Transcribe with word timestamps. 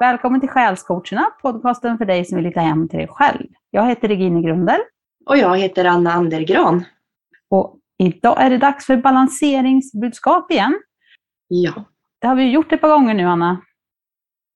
Välkommen 0.00 0.40
till 0.40 0.48
Själscoacherna, 0.48 1.30
podcasten 1.42 1.98
för 1.98 2.04
dig 2.04 2.24
som 2.24 2.36
vill 2.36 2.44
hitta 2.46 2.60
hem 2.60 2.88
till 2.88 2.98
dig 2.98 3.08
själv. 3.08 3.46
Jag 3.70 3.86
heter 3.86 4.08
Regine 4.08 4.42
Grundel. 4.42 4.80
Och 5.26 5.36
jag 5.36 5.58
heter 5.58 5.84
Anna 5.84 6.12
Andergran. 6.12 6.84
Och 7.50 7.78
idag 7.98 8.42
är 8.42 8.50
det 8.50 8.58
dags 8.58 8.86
för 8.86 8.96
balanseringsbudskap 8.96 10.50
igen. 10.50 10.80
Ja. 11.48 11.84
Det 12.18 12.26
har 12.26 12.34
vi 12.34 12.50
gjort 12.50 12.72
ett 12.72 12.80
par 12.80 12.88
gånger 12.88 13.14
nu, 13.14 13.24
Anna. 13.24 13.60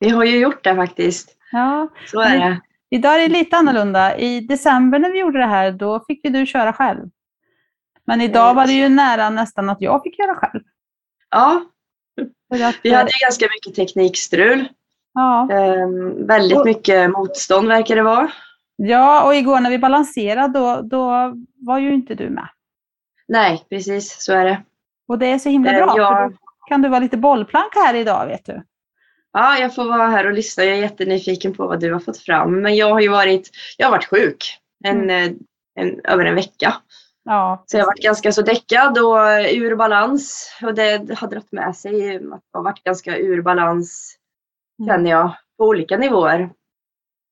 Vi 0.01 0.09
har 0.09 0.25
ju 0.25 0.39
gjort 0.39 0.65
det 0.65 0.77
faktiskt. 0.77 1.37
Ja. 1.53 1.89
Så 2.07 2.21
är 2.21 2.39
det. 2.39 2.61
Idag 2.91 3.15
är 3.15 3.29
det 3.29 3.39
lite 3.39 3.57
annorlunda. 3.57 4.17
I 4.17 4.41
december 4.41 4.99
när 4.99 5.13
vi 5.13 5.21
gjorde 5.21 5.39
det 5.39 5.47
här, 5.47 5.73
då 5.73 6.05
fick 6.07 6.25
ju 6.25 6.31
du 6.31 6.47
köra 6.47 6.73
själv. 6.73 7.09
Men 8.05 8.21
idag 8.21 8.55
var 8.55 8.67
det 8.67 8.73
ju 8.73 8.89
nära 8.89 9.31
nästan 9.31 9.71
att 9.71 9.81
jag 9.81 10.03
fick 10.03 10.19
göra 10.19 10.35
själv. 10.35 10.63
Ja, 11.31 11.65
vi 12.83 12.93
hade 12.93 13.11
ganska 13.23 13.47
mycket 13.55 13.75
teknikstrul. 13.75 14.69
Ja. 15.15 15.49
Ehm, 15.53 16.27
väldigt 16.27 16.59
Och- 16.59 16.67
mycket 16.67 17.11
motstånd 17.11 17.69
verkar 17.69 17.97
det 17.97 18.03
vara. 18.03 18.31
ja, 18.77 19.25
och 19.27 19.35
igår 19.35 19.61
när 19.61 19.71
vi 19.71 19.79
balanserade, 19.79 20.59
då, 20.59 20.81
då 20.83 21.33
var 21.67 21.79
ju 21.79 21.95
inte 21.95 22.15
du 22.15 22.31
med. 22.31 22.49
Nej, 23.29 23.65
precis 23.71 24.23
så 24.25 24.33
är 24.33 24.45
det. 24.45 24.63
Och 25.09 25.19
det 25.19 25.27
är 25.27 25.39
så 25.39 25.49
himla 25.49 25.73
Eh, 25.73 25.85
bra, 25.87 25.95
jag- 25.97 26.31
för 26.31 26.39
kan 26.69 26.83
du 26.83 26.89
vara 26.89 27.01
lite 27.01 27.17
bollplank 27.17 27.73
här 27.75 27.95
idag, 27.95 28.27
vet 28.27 28.45
du. 28.47 28.63
Ja, 29.33 29.59
jag 29.59 29.75
får 29.75 29.85
vara 29.85 30.07
här 30.09 30.27
och 30.27 30.33
lyssna. 30.33 30.65
Jag 30.65 30.77
är 30.77 30.81
jättenyfiken 30.83 31.55
på 31.55 31.67
vad 31.67 31.81
du 31.81 31.93
har 31.93 32.01
fått 32.01 32.19
fram. 32.19 32.61
Men 32.63 32.77
jag 32.77 32.91
har 32.91 33.01
ju 33.01 33.09
varit, 33.09 33.51
jag 33.79 33.87
har 33.87 33.91
varit 33.91 34.05
sjuk 34.11 34.59
en, 34.85 35.11
eh, 35.11 35.31
en, 35.81 36.01
över 36.05 36.25
en 36.25 36.35
vecka. 36.35 36.75
Ja, 37.25 37.65
Så 37.67 37.77
jag 37.77 37.83
har 37.85 37.87
varit 37.87 38.03
ganska 38.03 38.33
så 38.33 38.43
däckad 38.43 38.99
och 38.99 39.17
ur 39.55 39.77
balans. 39.77 40.53
Och 40.63 40.75
det 40.75 41.11
har 41.19 41.29
dragit 41.29 41.53
med 41.53 41.77
sig 41.77 42.17
att 42.17 42.23
jag 42.23 42.41
har 42.59 42.63
varit 42.63 42.85
ganska 42.85 43.17
ur 43.17 43.43
balans, 43.43 44.15
Mm. 44.17 44.22
Känner 44.87 45.11
jag, 45.11 45.35
på 45.59 45.65
olika 45.65 45.97
nivåer. 45.97 46.51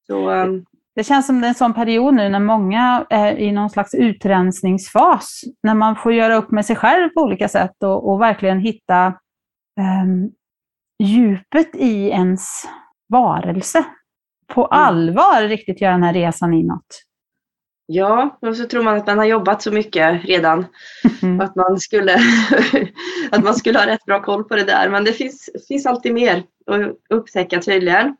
Så 0.06 0.31
ehm, 0.31 0.65
Det 0.95 1.05
känns 1.05 1.27
som 1.27 1.41
det 1.41 1.47
är 1.47 1.48
en 1.48 1.55
sån 1.55 1.75
period 1.75 2.15
nu 2.15 2.29
när 2.29 2.41
många 2.41 3.06
är 3.11 3.39
i 3.39 3.53
någon 3.53 3.70
slags 3.70 3.95
utrensningsfas. 3.95 5.41
När 5.62 5.75
man 5.75 5.97
får 5.97 6.12
göra 6.12 6.37
upp 6.37 6.51
med 6.51 6.67
sig 6.67 6.77
själv 6.77 7.09
på 7.09 7.21
olika 7.21 7.48
sätt 7.48 7.83
och, 7.83 8.11
och 8.11 8.21
verkligen 8.21 8.61
hitta 8.61 9.15
ehm, 9.81 10.31
djupet 11.03 11.77
i 11.77 12.09
ens 12.09 12.65
varelse. 13.09 13.84
På 14.47 14.67
allvar 14.67 15.48
riktigt 15.48 15.81
göra 15.81 15.93
den 15.93 16.03
här 16.03 16.12
resan 16.12 16.55
inåt. 16.55 17.05
Ja, 17.93 18.39
och 18.41 18.56
så 18.56 18.67
tror 18.67 18.83
man 18.83 18.97
att 18.97 19.06
man 19.06 19.19
har 19.19 19.25
jobbat 19.25 19.62
så 19.62 19.73
mycket 19.73 20.25
redan. 20.25 20.67
Mm. 21.23 21.41
Att 21.41 21.56
man 21.56 21.78
skulle, 21.78 22.15
att 23.31 23.45
man 23.45 23.55
skulle 23.55 23.78
ha 23.78 23.87
rätt 23.87 24.05
bra 24.05 24.23
koll 24.23 24.45
på 24.45 24.56
det 24.56 24.65
där. 24.65 24.89
Men 24.89 25.05
det 25.05 25.12
finns, 25.12 25.51
finns 25.69 25.87
alltid 25.87 26.15
mer 26.15 26.45
att 26.72 26.96
upptäcka 27.10 27.60
tydligen. 27.60 28.16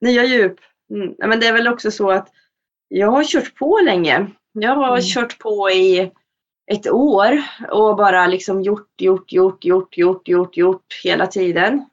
Nya 0.00 0.24
djup. 0.24 0.56
Mm. 0.90 1.14
Men 1.18 1.40
det 1.40 1.46
är 1.46 1.52
väl 1.52 1.68
också 1.68 1.90
så 1.90 2.10
att 2.10 2.28
jag 2.88 3.10
har 3.10 3.24
kört 3.24 3.54
på 3.54 3.80
länge. 3.84 4.26
Jag 4.52 4.74
har 4.76 4.88
Mm. 4.88 5.00
kört 5.02 5.38
på 5.38 5.70
i 5.70 6.12
ett 6.72 6.90
år 6.90 7.42
och 7.70 7.96
bara 7.96 8.26
liksom 8.26 8.62
gjort, 8.62 9.00
gjort, 9.00 9.32
gjort, 9.32 9.64
gjort, 9.64 9.96
gjort, 9.98 10.28
gjort, 10.28 10.56
gjort 10.56 11.00
hela 11.04 11.26
tiden. 11.26 11.84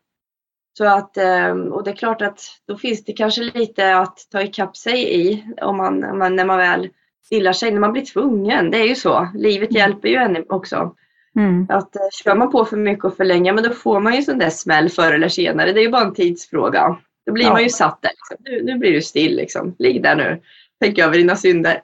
Så 0.77 0.85
att, 0.85 1.17
eh, 1.17 1.49
och 1.51 1.83
det 1.83 1.91
är 1.91 1.95
klart 1.95 2.21
att 2.21 2.41
då 2.67 2.77
finns 2.77 3.05
det 3.05 3.13
kanske 3.13 3.41
lite 3.43 3.95
att 3.97 4.27
ta 4.31 4.41
ikapp 4.41 4.77
sig 4.77 5.21
i 5.21 5.45
om 5.61 5.77
man, 5.77 6.03
om 6.03 6.19
man, 6.19 6.35
när 6.35 6.45
man 6.45 6.57
väl 6.57 6.89
stillar 7.25 7.53
sig, 7.53 7.71
när 7.71 7.79
man 7.79 7.91
blir 7.93 8.05
tvungen. 8.05 8.71
Det 8.71 8.77
är 8.77 8.87
ju 8.87 8.95
så. 8.95 9.27
Livet 9.35 9.69
Mm. 9.69 9.79
hjälper 9.79 10.07
ju 10.09 10.15
en 10.15 10.45
också. 10.49 10.95
Mm. 11.35 11.65
Att 11.69 11.95
eh, 11.95 12.01
kör 12.23 12.35
man 12.35 12.51
på 12.51 12.65
för 12.65 12.77
mycket 12.77 13.05
och 13.05 13.17
för 13.17 13.25
länge, 13.25 13.53
men 13.53 13.63
då 13.63 13.69
får 13.69 13.99
man 13.99 14.15
ju 14.15 14.21
sån 14.21 14.37
där 14.37 14.49
smäll 14.49 14.89
förr 14.89 15.13
eller 15.13 15.29
senare. 15.29 15.71
Det 15.71 15.79
är 15.79 15.83
ju 15.83 15.91
bara 15.91 16.03
en 16.05 16.13
tidsfråga. 16.13 16.97
Då 17.25 17.33
blir 17.33 17.45
Ja. 17.45 17.51
man 17.53 17.63
ju 17.63 17.69
satt 17.69 18.01
där. 18.01 18.09
Liksom. 18.09 18.37
Nu, 18.39 18.63
nu 18.73 18.77
blir 18.79 18.91
du 18.91 19.01
still 19.01 19.35
liksom. 19.35 19.75
Ligg 19.79 20.03
där 20.03 20.15
nu. 20.15 20.41
Tänk 20.81 20.99
över 20.99 21.17
dina 21.17 21.35
synder. 21.35 21.81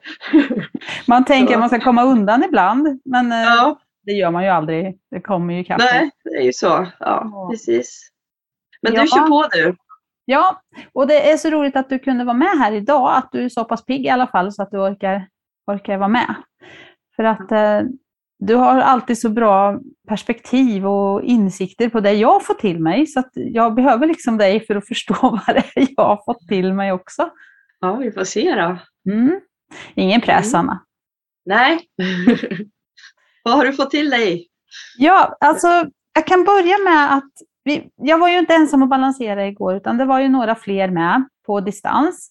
Man 1.06 1.24
tänker 1.24 1.54
att 1.54 1.60
man 1.60 1.68
ska 1.68 1.80
komma 1.80 2.02
undan 2.04 2.44
ibland, 2.44 3.00
men 3.04 3.32
eh, 3.32 3.38
Ja, 3.38 3.78
det 4.02 4.12
gör 4.12 4.30
man 4.30 4.42
ju 4.44 4.48
aldrig. 4.50 4.98
Det 5.10 5.20
kommer 5.20 5.54
ju 5.54 5.60
ikapp. 5.60 5.78
nej, 5.78 6.10
det 6.24 6.30
är 6.36 6.42
ju 6.42 6.52
så. 6.52 6.66
Ja, 6.66 6.86
Ja. 7.32 7.48
precis. 7.52 8.10
Men 8.82 8.94
Ja. 8.94 9.00
du 9.02 9.06
kör 9.08 9.26
på 9.28 9.46
du. 9.52 9.76
Ja, 10.24 10.62
och 10.92 11.06
det 11.06 11.30
är 11.32 11.36
så 11.36 11.50
roligt 11.50 11.76
att 11.76 11.88
du 11.88 11.98
kunde 11.98 12.24
vara 12.24 12.36
med 12.36 12.48
här 12.58 12.72
idag, 12.72 13.16
att 13.16 13.28
du 13.32 13.44
är 13.44 13.48
så 13.48 13.64
pass 13.64 13.84
pigg 13.84 14.06
i 14.06 14.08
alla 14.08 14.26
fall 14.26 14.52
så 14.52 14.62
att 14.62 14.70
du 14.70 14.78
orkar, 14.78 15.26
orkar 15.66 15.96
vara 15.96 16.08
med. 16.08 16.34
För 17.16 17.24
att 17.24 17.52
eh, 17.52 17.80
du 18.40 18.54
har 18.54 18.80
alltid 18.80 19.18
så 19.18 19.28
bra 19.28 19.80
perspektiv 20.08 20.86
och 20.86 21.22
insikter 21.22 21.88
på 21.88 22.00
det 22.00 22.12
jag 22.12 22.46
får 22.46 22.54
till 22.54 22.80
mig, 22.80 23.06
så 23.06 23.22
jag 23.34 23.74
behöver 23.74 24.06
liksom 24.06 24.38
dig 24.38 24.66
för 24.66 24.76
att 24.76 24.88
förstå 24.88 25.14
vad 25.22 25.56
det 25.56 25.64
är 25.74 25.86
jag 25.96 26.04
har 26.04 26.22
fått 26.24 26.48
till 26.48 26.74
mig 26.74 26.92
också. 26.92 27.30
Ja, 27.80 27.96
vi 27.96 28.12
får 28.12 28.24
se 28.24 28.54
då. 28.54 28.78
Mm. 29.12 29.40
Ingen 29.94 30.20
press, 30.20 30.54
Mm. 30.54 30.60
Anna. 30.60 30.82
Nej. 31.46 31.80
Vad 33.44 33.54
har 33.54 33.64
du 33.64 33.72
fått 33.72 33.90
till 33.90 34.10
dig? 34.10 34.46
Ja, 34.98 35.36
alltså 35.40 35.68
jag 36.14 36.26
kan 36.26 36.44
börja 36.44 36.78
med 36.78 37.14
att 37.16 37.32
vi, 37.64 37.90
jag 37.96 38.18
var 38.18 38.28
ju 38.28 38.38
inte 38.38 38.54
ensam 38.54 38.82
att 38.82 38.88
balansera 38.88 39.46
igår, 39.46 39.76
utan 39.76 39.98
det 39.98 40.04
var 40.04 40.20
ju 40.20 40.28
några 40.28 40.54
fler 40.54 40.90
med 40.90 41.28
på 41.46 41.60
distans. 41.60 42.30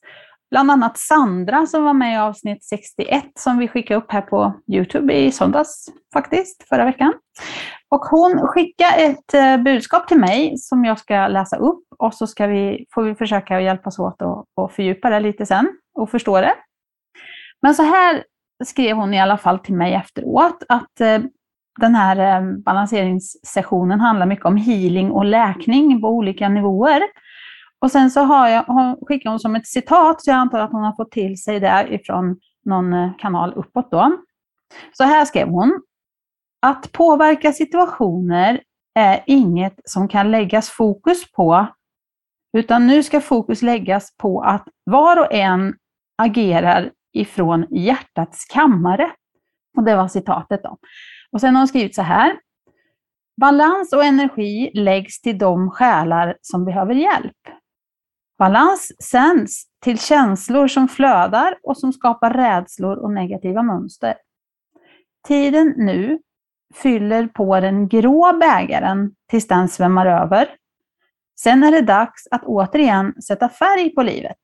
Bland 0.51 0.71
annat 0.71 0.97
Sandra 0.97 1.65
som 1.65 1.83
var 1.83 1.93
med 1.93 2.13
i 2.13 2.17
avsnitt 2.17 2.63
61 2.63 3.23
som 3.39 3.57
vi 3.57 3.67
skickade 3.67 3.97
upp 3.99 4.11
här 4.11 4.21
på 4.21 4.53
Youtube 4.71 5.13
i 5.13 5.31
söndags 5.31 5.89
faktiskt, 6.13 6.67
förra 6.69 6.85
veckan. 6.85 7.13
Och 7.89 8.01
hon 8.05 8.47
skickade 8.47 8.95
ett 8.95 9.33
eh, 9.33 9.57
budskap 9.57 10.07
till 10.07 10.19
mig 10.19 10.57
som 10.57 10.85
jag 10.85 10.99
ska 10.99 11.27
läsa 11.27 11.57
upp 11.57 11.83
och 11.97 12.13
så 12.13 12.27
ska 12.27 12.47
vi, 12.47 12.85
får 12.93 13.03
vi 13.03 13.15
försöka 13.15 13.57
att 13.57 13.63
hjälpas 13.63 13.99
åt 13.99 14.21
och, 14.21 14.45
och 14.55 14.71
fördjupa 14.71 15.09
det 15.09 15.19
lite 15.19 15.45
sen 15.45 15.67
och 15.93 16.09
förstå 16.09 16.41
det. 16.41 16.53
Men 17.61 17.75
så 17.75 17.83
här 17.83 18.23
skrev 18.65 18.95
hon 18.95 19.13
i 19.13 19.21
alla 19.21 19.37
fall 19.37 19.59
till 19.59 19.75
mig 19.75 19.93
efteråt 19.93 20.63
att 20.69 21.01
eh, 21.01 21.19
den 21.79 21.95
här 21.95 22.17
eh, 22.17 22.57
balanseringssessionen 22.65 23.99
handlar 23.99 24.25
mycket 24.25 24.45
om 24.45 24.57
healing 24.57 25.11
och 25.11 25.25
läkning 25.25 26.01
på 26.01 26.07
olika 26.07 26.49
nivåer. 26.49 27.01
Och 27.81 27.91
sen 27.91 28.11
så 28.11 28.21
har 28.21 28.47
jag, 28.47 28.63
hon, 28.63 28.97
skickar 29.07 29.29
hon 29.29 29.39
som 29.39 29.55
ett 29.55 29.67
citat, 29.67 30.23
så 30.23 30.29
jag 30.29 30.37
antar 30.37 30.59
att 30.59 30.71
hon 30.71 30.83
har 30.83 30.93
fått 30.93 31.11
till 31.11 31.41
sig 31.41 31.59
det 31.59 31.87
ifrån 31.89 32.39
någon 32.65 32.93
eh, 32.93 33.11
kanal 33.17 33.53
uppåt 33.53 33.91
då. 33.91 34.17
Så 34.93 35.03
här 35.03 35.25
skrev 35.25 35.47
hon. 35.47 35.81
Att 36.61 36.91
påverka 36.91 37.53
situationer 37.53 38.61
är 38.95 39.23
inget 39.25 39.79
som 39.83 40.07
kan 40.07 40.31
läggas 40.31 40.69
fokus 40.69 41.31
på, 41.31 41.67
utan 42.57 42.87
nu 42.87 43.03
ska 43.03 43.21
fokus 43.21 43.61
läggas 43.61 44.17
på 44.17 44.41
att 44.41 44.67
var 44.83 45.19
och 45.19 45.33
en 45.33 45.75
agerar 46.17 46.91
ifrån 47.13 47.65
hjärtats 47.69 48.45
kammare. 48.45 49.11
Och 49.77 49.83
det 49.83 49.95
var 49.95 50.07
citatet 50.07 50.63
då. 50.63 50.77
Och 51.31 51.41
sen 51.41 51.55
har 51.55 51.61
hon 51.61 51.67
skrivit 51.67 51.95
så 51.95 52.01
här. 52.01 52.39
Balans 53.41 53.93
och 53.93 54.03
energi 54.03 54.71
läggs 54.73 55.21
till 55.21 55.37
de 55.37 55.71
själar 55.71 56.37
som 56.41 56.65
behöver 56.65 56.93
hjälp. 56.93 57.37
Balans 58.39 58.91
sänds 59.03 59.63
till 59.83 59.99
känslor 59.99 60.67
som 60.67 60.87
flödar 60.87 61.55
och 61.63 61.77
som 61.77 61.93
skapar 61.93 62.33
rädslor 62.33 62.97
och 62.97 63.11
negativa 63.11 63.63
mönster. 63.63 64.15
Tiden 65.27 65.73
nu 65.77 66.19
fyller 66.75 67.27
på 67.27 67.59
den 67.59 67.87
grå 67.87 68.37
bägaren 68.39 69.11
tills 69.29 69.47
den 69.47 69.69
svämmar 69.69 70.05
över. 70.05 70.49
Sen 71.39 71.63
är 71.63 71.71
det 71.71 71.81
dags 71.81 72.27
att 72.31 72.43
återigen 72.43 73.21
sätta 73.21 73.49
färg 73.49 73.89
på 73.89 74.03
livet. 74.03 74.37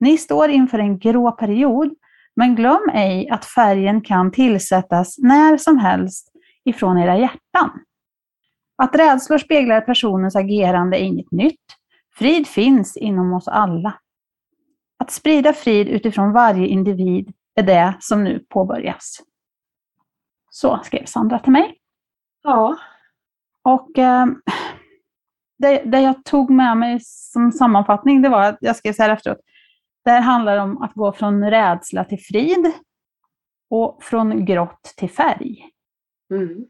Ni 0.00 0.18
står 0.18 0.50
inför 0.50 0.78
en 0.78 0.98
grå 0.98 1.32
period, 1.32 1.94
men 2.36 2.54
glöm 2.54 2.88
ej 2.94 3.28
att 3.30 3.44
färgen 3.44 4.00
kan 4.00 4.32
tillsättas 4.32 5.18
när 5.18 5.56
som 5.56 5.78
helst 5.78 6.32
ifrån 6.64 6.98
era 6.98 7.18
hjärtan. 7.18 7.70
Att 8.76 8.94
rädslor 8.94 9.38
speglar 9.38 9.80
personens 9.80 10.36
agerande 10.36 10.98
är 10.98 11.04
inget 11.04 11.30
nytt. 11.30 11.81
Frid 12.14 12.46
finns 12.48 12.96
inom 12.96 13.32
oss 13.32 13.48
alla. 13.48 13.94
Att 14.98 15.10
sprida 15.10 15.52
frid 15.52 15.88
utifrån 15.88 16.32
varje 16.32 16.66
individ 16.66 17.32
är 17.54 17.62
det 17.62 17.94
som 18.00 18.24
nu 18.24 18.44
påbörjas. 18.48 19.16
Så 20.50 20.80
skrev 20.84 21.04
Sandra 21.04 21.38
till 21.38 21.52
mig. 21.52 21.78
Ja, 22.42 22.76
Och 23.62 23.98
eh, 23.98 24.26
det, 25.58 25.82
det 25.84 26.00
jag 26.00 26.24
tog 26.24 26.50
med 26.50 26.76
mig 26.76 26.98
som 27.04 27.52
sammanfattning, 27.52 28.22
det 28.22 28.28
var 28.28 28.42
att 28.42 28.58
jag 28.60 28.76
skrev 28.76 28.92
så 28.92 29.02
här 29.02 29.10
efteråt. 29.10 29.38
Det 30.04 30.10
här 30.10 30.20
handlar 30.20 30.56
om 30.58 30.82
att 30.82 30.94
gå 30.94 31.12
från 31.12 31.50
rädsla 31.50 32.04
till 32.04 32.18
frid 32.20 32.72
och 33.70 34.02
från 34.02 34.44
grått 34.44 34.82
till 34.96 35.10
färg. 35.10 35.68
mm. 36.30 36.64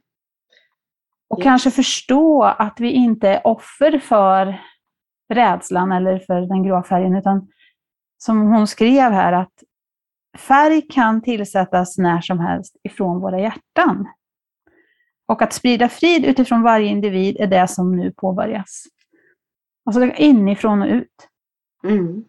Och 1.29 1.41
Ja. 1.41 1.43
kanske 1.43 1.71
förstå 1.71 2.43
att 2.43 2.81
vi 2.81 2.91
inte 2.91 3.29
är 3.29 3.47
offer 3.47 3.99
för 3.99 4.61
rädslan 5.34 5.93
eller 5.93 6.19
för 6.19 6.40
den 6.40 6.62
grå 6.62 6.82
färgen, 6.82 7.17
utan 7.17 7.49
som 8.19 8.40
hon 8.40 8.67
skrev 8.67 9.12
här, 9.12 9.32
att 9.32 9.52
färg 10.38 10.82
kan 10.82 11.23
tillsättas 11.23 11.99
när 11.99 12.20
som 12.20 12.38
helst 12.38 12.76
ifrån 12.82 13.20
våra 13.20 13.40
hjärtan. 13.40 14.08
Och 15.26 15.43
att 15.43 15.52
sprida 15.52 15.88
frid 15.88 16.25
utifrån 16.25 16.62
varje 16.62 16.87
individ 16.87 17.37
är 17.40 17.46
det 17.46 17.69
som 17.69 17.96
nu 17.96 18.12
påbörjas. 18.17 18.84
Alltså 19.87 20.05
inifrån 20.05 20.82
och 20.82 20.88
ut. 20.88 21.29
Mm. 21.84 22.25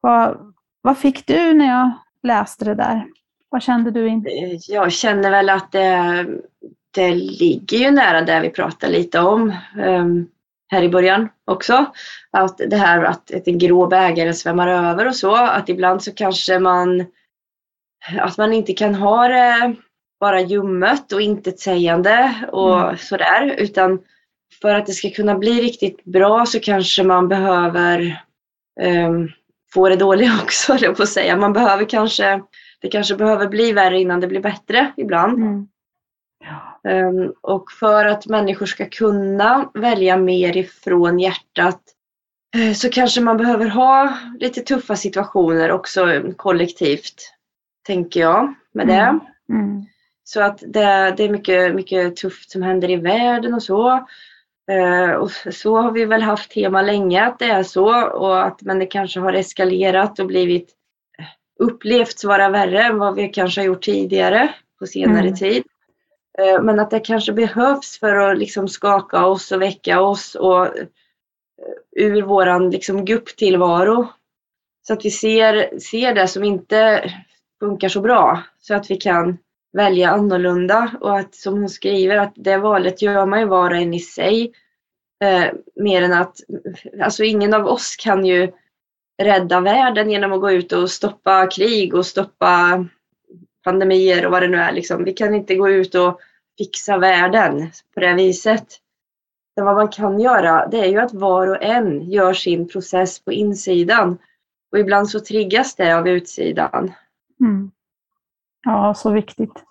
Vad, 0.00 0.54
vad 0.82 0.98
fick 0.98 1.26
du 1.26 1.54
när 1.54 1.66
jag 1.66 1.90
läste 2.22 2.64
det 2.64 2.74
där? 2.74 3.06
Vad 3.48 3.62
kände 3.62 3.90
du? 3.90 4.08
In? 4.08 4.24
Jag 4.68 4.92
känner 4.92 5.30
väl 5.30 5.48
att 5.48 5.72
det, 5.72 6.26
det 6.90 7.14
ligger 7.14 7.78
ju 7.78 7.90
nära 7.90 8.22
det 8.22 8.40
vi 8.40 8.50
pratade 8.50 8.92
lite 8.92 9.20
om 9.20 9.54
um, 9.76 10.28
här 10.70 10.82
i 10.82 10.88
början 10.88 11.28
också. 11.44 11.86
Att 12.30 12.58
det 12.58 12.76
här 12.76 13.04
att, 13.04 13.34
att 13.34 13.48
en 13.48 13.58
grå 13.58 13.86
bägare 13.86 14.34
svämmar 14.34 14.68
över 14.68 15.06
och 15.06 15.16
så. 15.16 15.36
Att 15.36 15.68
ibland 15.68 16.02
så 16.02 16.12
kanske 16.14 16.58
man 16.58 17.06
att 18.18 18.38
man 18.38 18.52
inte 18.52 18.72
kan 18.72 18.94
ha 18.94 19.28
det 19.28 19.74
bara 20.20 20.40
ljummet 20.40 21.12
och 21.12 21.20
intetsägande 21.20 22.34
och 22.52 22.82
mm. 22.82 22.96
sådär. 22.96 23.54
Utan 23.58 23.98
för 24.62 24.74
att 24.74 24.86
det 24.86 24.92
ska 24.92 25.10
kunna 25.10 25.34
bli 25.34 25.60
riktigt 25.62 26.04
bra 26.04 26.46
så 26.46 26.60
kanske 26.60 27.02
man 27.02 27.28
behöver 27.28 28.22
um, 28.80 29.30
få 29.74 29.88
det 29.88 29.96
dåliga 29.96 30.32
också, 30.42 30.76
jag 30.80 30.96
på 30.96 31.02
att 31.02 31.08
säga. 31.08 31.36
Man 31.36 31.52
behöver 31.52 31.84
kanske, 31.84 32.42
det 32.80 32.88
kanske 32.88 33.14
behöver 33.16 33.48
bli 33.48 33.72
värre 33.72 34.00
innan 34.00 34.20
det 34.20 34.26
blir 34.26 34.40
bättre 34.40 34.92
ibland. 34.96 35.38
Mm. 35.38 35.68
Um, 36.88 37.32
och 37.40 37.70
för 37.70 38.04
att 38.04 38.26
människor 38.26 38.66
ska 38.66 38.86
kunna 38.86 39.70
välja 39.74 40.16
mer 40.16 40.56
ifrån 40.56 41.18
hjärtat 41.18 41.80
uh, 42.56 42.72
så 42.72 42.88
kanske 42.88 43.20
man 43.20 43.36
behöver 43.36 43.66
ha 43.66 44.18
lite 44.38 44.60
tuffa 44.60 44.96
situationer 44.96 45.72
också 45.72 46.22
kollektivt, 46.36 47.32
tänker 47.86 48.20
jag 48.20 48.54
med 48.72 48.86
det. 48.86 48.94
Mm. 48.94 49.20
Mm. 49.52 49.86
Så 50.24 50.42
att 50.42 50.58
det, 50.58 51.14
det 51.16 51.24
är 51.24 51.28
mycket, 51.28 51.74
mycket 51.74 52.16
tufft 52.16 52.50
som 52.50 52.62
händer 52.62 52.90
i 52.90 52.96
världen 52.96 53.54
och 53.54 53.62
så. 53.62 54.06
Uh, 54.72 55.10
och 55.10 55.30
så 55.30 55.76
har 55.76 55.92
vi 55.92 56.04
väl 56.04 56.22
haft 56.22 56.50
tema 56.50 56.82
länge 56.82 57.24
att 57.24 57.38
det 57.38 57.44
är 57.44 57.62
så 57.62 58.06
och 58.06 58.46
att 58.46 58.62
men 58.62 58.78
det 58.78 58.86
kanske 58.86 59.20
har 59.20 59.32
eskalerat 59.32 60.18
och 60.18 60.26
blivit 60.26 60.76
upplevts 61.58 62.24
vara 62.24 62.48
värre 62.48 62.82
än 62.82 62.98
vad 62.98 63.14
vi 63.14 63.28
kanske 63.28 63.60
har 63.60 63.66
gjort 63.66 63.82
tidigare 63.82 64.54
på 64.78 64.86
senare 64.86 65.26
mm. 65.26 65.36
tid. 65.36 65.62
Eh, 66.40 66.62
men 66.62 66.80
att 66.80 66.90
det 66.90 67.00
kanske 67.00 67.32
behövs 67.32 67.98
för 67.98 68.16
att 68.16 68.38
liksom 68.38 68.68
skaka 68.68 69.26
oss 69.26 69.52
och 69.52 69.62
väcka 69.62 70.00
oss 70.00 70.34
och 70.34 70.66
eh, 70.66 70.86
ur 71.96 72.22
våran 72.22 72.70
liksom 72.70 73.04
gupptillvaro. 73.04 74.08
Så 74.86 74.92
att 74.92 75.04
vi 75.04 75.10
ser, 75.10 75.78
ser 75.78 76.14
det 76.14 76.28
som 76.28 76.44
inte 76.44 77.10
funkar 77.60 77.88
så 77.88 78.00
bra 78.00 78.42
så 78.60 78.74
att 78.74 78.90
vi 78.90 78.96
kan 78.96 79.38
välja 79.72 80.10
annorlunda 80.10 80.90
och 81.00 81.18
att 81.18 81.34
som 81.34 81.54
hon 81.54 81.68
skriver 81.68 82.16
att 82.16 82.32
det 82.36 82.56
valet 82.56 83.02
gör 83.02 83.26
man 83.26 83.40
ju 83.40 83.46
var 83.46 83.70
och 83.70 83.76
en 83.76 83.94
i 83.94 84.00
sig. 84.00 84.52
Eh, 85.24 85.44
mer 85.76 86.02
än 86.02 86.12
att, 86.12 86.36
alltså 87.02 87.24
ingen 87.24 87.54
av 87.54 87.66
oss 87.66 87.96
kan 87.96 88.24
ju 88.24 88.52
rädda 89.22 89.60
världen 89.60 90.10
genom 90.10 90.32
att 90.32 90.40
gå 90.40 90.50
ut 90.50 90.72
och 90.72 90.90
stoppa 90.90 91.46
krig 91.46 91.94
och 91.94 92.06
stoppa 92.06 92.86
pandemier 93.64 94.26
och 94.26 94.32
vad 94.32 94.42
det 94.42 94.48
nu 94.48 94.56
är. 94.56 94.72
Liksom. 94.72 95.04
Vi 95.04 95.12
kan 95.12 95.34
inte 95.34 95.54
gå 95.54 95.70
ut 95.70 95.94
och 95.94 96.20
fixa 96.60 96.98
världen 96.98 97.70
på 97.94 98.00
det 98.00 98.14
viset. 98.14 98.66
Men 99.56 99.64
vad 99.64 99.74
man 99.74 99.88
kan 99.88 100.20
göra 100.20 100.68
det 100.68 100.78
är 100.78 100.86
ju 100.86 100.98
att 100.98 101.14
var 101.14 101.46
och 101.46 101.62
en 101.62 102.10
gör 102.10 102.32
sin 102.32 102.68
process 102.68 103.24
på 103.24 103.32
insidan. 103.32 104.18
Och 104.72 104.78
ibland 104.78 105.10
så 105.10 105.20
triggas 105.20 105.74
det 105.74 105.92
av 105.98 106.08
utsidan. 106.08 106.92
Mm. 107.40 107.70
Ja, 108.62 108.94
så 108.94 109.10
viktigt. 109.10 109.64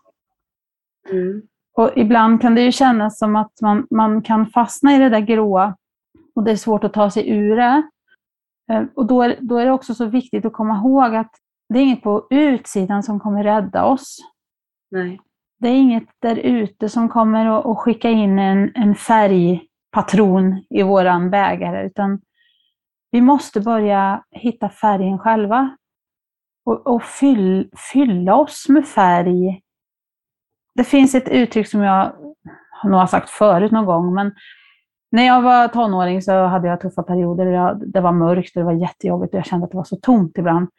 Mm. 1.12 1.42
Och 1.74 1.92
ibland 1.96 2.42
kan 2.42 2.56
det 2.56 2.62
ju 2.62 2.72
kännas 2.72 3.20
som 3.20 3.36
att 3.36 3.62
man, 3.62 3.88
man 3.90 4.22
kan 4.22 4.46
fastna 4.46 4.96
i 4.96 5.00
det 5.00 5.10
där 5.10 5.20
gråa 5.20 5.76
och 6.36 6.44
det 6.44 6.52
är 6.52 6.56
svårt 6.56 6.84
att 6.84 6.94
ta 6.94 7.12
sig 7.12 7.30
ur 7.30 7.56
det. 7.56 7.90
Eh, 8.72 8.84
och 8.96 9.06
då 9.06 9.22
är, 9.22 9.38
då 9.42 9.58
är 9.58 9.66
det 9.66 9.72
också 9.72 9.96
så 9.96 10.06
viktigt 10.06 10.46
att 10.46 10.54
komma 10.54 10.78
ihåg 10.78 11.16
att 11.16 11.32
det 11.70 11.80
är 11.80 11.84
inget 11.84 12.04
på 12.04 12.28
utsidan 12.30 13.04
som 13.04 13.20
kommer 13.20 13.44
rädda 13.44 13.86
oss. 13.86 14.18
Nej. 14.92 15.20
Det 15.60 15.68
är 15.68 15.76
inget 15.76 16.08
där 16.22 16.36
ute 16.36 16.90
som 16.90 17.10
kommer 17.10 17.72
att, 17.72 17.78
skicka 17.78 18.10
in 18.10 18.40
en, 18.40 18.72
en 18.76 18.96
färgpatron 18.96 20.66
i 20.70 20.84
våran 20.84 21.30
bägare, 21.30 21.86
utan 21.86 22.22
vi 23.12 23.22
måste 23.22 23.62
börja 23.62 24.24
hitta 24.32 24.70
färgen 24.70 25.20
själva 25.20 25.78
och, 26.66 26.88
och 26.88 27.04
fyll, 27.04 27.70
fylla 27.94 28.36
oss 28.36 28.70
med 28.70 28.88
färg. 28.88 29.62
Det 30.76 30.84
finns 30.84 31.16
ett 31.16 31.30
uttryck 31.30 31.68
som 31.68 31.82
jag 31.82 32.12
nog 32.84 33.00
har 33.00 33.08
sagt 33.08 33.30
förut 33.30 33.72
någon 33.72 33.86
gång, 33.86 34.14
men 34.14 34.32
när 35.12 35.24
jag 35.24 35.42
var 35.42 35.68
tonåring 35.68 36.22
så 36.22 36.46
hade 36.46 36.68
jag 36.68 36.82
tuffa 36.82 37.04
perioder. 37.04 37.46
Jag, 37.46 37.92
det 37.92 38.02
var 38.02 38.12
mörkt 38.12 38.56
och 38.56 38.60
det 38.60 38.66
var 38.66 38.82
jättejobbigt 38.82 39.34
och 39.34 39.38
jag 39.38 39.46
kände 39.46 39.66
att 39.66 39.72
det 39.72 39.78
var 39.78 39.84
så 39.84 39.96
tomt 39.96 40.38
ibland. 40.38 40.70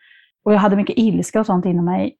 Och 0.45 0.55
jag 0.55 0.59
hade 0.59 0.77
mycket 0.77 0.99
ilska 0.99 1.41
och 1.41 1.47
sånt 1.47 1.65
inom 1.65 1.85
mig. 1.85 2.17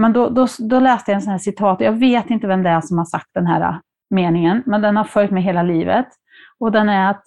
Men 0.00 0.12
då, 0.12 0.28
då, 0.28 0.46
då 0.58 0.80
läste 0.80 1.10
jag 1.10 1.16
en 1.16 1.22
sån 1.22 1.30
här 1.30 1.38
citat, 1.38 1.80
jag 1.80 1.92
vet 1.92 2.30
inte 2.30 2.46
vem 2.46 2.62
det 2.62 2.70
är 2.70 2.80
som 2.80 2.98
har 2.98 3.04
sagt 3.04 3.28
den 3.34 3.46
här 3.46 3.60
äh, 3.60 3.78
meningen, 4.10 4.62
men 4.66 4.82
den 4.82 4.96
har 4.96 5.04
följt 5.04 5.30
mig 5.30 5.42
hela 5.42 5.62
livet. 5.62 6.06
Och 6.58 6.72
den 6.72 6.88
är 6.88 7.10
att 7.10 7.22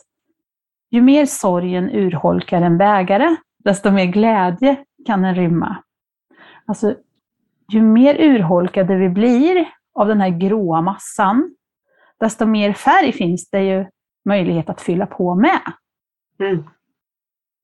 ju 0.91 1.01
mer 1.01 1.25
sorgen 1.25 1.89
urholkar 1.89 2.61
en 2.61 2.77
bägare, 2.77 3.35
desto 3.63 3.91
mer 3.91 4.05
glädje 4.05 4.77
kan 5.05 5.21
den 5.21 5.35
rymma. 5.35 5.83
Alltså, 6.65 6.95
ju 7.71 7.81
mer 7.81 8.21
urholkade 8.21 8.95
vi 8.95 9.09
blir 9.09 9.65
av 9.93 10.07
den 10.07 10.21
här 10.21 10.29
gråa 10.29 10.81
massan, 10.81 11.55
desto 12.19 12.45
mer 12.45 12.73
färg 12.73 13.11
finns 13.11 13.49
det 13.49 13.63
ju 13.63 13.85
möjlighet 14.25 14.69
att 14.69 14.81
fylla 14.81 15.05
på 15.05 15.35
med. 15.35 15.61
Mm. 16.39 16.63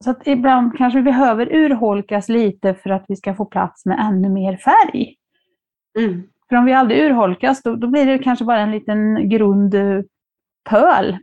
Så 0.03 0.11
att 0.11 0.27
ibland 0.27 0.77
kanske 0.77 0.99
vi 0.99 1.03
behöver 1.03 1.53
urholkas 1.53 2.29
lite 2.29 2.73
för 2.73 2.89
att 2.89 3.05
vi 3.07 3.15
ska 3.15 3.35
få 3.35 3.45
plats 3.45 3.85
med 3.85 3.99
ännu 3.99 4.29
mer 4.29 4.57
färg. 4.57 5.15
Mm. 5.99 6.23
För 6.49 6.55
om 6.55 6.65
vi 6.65 6.73
aldrig 6.73 6.99
urholkas, 6.99 7.63
då, 7.63 7.75
då, 7.75 7.87
blir 7.87 8.05
det 8.05 8.19
kanske 8.19 8.45
bara 8.45 8.59
en 8.59 8.71
liten 8.71 9.29
grund 9.29 9.75
pöl 10.69 11.17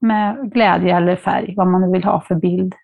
med 0.00 0.52
glädje 0.52 0.96
eller 0.96 1.16
färg, 1.16 1.54
vad 1.56 1.66
man 1.66 1.80
nu 1.80 1.92
vill 1.92 2.04
ha 2.04 2.20
för 2.20 2.34
bild. 2.34 2.74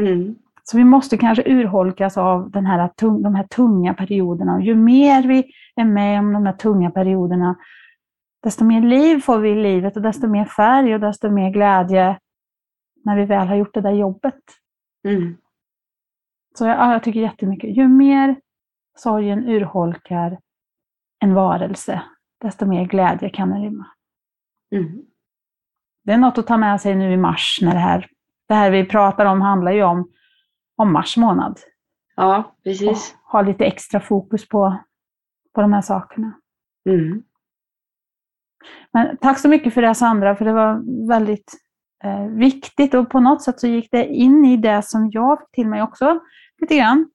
Mm. 0.00 0.34
Så 0.64 0.76
vi 0.76 0.84
måste 0.84 1.18
kanske 1.18 1.52
urholkas 1.52 2.18
av 2.18 2.50
den 2.50 2.66
här, 2.66 2.90
de 3.22 3.34
här 3.34 3.46
tunga 3.46 3.94
perioderna. 3.94 4.54
Och 4.54 4.62
ju 4.62 4.74
mer 4.74 5.22
vi 5.28 5.44
är 5.76 5.84
med 5.84 6.18
om 6.18 6.32
de 6.32 6.46
här 6.46 6.52
tunga 6.52 6.90
perioderna, 6.90 7.56
desto 8.42 8.64
mer 8.64 8.80
liv 8.80 9.18
får 9.20 9.38
vi 9.38 9.50
i 9.50 9.62
livet 9.62 9.96
och 9.96 10.02
desto 10.02 10.28
mer 10.28 10.44
färg 10.44 10.94
och 10.94 11.00
desto 11.00 11.30
mer 11.30 11.50
glädje 11.50 12.18
när 13.04 13.16
vi 13.16 13.24
väl 13.24 13.48
har 13.48 13.56
gjort 13.56 13.74
det 13.74 13.80
där 13.80 13.92
jobbet. 13.92 14.42
Mm. 15.08 15.36
Så 16.54 16.66
jag, 16.66 16.94
jag 16.94 17.02
tycker 17.02 17.20
jättemycket, 17.20 17.76
ju 17.76 17.88
mer 17.88 18.40
sorgen 18.96 19.48
urholkar 19.48 20.38
en 21.18 21.34
varelse, 21.34 22.02
desto 22.40 22.66
mer 22.66 22.84
glädje 22.84 23.30
kan 23.30 23.50
den 23.50 23.62
rymma. 23.62 23.86
Mm. 24.74 25.02
Det 26.04 26.12
är 26.12 26.18
något 26.18 26.38
att 26.38 26.46
ta 26.46 26.56
med 26.56 26.80
sig 26.80 26.94
nu 26.94 27.12
i 27.12 27.16
mars 27.16 27.58
när 27.62 27.72
det 27.72 27.80
här, 27.80 28.08
det 28.48 28.54
här 28.54 28.70
vi 28.70 28.84
pratar 28.84 29.26
om 29.26 29.40
handlar 29.40 29.72
ju 29.72 29.82
om 29.82 30.12
om 30.76 30.92
mars 30.92 31.16
månad. 31.16 31.60
Ja, 32.16 32.56
precis. 32.64 33.14
Och 33.14 33.32
ha 33.32 33.42
lite 33.42 33.64
extra 33.64 34.00
fokus 34.00 34.48
på, 34.48 34.78
på 35.54 35.60
de 35.60 35.72
här 35.72 35.80
sakerna. 35.80 36.32
Mm. 36.88 37.22
Men 38.92 39.16
tack 39.16 39.38
så 39.38 39.48
mycket 39.48 39.74
för 39.74 39.82
det 39.82 39.94
Sandra, 39.94 40.36
för 40.36 40.44
det 40.44 40.52
var 40.52 40.82
väldigt 41.08 41.52
Eh, 42.04 42.26
viktigt 42.26 42.94
och 42.94 43.10
på 43.10 43.20
något 43.20 43.42
sätt 43.42 43.60
så 43.60 43.66
gick 43.66 43.88
det 43.90 44.06
in 44.06 44.44
i 44.44 44.56
det 44.56 44.82
som 44.82 45.10
jag 45.10 45.40
fick 45.40 45.50
till 45.50 45.68
mig 45.68 45.82
också 45.82 46.20
lite 46.60 46.76
grann. 46.76 47.10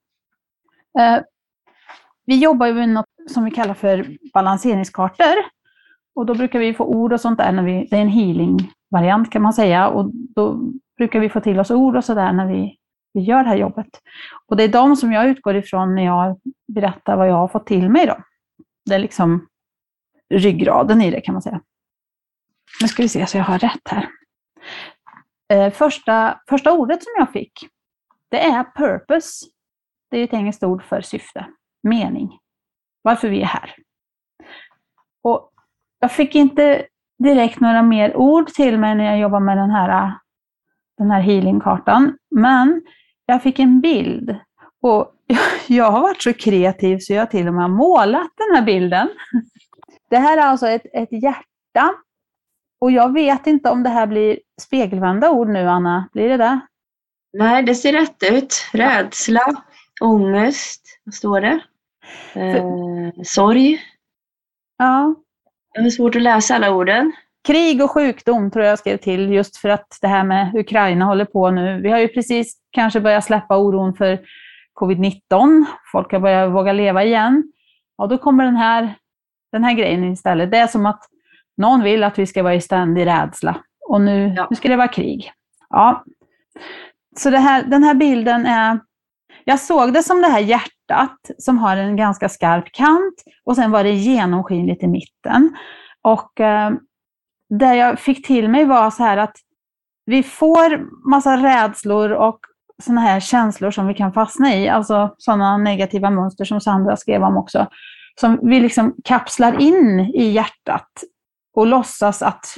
Eh, 0.99 1.19
vi 2.25 2.39
jobbar 2.39 2.67
ju 2.67 2.73
med 2.73 2.89
något 2.89 3.05
som 3.29 3.45
vi 3.45 3.51
kallar 3.51 3.73
för 3.73 4.17
balanseringskartor. 4.33 5.35
Och 6.15 6.25
då 6.25 6.35
brukar 6.35 6.59
vi 6.59 6.73
få 6.73 6.85
ord 6.85 7.13
och 7.13 7.21
sånt 7.21 7.39
där, 7.39 7.51
när 7.51 7.63
vi, 7.63 7.87
det 7.91 7.97
är 7.97 8.01
en 8.01 8.09
healing-variant 8.09 9.31
kan 9.31 9.41
man 9.41 9.53
säga, 9.53 9.87
och 9.87 10.11
då 10.13 10.59
brukar 10.97 11.19
vi 11.19 11.29
få 11.29 11.39
till 11.39 11.59
oss 11.59 11.71
ord 11.71 11.95
och 11.95 12.05
sådär 12.05 12.33
när 12.33 12.47
vi 12.47 12.77
vi 13.17 13.23
gör 13.23 13.43
det 13.43 13.49
här 13.49 13.57
jobbet. 13.57 13.87
Och 14.45 14.57
det 14.57 14.63
är 14.63 14.67
de 14.67 14.95
som 14.95 15.11
jag 15.11 15.27
utgår 15.27 15.55
ifrån 15.55 15.95
när 15.95 16.05
jag 16.05 16.39
berättar 16.67 17.17
vad 17.17 17.29
jag 17.29 17.35
har 17.35 17.47
fått 17.47 17.67
till 17.67 17.89
mig. 17.89 18.05
Då. 18.05 18.17
Det 18.85 18.95
är 18.95 18.99
liksom 18.99 19.47
ryggraden 20.29 21.01
i 21.01 21.11
det 21.11 21.21
kan 21.21 21.33
man 21.33 21.41
säga. 21.41 21.61
Nu 22.81 22.87
ska 22.87 23.03
vi 23.03 23.09
se 23.09 23.27
så 23.27 23.37
jag 23.37 23.43
har 23.43 23.59
rätt 23.59 23.87
här. 23.89 24.09
Eh, 25.49 25.73
första, 25.73 26.39
första 26.49 26.71
ordet 26.71 27.03
som 27.03 27.13
jag 27.17 27.31
fick, 27.31 27.51
det 28.31 28.39
är 28.39 28.63
purpose. 28.63 29.45
Det 30.11 30.17
är 30.17 30.23
ett 30.23 30.33
engelskt 30.33 30.63
ord 30.63 30.83
för 30.83 31.01
syfte, 31.01 31.47
mening, 31.83 32.39
varför 33.01 33.29
vi 33.29 33.41
är 33.41 33.45
här. 33.45 33.75
Och 35.23 35.51
jag 35.99 36.11
fick 36.11 36.35
inte 36.35 36.85
direkt 37.23 37.59
några 37.59 37.83
mer 37.83 38.15
ord 38.15 38.47
till 38.47 38.79
mig 38.79 38.95
när 38.95 39.05
jag 39.05 39.19
jobbar 39.19 39.39
med 39.39 39.57
den 39.57 39.69
här, 39.69 40.13
den 40.97 41.11
här 41.11 41.21
healingkartan, 41.21 42.17
men 42.35 42.81
jag 43.25 43.43
fick 43.43 43.59
en 43.59 43.81
bild. 43.81 44.35
Och 44.81 45.13
jag 45.67 45.91
har 45.91 46.01
varit 46.01 46.21
så 46.21 46.33
kreativ 46.33 46.97
så 46.99 47.13
jag 47.13 47.31
till 47.31 47.47
och 47.47 47.53
med 47.53 47.63
har 47.63 47.69
målat 47.69 48.31
den 48.37 48.55
här 48.55 48.65
bilden. 48.65 49.09
Det 50.09 50.17
här 50.17 50.37
är 50.37 50.41
alltså 50.41 50.67
ett, 50.67 50.85
ett 50.93 51.23
hjärta 51.23 51.93
och 52.79 52.91
jag 52.91 53.13
vet 53.13 53.47
inte 53.47 53.69
om 53.69 53.83
det 53.83 53.89
här 53.89 54.07
blir 54.07 54.39
spegelvända 54.61 55.31
ord 55.31 55.49
nu, 55.49 55.67
Anna. 55.67 56.09
Blir 56.13 56.29
det 56.29 56.37
det? 56.37 56.59
Nej, 57.33 57.63
det 57.63 57.75
ser 57.75 57.93
rätt 57.93 58.23
ut. 58.31 58.69
Rädsla, 58.73 59.63
ångest, 60.01 60.99
vad 61.03 61.13
står 61.13 61.41
det? 61.41 61.59
Eh, 62.33 63.11
sorg. 63.23 63.81
Ja. 64.77 65.15
Det 65.73 65.79
är 65.79 65.89
svårt 65.89 66.15
att 66.15 66.21
läsa 66.21 66.55
alla 66.55 66.71
orden. 66.71 67.13
Krig 67.47 67.83
och 67.83 67.91
sjukdom 67.91 68.51
tror 68.51 68.65
jag 68.65 68.79
skrev 68.79 68.97
till, 68.97 69.33
just 69.33 69.57
för 69.57 69.69
att 69.69 69.97
det 70.01 70.07
här 70.07 70.23
med 70.23 70.55
Ukraina 70.55 71.05
håller 71.05 71.25
på 71.25 71.51
nu. 71.51 71.81
Vi 71.81 71.89
har 71.89 71.99
ju 71.99 72.07
precis 72.07 72.57
kanske 72.71 72.99
börjat 72.99 73.25
släppa 73.25 73.57
oron 73.57 73.93
för 73.93 74.19
covid-19. 74.79 75.65
Folk 75.91 76.11
har 76.11 76.19
börjat 76.19 76.51
våga 76.51 76.73
leva 76.73 77.03
igen. 77.03 77.51
Och 77.97 78.09
då 78.09 78.17
kommer 78.17 78.45
den 78.45 78.55
här, 78.55 78.95
den 79.51 79.63
här 79.63 79.73
grejen 79.73 80.03
istället. 80.03 80.51
Det 80.51 80.57
är 80.57 80.67
som 80.67 80.85
att 80.85 81.03
någon 81.57 81.83
vill 81.83 82.03
att 82.03 82.19
vi 82.19 82.25
ska 82.25 82.43
vara 82.43 82.55
i 82.55 82.61
ständig 82.61 83.05
rädsla. 83.05 83.57
Och 83.89 84.01
nu, 84.01 84.33
Ja. 84.35 84.47
nu 84.49 84.55
ska 84.55 84.67
det 84.69 84.75
vara 84.75 84.87
krig. 84.87 85.31
Ja. 85.69 86.03
Så 87.17 87.29
här, 87.29 87.63
den 87.63 87.83
här 87.83 87.93
bilden 87.93 88.45
är... 88.45 88.79
Jag 89.43 89.59
såg 89.59 89.93
det 89.93 90.03
som 90.03 90.21
det 90.21 90.27
här 90.27 90.39
hjärtat 90.39 91.31
som 91.37 91.57
har 91.57 91.77
en 91.77 91.95
ganska 91.95 92.29
skarp 92.29 92.71
kant 92.71 93.23
och 93.45 93.55
sen 93.55 93.71
var 93.71 93.83
det 93.83 93.91
genomskinligt 93.91 94.83
i 94.83 94.87
mitten. 94.87 95.57
Och 96.01 96.39
eh, 96.39 96.71
det 97.49 97.75
jag 97.75 97.99
fick 97.99 98.27
till 98.27 98.49
mig 98.49 98.65
var 98.65 98.91
så 98.91 99.03
här 99.03 99.17
att 99.17 99.35
vi 100.05 100.23
får 100.23 100.87
massa 101.09 101.37
rädslor 101.37 102.11
och 102.11 102.39
sådana 102.83 103.01
här 103.01 103.19
känslor 103.19 103.71
som 103.71 103.87
vi 103.87 103.93
kan 103.93 104.13
fastna 104.13 104.55
i, 104.55 104.69
alltså 104.69 105.15
sådana 105.17 105.57
negativa 105.57 106.09
mönster 106.09 106.45
som 106.45 106.61
Sandra 106.61 106.97
skrev 106.97 107.23
om 107.23 107.37
också, 107.37 107.67
som 108.19 108.39
vi 108.43 108.59
liksom 108.59 108.95
kapslar 109.03 109.61
in 109.61 109.99
i 109.99 110.29
hjärtat 110.29 110.89
och 111.57 111.67
låtsas 111.67 112.21
att 112.21 112.57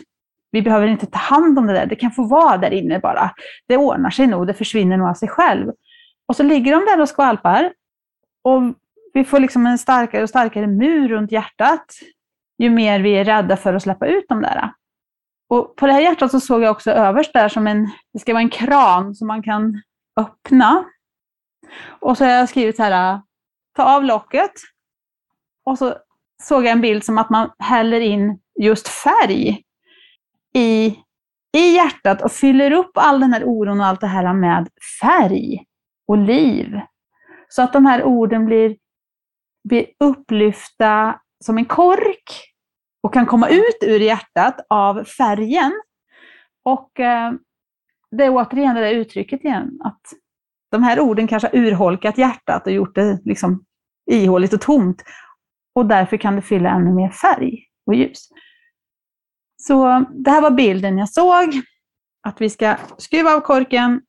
vi 0.51 0.61
behöver 0.61 0.87
inte 0.87 1.05
ta 1.05 1.19
hand 1.19 1.59
om 1.59 1.67
det 1.67 1.73
där, 1.73 1.85
det 1.85 1.95
kan 1.95 2.11
få 2.11 2.23
vara 2.23 2.57
där 2.57 2.71
inne 2.71 2.99
bara. 2.99 3.31
Det 3.67 3.77
ordnar 3.77 4.09
sig 4.09 4.27
nog, 4.27 4.47
det 4.47 4.53
försvinner 4.53 4.97
nog 4.97 5.07
av 5.07 5.13
sig 5.13 5.29
själv. 5.29 5.71
Och 6.27 6.35
så 6.35 6.43
ligger 6.43 6.71
de 6.71 6.85
där 6.85 7.01
och 7.01 7.09
skvalpar 7.09 7.73
och 8.43 8.61
vi 9.13 9.23
får 9.23 9.39
liksom 9.39 9.67
en 9.67 9.77
starkare 9.77 10.23
och 10.23 10.29
starkare 10.29 10.67
mur 10.67 11.07
runt 11.07 11.31
hjärtat 11.31 11.85
ju 12.57 12.69
mer 12.69 12.99
vi 12.99 13.11
är 13.11 13.25
rädda 13.25 13.57
för 13.57 13.73
att 13.73 13.83
släppa 13.83 14.07
ut 14.07 14.27
dem 14.29 14.41
där. 14.41 14.73
Och 15.49 15.75
på 15.75 15.87
det 15.87 15.93
här 15.93 16.01
hjärtat 16.01 16.31
så 16.31 16.39
såg 16.39 16.61
jag 16.61 16.71
också 16.71 16.91
överst 16.91 17.33
där 17.33 17.49
som 17.49 17.67
en, 17.67 17.89
det 18.13 18.19
ska 18.19 18.33
vara 18.33 18.43
en 18.43 18.49
kran 18.49 19.15
som 19.15 19.27
man 19.27 19.43
kan 19.43 19.81
öppna. 20.19 20.85
Och 21.99 22.17
så 22.17 22.23
har 22.25 22.31
jag 22.31 22.49
skrivit 22.49 22.75
så 22.75 22.83
här, 22.83 23.21
ta 23.75 23.95
av 23.95 24.03
locket. 24.03 24.51
Och 25.65 25.77
så 25.77 25.95
såg 26.43 26.63
jag 26.63 26.71
en 26.71 26.81
bild 26.81 27.03
som 27.03 27.17
att 27.17 27.29
man 27.29 27.49
häller 27.59 27.99
in 27.99 28.39
just 28.59 28.87
färg 28.87 29.63
i, 30.53 30.85
i 31.57 31.75
hjärtat 31.75 32.21
och 32.21 32.31
fyller 32.31 32.71
upp 32.71 32.91
all 32.93 33.19
den 33.19 33.33
här 33.33 33.43
oron 33.43 33.79
och 33.79 33.85
allt 33.85 34.01
det 34.01 34.07
här 34.07 34.33
med 34.33 34.67
färg 35.01 35.65
och 36.07 36.17
liv. 36.17 36.79
Så 37.49 37.61
att 37.61 37.73
de 37.73 37.85
här 37.85 38.03
orden 38.03 38.45
blir, 38.45 38.77
blir 39.69 39.85
upplyfta 39.99 41.19
som 41.45 41.57
en 41.57 41.65
kork 41.65 42.49
och 43.03 43.13
kan 43.13 43.25
komma 43.25 43.49
ut 43.49 43.77
ur 43.81 43.99
hjärtat 43.99 44.59
av 44.69 45.03
färgen. 45.03 45.71
Och 46.63 46.99
eh, 46.99 47.31
det 48.11 48.23
är 48.23 48.29
återigen 48.29 48.75
det 48.75 48.81
där 48.81 48.93
uttrycket 48.93 49.43
igen, 49.43 49.79
att 49.83 50.01
de 50.71 50.83
här 50.83 50.99
orden 50.99 51.27
kanske 51.27 51.47
har 51.47 51.57
urholkat 51.57 52.17
hjärtat 52.17 52.67
och 52.67 52.73
gjort 52.73 52.95
det 52.95 53.19
liksom 53.25 53.63
ihåligt 54.11 54.53
och 54.53 54.61
tomt. 54.61 55.03
Och 55.75 55.85
därför 55.85 56.17
kan 56.17 56.35
det 56.35 56.41
fylla 56.41 56.69
ännu 56.69 56.91
mer 56.93 57.09
färg 57.09 57.59
och 57.85 57.95
ljus. 57.95 58.29
Så 59.57 60.05
det 60.09 60.31
här 60.31 60.41
var 60.41 60.51
bilden 60.51 60.97
jag 60.97 61.09
såg. 61.09 61.61
Att 62.27 62.41
vi 62.41 62.49
ska 62.49 62.75
skruva 62.97 63.31
av 63.35 63.39
korken, 63.41 64.01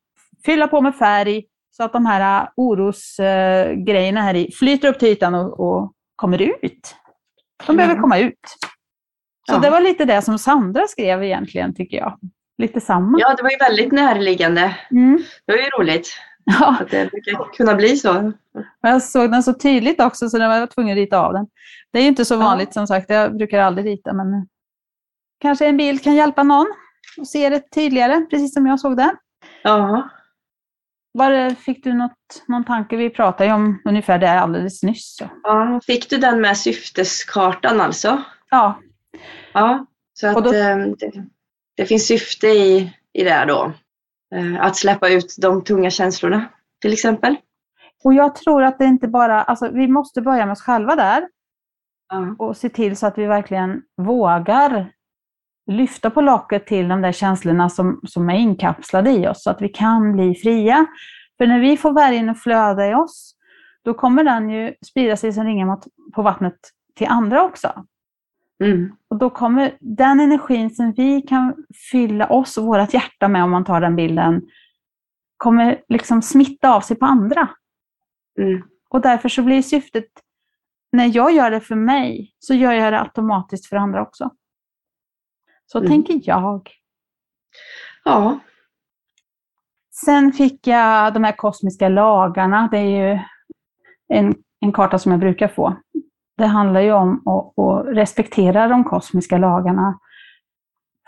fylla 0.44 0.68
på 0.68 0.80
med 0.80 0.96
färg 0.96 1.44
så 1.70 1.84
att 1.84 1.92
de 1.92 2.06
här 2.06 2.48
orosgrejerna 2.56 4.22
här 4.22 4.34
i 4.34 4.52
flyter 4.52 4.88
upp 4.88 4.98
till 4.98 5.08
ytan 5.08 5.34
och, 5.34 5.60
och 5.60 5.92
kommer 6.16 6.42
ut. 6.42 6.96
De 7.66 7.76
behöver 7.76 7.94
Mm. 7.94 8.02
komma 8.02 8.18
ut. 8.18 8.40
Så 9.48 9.54
Ja. 9.54 9.58
det 9.58 9.70
var 9.70 9.80
lite 9.80 10.04
det 10.04 10.22
som 10.22 10.38
Sandra 10.38 10.86
skrev 10.88 11.22
egentligen, 11.24 11.74
tycker 11.74 11.96
jag. 11.96 12.18
Lite 12.58 12.80
samma. 12.80 13.18
Ja, 13.20 13.34
det 13.34 13.42
var 13.42 13.50
ju 13.50 13.56
väldigt 13.56 13.92
närliggande. 13.92 14.76
Mm. 14.90 15.22
Det 15.46 15.52
var 15.52 15.58
ju 15.58 15.68
roligt 15.78 16.08
Ja, 16.44 16.76
att 16.80 16.90
det 16.90 17.10
brukar 17.10 17.52
kunna 17.52 17.74
bli 17.74 17.96
så. 17.96 18.12
men 18.82 18.92
jag 18.92 19.02
såg 19.02 19.30
den 19.30 19.42
så 19.42 19.54
tydligt 19.54 20.00
också 20.00 20.28
så 20.30 20.38
jag 20.38 20.48
var 20.60 20.66
tvungen 20.66 20.92
att 20.92 20.96
rita 21.02 21.18
av 21.20 21.32
den. 21.32 21.46
Det 21.92 21.98
är 21.98 22.02
ju 22.02 22.08
inte 22.08 22.24
så 22.24 22.36
vanligt 22.36 22.72
som 22.74 22.86
sagt, 22.86 23.10
jag 23.10 23.36
brukar 23.36 23.58
aldrig 23.58 23.86
rita 23.86 24.12
men 24.12 24.48
kanske 25.40 25.66
en 25.66 25.76
bild 25.76 26.04
kan 26.04 26.14
hjälpa 26.14 26.42
någon 26.42 26.66
att 27.20 27.26
se 27.28 27.48
det 27.48 27.70
tydligare, 27.74 28.20
precis 28.30 28.54
som 28.54 28.66
jag 28.66 28.80
såg 28.80 28.96
det. 28.96 29.16
Ja. 29.62 30.08
Var, 31.12 31.54
fick 31.54 31.84
du 31.84 31.92
något, 31.92 32.42
någon 32.48 32.64
tanke? 32.64 32.96
Vi 32.96 33.10
pratade 33.10 33.44
ju 33.48 33.54
om 33.54 33.82
ungefär 33.84 34.18
det 34.18 34.30
alldeles 34.40 34.82
nyss. 34.82 35.16
Så. 35.16 35.30
ja. 35.42 35.80
Fick 35.86 36.10
du 36.10 36.16
den 36.16 36.40
med 36.40 36.58
syfteskartan 36.58 37.80
alltså? 37.80 38.22
Ja, 38.50 38.80
Ja. 39.52 39.86
Så 40.14 40.26
att 40.26 40.44
då- 40.44 40.52
eh, 40.54 40.76
det, 40.76 41.12
det 41.76 41.86
finns 41.86 42.06
syfte 42.06 42.46
i, 42.46 42.92
i 43.12 43.24
det 43.24 43.44
då. 43.48 43.72
Eh, 44.34 44.60
Att 44.64 44.76
släppa 44.76 45.08
ut 45.08 45.34
de 45.38 45.64
tunga 45.64 45.90
känslorna 45.90 46.44
till 46.80 46.92
exempel. 46.92 47.36
och 48.04 48.14
jag 48.14 48.34
tror 48.34 48.62
att 48.62 48.78
det 48.78 48.84
inte 48.84 49.08
bara, 49.08 49.42
alltså 49.42 49.68
vi 49.68 49.88
måste 49.88 50.22
börja 50.22 50.46
med 50.46 50.52
oss 50.52 50.62
själva 50.62 50.96
där 50.96 51.28
Ja. 52.12 52.34
och 52.38 52.56
se 52.56 52.68
till 52.68 52.96
så 52.96 53.06
att 53.06 53.18
vi 53.18 53.26
verkligen 53.26 53.82
vågar 53.96 54.92
lyfta 55.70 56.10
på 56.10 56.20
locket 56.20 56.66
till 56.66 56.88
de 56.88 57.02
där 57.02 57.12
känslorna 57.12 57.68
som, 57.68 58.00
som 58.06 58.30
är 58.30 58.34
inkapslade 58.34 59.10
i 59.10 59.28
oss, 59.28 59.42
så 59.42 59.50
att 59.50 59.62
vi 59.62 59.68
kan 59.68 60.12
bli 60.12 60.34
fria. 60.34 60.86
För 61.38 61.46
när 61.46 61.60
vi 61.60 61.76
får 61.76 61.92
värjen 61.92 62.28
att 62.30 62.42
flöda 62.42 62.90
i 62.90 62.94
oss, 62.94 63.34
då 63.84 63.94
kommer 63.94 64.24
den 64.24 64.50
ju 64.50 64.74
sprida 64.86 65.16
sig 65.16 65.32
som 65.32 65.44
ringar 65.44 65.66
mot, 65.66 65.84
på 66.14 66.22
vattnet 66.22 66.58
till 66.96 67.06
andra 67.10 67.42
också. 67.44 67.84
Mm. 68.60 68.96
Och 69.08 69.18
då 69.18 69.30
kommer 69.30 69.76
den 69.80 70.20
energin 70.20 70.70
som 70.70 70.92
vi 70.92 71.22
kan 71.22 71.54
fylla 71.90 72.26
oss 72.28 72.58
och 72.58 72.64
vårt 72.64 72.94
hjärta 72.94 73.28
med, 73.28 73.44
om 73.44 73.50
man 73.50 73.64
tar 73.64 73.80
den 73.80 73.96
bilden, 73.96 74.42
kommer 75.36 75.82
liksom 75.88 76.22
smitta 76.22 76.74
av 76.74 76.80
sig 76.80 76.96
på 76.96 77.06
andra. 77.06 77.48
Mm. 78.38 78.62
Och 78.88 79.00
därför 79.00 79.28
så 79.28 79.42
blir 79.42 79.62
syftet, 79.62 80.08
när 80.92 81.16
jag 81.16 81.32
gör 81.32 81.50
det 81.50 81.60
för 81.60 81.74
mig, 81.74 82.34
så 82.38 82.54
gör 82.54 82.72
jag 82.72 82.92
det 82.92 83.00
automatiskt 83.00 83.66
för 83.66 83.76
andra 83.76 84.02
också. 84.02 84.30
Så 85.66 85.78
Mm. 85.78 85.90
tänker 85.90 86.20
jag. 86.24 86.70
Ja. 88.04 88.38
Sen 90.04 90.32
fick 90.32 90.66
jag 90.66 91.14
de 91.14 91.24
här 91.24 91.36
kosmiska 91.36 91.88
lagarna. 91.88 92.68
Det 92.72 92.78
är 92.78 93.12
ju 93.12 93.18
en, 94.08 94.34
en 94.60 94.72
karta 94.72 94.98
som 94.98 95.12
jag 95.12 95.20
brukar 95.20 95.48
få. 95.48 95.76
Det 96.40 96.46
handlar 96.46 96.80
ju 96.80 96.92
om 96.92 97.28
att, 97.28 97.58
att 97.58 97.96
respektera 97.96 98.68
de 98.68 98.84
kosmiska 98.84 99.38
lagarna. 99.38 99.98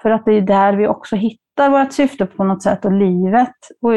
För 0.03 0.11
att 0.11 0.25
det 0.25 0.33
är 0.33 0.41
där 0.41 0.73
vi 0.73 0.87
också 0.87 1.17
hittar 1.17 1.71
vårt 1.71 1.93
syfte 1.93 2.27
på 2.27 2.45
något 2.45 2.63
sätt 2.63 2.85
och 2.85 2.93
livet. 2.93 3.55
Och 3.81 3.93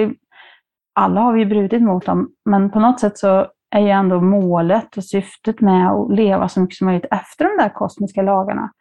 alla 0.94 1.22
har 1.22 1.34
vi 1.34 1.40
ju 1.40 1.46
brutit 1.46 1.82
mot 1.82 2.06
dem, 2.06 2.30
men 2.46 2.72
på 2.72 2.80
något 2.80 3.00
sätt 3.00 3.18
så 3.18 3.48
är 3.70 3.80
ju 3.80 3.90
ändå 3.90 4.22
målet 4.22 4.98
och 4.98 5.04
syftet 5.04 5.62
med 5.62 5.92
att 5.92 6.12
leva 6.12 6.50
så 6.50 6.60
mycket 6.60 6.78
som 6.78 6.88
möjligt 6.88 7.12
efter 7.12 7.46
de 7.46 7.64
där 7.64 7.70
kosmiska 7.70 8.22
lagarna. 8.22 8.72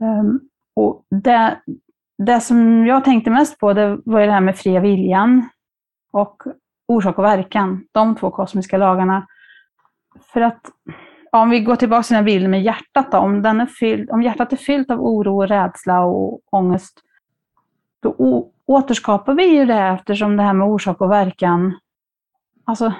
Ehm, 0.00 0.40
och 0.76 1.04
det, 1.10 1.60
det 2.18 2.40
som 2.40 2.86
jag 2.86 3.04
tänkte 3.04 3.30
mest 3.30 3.58
på 3.58 3.72
det 3.72 3.98
var 4.04 4.20
ju 4.20 4.26
det 4.26 4.32
här 4.32 4.40
med 4.40 4.56
fria 4.56 4.80
viljan 4.80 5.48
och 6.12 6.42
orsak 6.88 7.18
och 7.18 7.24
verkan, 7.24 7.84
de 7.92 8.16
två 8.16 8.30
kosmiska 8.30 8.78
lagarna. 8.78 9.26
För 10.32 10.40
att 10.40 10.60
om 11.32 11.50
vi 11.50 11.60
går 11.60 11.76
tillbaka 11.76 12.02
till 12.02 12.14
den 12.14 12.24
här 12.24 12.32
bilden 12.32 12.50
med 12.50 12.62
hjärtat, 12.62 13.12
då, 13.12 13.18
om, 13.18 13.42
den 13.42 13.60
är 13.60 13.66
fylld, 13.66 14.10
om 14.10 14.22
hjärtat 14.22 14.52
är 14.52 14.56
fyllt 14.56 14.90
av 14.90 15.00
oro, 15.00 15.46
rädsla 15.46 16.00
och 16.00 16.40
ångest, 16.50 17.00
då 18.02 18.50
återskapar 18.66 19.34
vi 19.34 19.56
ju 19.56 19.64
det 19.64 19.80
eftersom 19.80 20.36
det 20.36 20.42
här 20.42 20.52
med 20.52 20.66
orsak 20.66 21.00
och 21.00 21.10
verkan, 21.10 21.78
alltså 22.64 22.92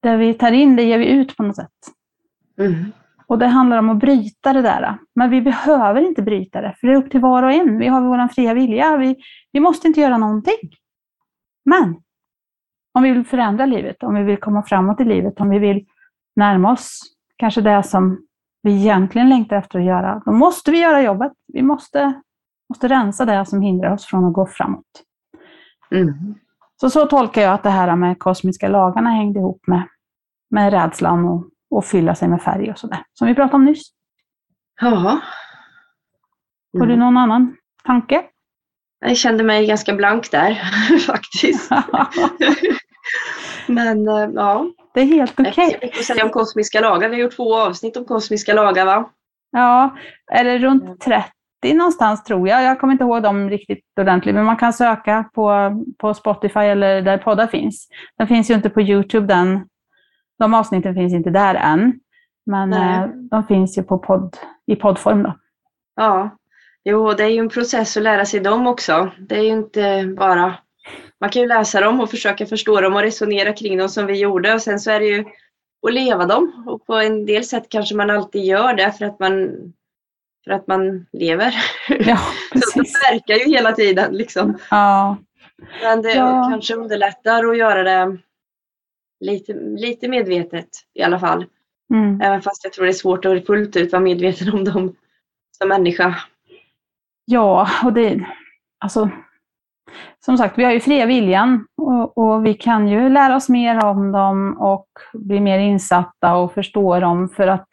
det 0.00 0.16
vi 0.16 0.34
tar 0.34 0.52
in, 0.52 0.76
det 0.76 0.82
ger 0.82 0.98
vi 0.98 1.06
ut 1.06 1.36
på 1.36 1.42
något 1.42 1.56
sätt. 1.56 1.70
Mm. 2.58 2.92
Och 3.26 3.38
det 3.38 3.46
handlar 3.46 3.78
om 3.78 3.90
att 3.90 3.98
bryta 3.98 4.52
det 4.52 4.62
där. 4.62 4.98
Men 5.14 5.30
vi 5.30 5.42
behöver 5.42 6.00
inte 6.00 6.22
bryta 6.22 6.60
det, 6.60 6.74
för 6.80 6.86
det 6.86 6.92
är 6.92 6.96
upp 6.96 7.10
till 7.10 7.20
var 7.20 7.42
och 7.42 7.52
en. 7.52 7.78
Vi 7.78 7.86
har 7.86 8.00
vår 8.00 8.28
fria 8.28 8.54
vilja. 8.54 8.96
Vi, 8.96 9.16
vi 9.52 9.60
måste 9.60 9.88
inte 9.88 10.00
göra 10.00 10.18
någonting. 10.18 10.70
Men 11.64 11.96
om 12.92 13.02
vi 13.02 13.10
vill 13.10 13.24
förändra 13.24 13.66
livet, 13.66 14.02
om 14.02 14.14
vi 14.14 14.22
vill 14.22 14.36
komma 14.36 14.62
framåt 14.62 15.00
i 15.00 15.04
livet, 15.04 15.40
om 15.40 15.50
vi 15.50 15.58
vill 15.58 15.86
närma 16.36 16.72
oss 16.72 17.15
kanske 17.36 17.60
det 17.60 17.82
som 17.82 18.18
vi 18.62 18.72
egentligen 18.72 19.28
längtar 19.28 19.56
efter 19.56 19.78
att 19.78 19.84
göra, 19.84 20.22
då 20.24 20.32
måste 20.32 20.70
vi 20.70 20.78
göra 20.80 21.02
jobbet. 21.02 21.32
Vi 21.52 21.62
måste, 21.62 22.20
måste 22.68 22.88
rensa 22.88 23.24
det 23.24 23.46
som 23.46 23.60
hindrar 23.62 23.90
oss 23.92 24.06
från 24.06 24.24
att 24.24 24.32
gå 24.32 24.46
framåt. 24.46 24.84
Mm. 25.90 26.34
Så 26.80 26.90
så 26.90 27.06
tolkar 27.06 27.42
jag 27.42 27.54
att 27.54 27.62
det 27.62 27.70
här 27.70 27.96
med 27.96 28.18
kosmiska 28.18 28.68
lagarna 28.68 29.10
hängde 29.10 29.38
ihop 29.40 29.66
med, 29.66 29.82
med 30.50 30.72
rädslan 30.72 31.24
och, 31.24 31.44
och 31.70 31.84
fylla 31.84 32.14
sig 32.14 32.28
med 32.28 32.42
färg 32.42 32.70
och 32.70 32.78
sådär, 32.78 33.02
som 33.14 33.28
vi 33.28 33.34
pratade 33.34 33.56
om 33.56 33.64
nyss. 33.64 33.82
Ja. 34.80 35.20
Har 36.78 36.86
du 36.86 36.94
Mm. 36.94 36.98
någon 36.98 37.16
annan 37.16 37.56
tanke? 37.84 38.24
Jag 39.00 39.16
kände 39.16 39.44
mig 39.44 39.66
ganska 39.66 39.94
blank 39.94 40.30
där 40.30 40.54
faktiskt. 41.06 41.70
Men 43.66 44.08
eh, 44.08 44.30
ja. 44.34 44.66
Det 44.96 45.02
är 45.02 45.06
helt 45.06 45.40
okej. 45.40 45.76
Okay. 45.76 45.90
Jag 46.08 46.24
om 46.24 46.30
kosmiska 46.30 46.80
lagar. 46.80 47.08
Vi 47.08 47.14
har 47.14 47.22
gjort 47.22 47.36
två 47.36 47.56
avsnitt 47.56 47.96
om 47.96 48.04
kosmiska 48.04 48.54
lagar 48.54 48.84
va? 48.84 49.10
Ja, 49.52 49.96
eller 50.32 50.58
runt 50.58 51.00
30 51.00 51.74
någonstans 51.74 52.24
tror 52.24 52.48
jag. 52.48 52.62
Jag 52.62 52.80
kommer 52.80 52.92
inte 52.92 53.04
ihåg 53.04 53.22
dem 53.22 53.50
riktigt 53.50 53.84
ordentligt, 54.00 54.34
men 54.34 54.44
man 54.44 54.56
kan 54.56 54.72
söka 54.72 55.30
på, 55.34 55.72
på 55.98 56.14
Spotify 56.14 56.60
eller 56.60 57.02
där 57.02 57.18
poddar 57.18 57.46
finns. 57.46 57.88
Den 58.18 58.28
finns 58.28 58.50
ju 58.50 58.54
inte 58.54 58.70
på 58.70 58.80
Youtube, 58.80 59.26
den, 59.26 59.68
de 60.38 60.54
avsnitten 60.54 60.94
finns 60.94 61.12
inte 61.12 61.30
där 61.30 61.54
än. 61.54 62.00
Men 62.46 62.72
eh, 62.72 63.06
de 63.30 63.46
finns 63.46 63.78
ju 63.78 63.82
på 63.82 63.98
podd, 63.98 64.36
i 64.66 64.76
poddform. 64.76 65.22
Då. 65.22 65.38
Ja, 65.96 66.36
jo, 66.84 67.12
det 67.12 67.24
är 67.24 67.28
ju 67.28 67.38
en 67.38 67.48
process 67.48 67.96
att 67.96 68.02
lära 68.02 68.24
sig 68.24 68.40
dem 68.40 68.66
också. 68.66 69.10
Det 69.18 69.38
är 69.38 69.42
ju 69.42 69.50
inte 69.50 70.14
bara... 70.18 70.54
Man 71.26 71.30
kan 71.30 71.42
ju 71.42 71.48
läsa 71.48 71.80
dem 71.80 72.00
och 72.00 72.10
försöka 72.10 72.46
förstå 72.46 72.80
dem 72.80 72.94
och 72.94 73.00
resonera 73.00 73.52
kring 73.52 73.78
dem 73.78 73.88
som 73.88 74.06
vi 74.06 74.18
gjorde. 74.18 74.54
Och 74.54 74.62
sen 74.62 74.80
så 74.80 74.90
är 74.90 75.00
det 75.00 75.06
ju 75.06 75.24
att 75.86 75.92
leva 75.92 76.26
dem. 76.26 76.64
Och 76.66 76.86
på 76.86 76.94
en 76.94 77.26
del 77.26 77.44
sätt 77.44 77.66
kanske 77.68 77.94
man 77.94 78.10
alltid 78.10 78.44
gör 78.44 78.74
det 78.74 78.92
för 78.92 79.04
att 79.04 79.20
man, 79.20 79.50
för 80.44 80.50
att 80.50 80.66
man 80.66 81.06
lever. 81.12 81.54
Ja, 81.88 82.18
precis. 82.52 82.92
det 82.92 83.12
verkar 83.12 83.34
ju 83.34 83.54
hela 83.54 83.72
tiden 83.72 84.14
liksom. 84.14 84.58
Ja. 84.70 85.16
Men 85.82 86.02
det 86.02 86.14
ja. 86.14 86.48
kanske 86.50 86.74
underlättar 86.74 87.44
att 87.44 87.58
göra 87.58 87.82
det 87.82 88.18
lite, 89.20 89.52
lite 89.54 90.08
medvetet 90.08 90.68
i 90.94 91.02
alla 91.02 91.18
fall. 91.18 91.44
Mm. 91.94 92.20
Även 92.20 92.42
fast 92.42 92.64
jag 92.64 92.72
tror 92.72 92.84
det 92.84 92.90
är 92.90 92.92
svårt 92.92 93.24
att 93.24 93.46
fullt 93.46 93.76
ut 93.76 93.92
vara 93.92 94.02
medveten 94.02 94.54
om 94.54 94.64
dem 94.64 94.96
som 95.58 95.68
människa. 95.68 96.14
Ja, 97.24 97.68
och 97.84 97.92
det, 97.92 98.26
alltså, 98.78 99.10
som 100.24 100.38
sagt, 100.38 100.58
vi 100.58 100.64
har 100.64 100.72
ju 100.72 100.80
fria 100.80 101.06
viljan 101.06 101.66
och, 101.76 102.18
och, 102.18 102.46
vi 102.46 102.54
kan 102.54 102.88
ju 102.88 103.08
lära 103.08 103.36
oss 103.36 103.48
mer 103.48 103.84
om 103.84 104.12
dem 104.12 104.56
och 104.60 104.88
bli 105.14 105.40
mer 105.40 105.58
insatta 105.58 106.36
och 106.36 106.52
förstå 106.52 107.00
dem 107.00 107.28
för 107.28 107.48
att 107.48 107.68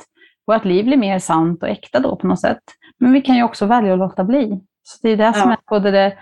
vårt 0.48 0.65
liv 0.65 0.86
blir 0.86 0.98
mer 0.98 1.20
sant 1.20 1.63
och 1.63 1.70
äkta 1.70 2.00
då 2.00 2.15
på 2.15 2.27
något 2.27 2.41
sätt. 2.41 2.63
Men 3.00 3.13
vi 3.13 3.22
kan 3.22 3.36
ju 3.36 3.43
också 3.43 3.65
välja 3.65 3.93
att 3.93 4.00
låta 4.00 4.24
bli. 4.24 4.62
Så 4.84 5.00
det 5.01 5.10
är 5.10 5.17
det 5.17 5.34
som 5.34 5.50
ja. 5.50 5.53
är 5.55 5.60
både 5.70 5.91
det 5.91 6.17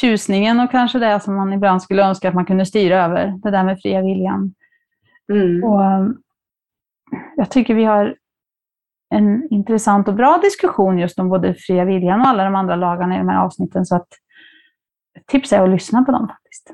tjusningen 0.00 0.60
och 0.60 0.70
kanske 0.70 0.98
det 0.98 1.20
som 1.20 1.36
man 1.36 1.52
ibland 1.52 1.82
skulle 1.82 2.02
önska 2.02 2.28
att 2.28 2.34
man 2.34 2.46
kunde 2.46 2.66
styra 2.66 3.04
över, 3.04 3.34
det 3.42 3.50
där 3.50 3.64
med 3.64 3.78
fria 3.82 4.02
viljan. 4.02 4.54
Mm. 5.32 5.64
Och, 5.64 5.82
jag 7.36 7.50
tycker 7.50 7.74
vi 7.74 7.84
har 7.84 8.16
en 9.14 9.48
intressant 9.50 10.08
och 10.08 10.14
bra 10.14 10.38
diskussion 10.42 10.98
just 10.98 11.18
om 11.18 11.28
både 11.28 11.54
fria 11.54 11.84
viljan 11.84 12.20
och 12.20 12.26
alla 12.26 12.44
de 12.44 12.54
andra 12.54 12.76
lagarna 12.76 13.14
i 13.14 13.18
de 13.18 13.28
här 13.28 13.44
avsnitten. 13.44 13.86
Så 13.86 13.96
att 13.96 14.08
tips 15.26 15.52
är 15.52 15.62
att 15.62 15.70
lyssna 15.70 16.02
på 16.02 16.12
dem 16.12 16.28
faktiskt. 16.28 16.70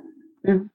Mm. 0.49 0.69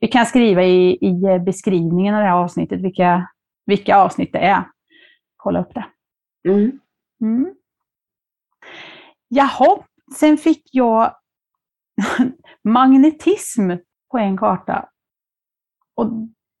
Vi 0.00 0.08
kan 0.08 0.26
skriva 0.26 0.62
i, 0.62 0.98
i 1.00 1.38
beskrivningen 1.38 2.14
av 2.14 2.20
det 2.20 2.26
här 2.26 2.36
avsnittet 2.36 2.80
vilka, 2.80 3.28
vilka 3.66 3.96
avsnitt 3.96 4.32
det 4.32 4.38
är. 4.38 4.64
Kolla 5.36 5.60
upp 5.60 5.74
det. 5.74 5.86
Mm. 6.48 6.80
Mm. 7.20 7.54
Jaha, 9.28 9.78
sen 10.16 10.36
fick 10.36 10.62
jag 10.72 11.14
magnetism 12.64 13.70
på 14.10 14.18
en 14.18 14.36
karta. 14.36 14.88
Och 15.94 16.06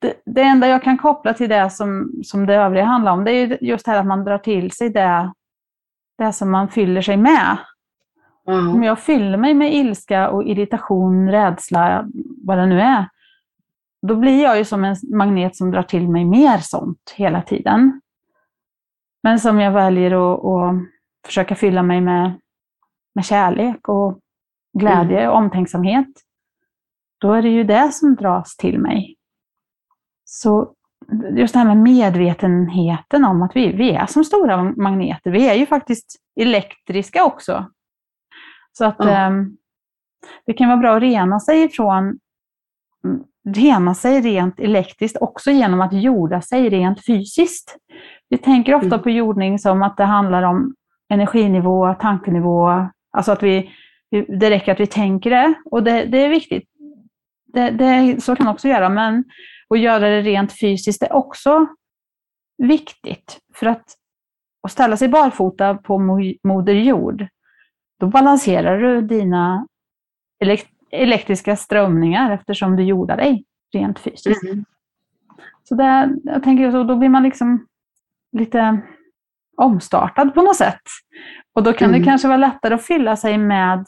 det, 0.00 0.22
det, 0.26 0.42
enda 0.42 0.68
jag 0.68 0.82
kan 0.82 0.98
koppla 0.98 1.34
till 1.34 1.48
det 1.48 1.70
som, 1.70 2.20
som 2.24 2.46
det 2.46 2.54
övriga 2.54 2.84
handlar 2.84 3.12
om, 3.12 3.24
det 3.24 3.32
är 3.32 3.64
just 3.64 3.84
det 3.84 3.90
här 3.90 4.00
att 4.00 4.06
man 4.06 4.24
drar 4.24 4.38
till 4.38 4.70
sig 4.70 4.90
det, 4.90 5.32
det 6.18 6.32
som 6.32 6.50
man 6.50 6.68
fyller 6.68 7.02
sig 7.02 7.16
med. 7.16 7.58
Mm. 8.48 8.68
Om 8.68 8.82
jag 8.82 8.98
fyller 8.98 9.36
mig 9.38 9.54
med 9.54 9.74
ilska 9.74 10.30
och 10.30 10.44
irritation, 10.44 11.30
rädsla, 11.30 12.08
vad 12.44 12.58
det 12.58 12.66
nu 12.66 12.80
är, 12.80 13.08
då 14.02 14.16
blir 14.16 14.42
jag 14.42 14.58
ju 14.58 14.64
som 14.64 14.84
en 14.84 14.96
magnet 15.12 15.56
som 15.56 15.70
drar 15.70 15.82
till 15.82 16.08
mig 16.08 16.24
mer 16.24 16.58
sånt 16.58 17.14
hela 17.16 17.42
tiden. 17.42 18.00
Men 19.22 19.40
som 19.40 19.60
jag 19.60 19.72
väljer 19.72 20.10
att, 20.10 20.44
att 20.44 20.74
försöka 21.26 21.54
fylla 21.54 21.82
mig 21.82 22.00
med, 22.00 22.32
med 23.14 23.24
kärlek 23.24 23.88
och 23.88 24.18
glädje 24.78 25.18
mm. 25.18 25.30
och 25.30 25.36
omtänksamhet, 25.36 26.08
då 27.18 27.32
är 27.32 27.42
det 27.42 27.48
ju 27.48 27.64
det 27.64 27.92
som 27.92 28.14
dras 28.14 28.56
till 28.56 28.78
mig. 28.78 29.16
Så 30.24 30.72
just 31.30 31.52
det 31.52 31.58
här 31.58 31.66
med 31.66 31.76
medvetenheten 31.76 33.24
om 33.24 33.42
att 33.42 33.56
vi, 33.56 33.72
vi 33.72 33.90
är 33.90 34.06
som 34.06 34.24
stora 34.24 34.62
magneter. 34.62 35.30
Vi 35.30 35.48
är 35.48 35.54
ju 35.54 35.66
faktiskt 35.66 36.16
elektriska 36.40 37.24
också. 37.24 37.70
Så 38.78 38.84
att 38.84 39.00
mm. 39.00 39.40
eh, 39.40 39.46
det 40.46 40.52
kan 40.52 40.68
vara 40.68 40.78
bra 40.78 40.96
att 40.96 41.02
rena 41.02 41.40
sig 41.40 41.62
ifrån 41.62 42.18
mm, 43.04 43.24
rena 43.54 43.94
sig 43.94 44.20
rent 44.20 44.60
elektriskt 44.60 45.16
också 45.20 45.50
genom 45.50 45.80
att 45.80 45.92
jorda 45.92 46.40
sig 46.40 46.68
rent 46.68 47.06
fysiskt. 47.06 47.76
Vi 48.28 48.38
tänker 48.38 48.74
ofta 48.74 48.86
mm. 48.86 49.02
på 49.02 49.10
jordning 49.10 49.58
som 49.58 49.82
att 49.82 49.96
det 49.96 50.04
handlar 50.04 50.42
om 50.42 50.74
energinivå, 51.08 51.94
tankenivå, 51.94 52.88
alltså 53.10 53.32
att 53.32 53.42
vi, 53.42 53.70
det 54.40 54.50
räcker 54.50 54.72
att 54.72 54.80
vi 54.80 54.86
tänker 54.86 55.30
det 55.30 55.54
och 55.64 55.82
det, 55.82 56.04
det 56.04 56.24
är 56.24 56.28
viktigt. 56.28 56.68
Det, 57.46 57.70
det, 57.70 58.22
så 58.22 58.36
kan 58.36 58.44
man 58.44 58.54
också 58.54 58.68
göra, 58.68 58.88
men 58.88 59.24
att 59.68 59.80
göra 59.80 60.08
det 60.08 60.22
rent 60.22 60.60
fysiskt 60.60 61.02
är 61.02 61.12
också 61.12 61.66
viktigt. 62.58 63.38
För 63.54 63.66
att, 63.66 63.84
att 64.62 64.72
ställa 64.72 64.96
sig 64.96 65.08
barfota 65.08 65.74
på 65.74 65.98
Moder 66.42 66.74
Jord, 66.74 67.28
då 68.00 68.06
balanserar 68.06 68.80
du 68.80 69.00
dina 69.00 69.66
elektriska 70.90 71.56
strömningar 71.56 72.30
eftersom 72.30 72.76
du 72.76 72.82
jordar 72.82 73.16
dig 73.16 73.44
rent 73.74 73.98
fysiskt. 73.98 74.42
Mm. 74.42 74.64
Så 75.62 75.74
det, 75.74 76.16
jag 76.24 76.42
tänker 76.42 76.70
så, 76.70 76.82
då 76.82 76.96
blir 76.96 77.08
man 77.08 77.22
liksom 77.22 77.66
lite 78.32 78.80
omstartad 79.56 80.34
på 80.34 80.42
något 80.42 80.56
sätt. 80.56 80.82
Och 81.52 81.62
då 81.62 81.72
kan 81.72 81.88
mm. 81.88 82.00
det 82.00 82.06
kanske 82.06 82.28
vara 82.28 82.38
lättare 82.38 82.74
att 82.74 82.86
fylla 82.86 83.16
sig 83.16 83.38
med 83.38 83.86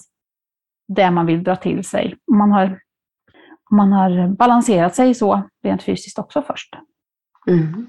det 0.89 1.11
man 1.11 1.27
vill 1.27 1.45
dra 1.45 1.57
till 1.57 1.85
sig. 1.85 2.17
Om 2.33 2.39
man 2.39 2.53
har 2.53 2.81
man 3.71 3.93
har 3.93 4.29
balanserat 4.29 4.95
sig 4.95 5.15
så 5.15 5.43
rent 5.63 5.83
fysiskt 5.83 6.19
också 6.19 6.43
först. 6.43 6.75
Mm. 7.47 7.87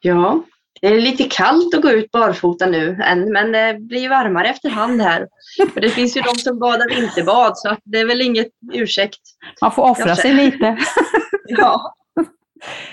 Ja, 0.00 0.42
det 0.82 0.88
är 0.88 1.00
lite 1.00 1.24
kallt 1.24 1.74
att 1.74 1.82
gå 1.82 1.90
ut 1.90 2.10
barfota 2.10 2.66
nu 2.66 3.00
än, 3.02 3.32
men 3.32 3.52
det 3.52 3.76
blir 3.80 4.08
varmare 4.08 4.48
efterhand 4.48 5.02
här. 5.02 5.28
Och 5.74 5.80
det 5.80 5.88
finns 5.88 6.16
ju 6.16 6.20
de 6.20 6.34
som 6.34 6.58
badar 6.58 6.94
vinterbad 6.94 7.58
så 7.58 7.76
det 7.84 7.98
är 7.98 8.06
väl 8.06 8.20
inget 8.20 8.48
ursäkt. 8.72 9.20
Man 9.60 9.72
får 9.72 9.82
offra 9.82 10.16
sig 10.16 10.34
lite. 10.34 10.76
ja. 11.48 11.94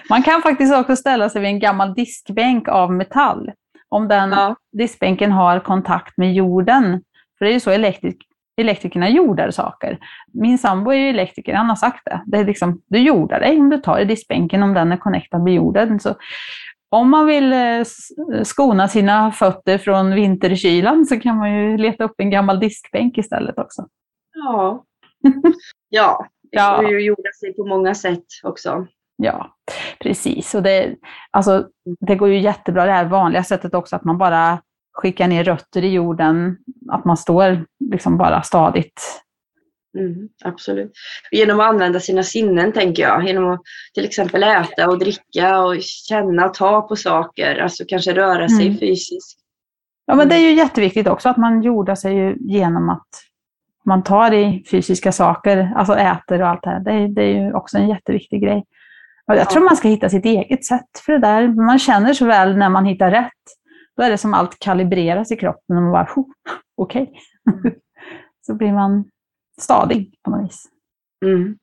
Man 0.10 0.23
kan 0.23 0.41
faktiskt 0.41 0.73
också 0.73 0.95
ställa 0.95 1.30
sig 1.30 1.41
vid 1.41 1.49
en 1.49 1.60
gammal 1.60 1.93
diskbänk 1.93 2.67
av 2.67 2.93
metall. 2.93 3.52
Om 3.89 4.08
den 4.08 4.32
ja. 4.32 4.56
diskbänken 4.78 5.32
har 5.32 5.60
kontakt 5.60 6.17
med 6.17 6.34
jorden. 6.34 7.02
För 7.38 7.45
det 7.45 7.52
är 7.52 7.54
ju 7.54 7.60
så 7.60 7.71
elektrik 7.71 8.17
elektrikerna 8.58 9.10
jordar 9.10 9.52
saker. 9.52 9.97
Min 10.34 10.58
sambo 10.58 10.91
är 10.91 10.95
ju 10.95 11.10
elektriker, 11.10 11.54
han 11.54 11.69
har 11.69 11.75
sagt 11.75 12.02
det. 12.06 12.21
det 12.25 12.38
är 12.38 12.45
liksom, 12.45 12.82
du 12.88 12.99
jordar 12.99 13.39
dig 13.39 13.60
om 13.60 13.69
du 13.69 13.78
tar 13.78 13.99
i 13.99 14.06
diskbänken 14.06 14.63
om 14.63 14.73
den 14.73 14.91
är 14.91 14.97
connectad 14.97 15.43
med 15.43 15.54
jorden. 15.54 15.99
Så 15.99 16.15
om 16.89 17.10
man 17.10 17.25
vill 17.25 17.54
eh, 17.54 17.84
skona 18.43 18.88
sina 18.88 19.32
fötter 19.32 19.78
från 19.78 20.15
vinterkylan 20.15 21.06
så 21.06 21.19
kan 21.19 21.38
man 21.38 21.54
ju 21.54 21.78
leta 21.78 22.04
upp 22.04 22.15
en 22.17 22.30
gammal 22.30 22.60
diskbänk 22.60 23.17
istället 23.17 23.60
också. 23.60 23.88
Ja, 24.34 24.86
ja 25.89 26.25
det 26.52 26.75
får 26.75 26.89
ju 26.89 27.02
jorda 27.02 27.30
sig 27.39 27.54
på 27.54 27.65
många 27.65 27.95
sätt 27.95 28.25
också. 28.43 28.88
Ja, 29.21 29.56
precis. 29.99 30.56
Och 30.56 30.63
det, 30.63 30.95
alltså, 31.32 31.67
det 31.99 32.15
går 32.15 32.30
ju 32.30 32.39
jättebra 32.39 32.86
det 32.86 32.91
här 32.91 33.06
vanliga 33.06 33.43
sättet 33.43 33.73
också, 33.73 33.95
att 33.95 34.04
man 34.04 34.17
bara 34.17 34.62
skicka 34.93 35.28
ner 35.28 35.43
rötter 35.43 35.84
i 35.84 35.93
jorden, 35.93 36.58
att 36.91 37.06
man 37.06 37.17
står 37.17 37.65
liksom 37.91 38.17
bara 38.17 38.41
stadigt. 38.41 39.23
Mm, 39.97 40.30
absolut. 40.43 40.91
Genom 41.32 41.60
att 41.60 41.65
använda 41.65 41.99
sina 41.99 42.23
sinnen 42.23 42.73
tänker 42.73 43.04
jag. 43.04 43.28
Genom 43.28 43.52
att 43.52 43.62
till 43.93 44.06
exempel 44.06 44.43
äta 44.43 44.89
och 44.89 44.99
dricka 44.99 45.60
och 45.60 45.75
känna 45.82 46.45
och 46.45 46.54
ta 46.54 46.82
på 46.82 46.95
saker. 46.95 47.58
Alltså 47.58 47.84
kanske 47.88 48.13
röra 48.13 48.49
sig 48.49 48.67
mm. 48.67 48.80
fysiskt. 48.80 49.39
Ja 50.06 50.15
men 50.15 50.30
det 50.30 50.36
är 50.36 50.39
ju 50.39 50.54
jätteviktigt 50.54 51.08
också 51.08 51.30
att 51.30 51.38
man 51.38 51.62
jordar 51.62 51.95
sig 51.95 52.36
genom 52.39 52.89
att 52.89 53.08
man 53.86 54.04
tar 54.04 54.34
i 54.34 54.63
fysiska 54.71 55.12
saker, 55.12 55.73
alltså 55.75 55.93
äter 55.93 56.41
och 56.41 56.47
allt 56.47 56.63
det 56.63 56.69
här. 56.69 56.80
Det 56.80 56.91
är, 56.91 57.08
det 57.08 57.23
är 57.23 57.43
ju 57.43 57.54
också 57.54 57.78
en 57.78 57.89
jätteviktig 57.89 58.41
grej. 58.41 58.65
Och 59.28 59.36
jag 59.36 59.49
tror 59.49 59.63
man 59.63 59.78
ska 59.78 59.88
hitta 59.88 60.10
sitt 60.10 60.25
eget 60.25 60.65
sätt 60.65 60.99
för 61.06 61.13
det 61.13 61.19
där. 61.19 61.47
Man 61.47 61.80
känner 61.80 62.13
så 62.13 62.25
väl 62.25 62.58
när 62.58 62.69
man 62.69 62.86
hittar 62.86 63.12
rätt. 63.12 63.32
Då 63.97 64.04
är 64.04 64.10
det 64.10 64.17
som 64.17 64.34
allt 64.34 64.60
kalibreras 64.60 65.32
i 65.32 65.36
kroppen 65.36 65.78
och 65.78 65.84
man 65.84 65.91
bara, 65.91 66.08
okej. 66.78 67.12
Okay. 67.45 67.71
så 68.41 68.54
blir 68.54 68.71
man 68.71 69.06
stadig 69.62 70.15
på 70.24 70.32
något 70.32 70.45
vis. 70.45 70.65
Mm. 71.26 71.58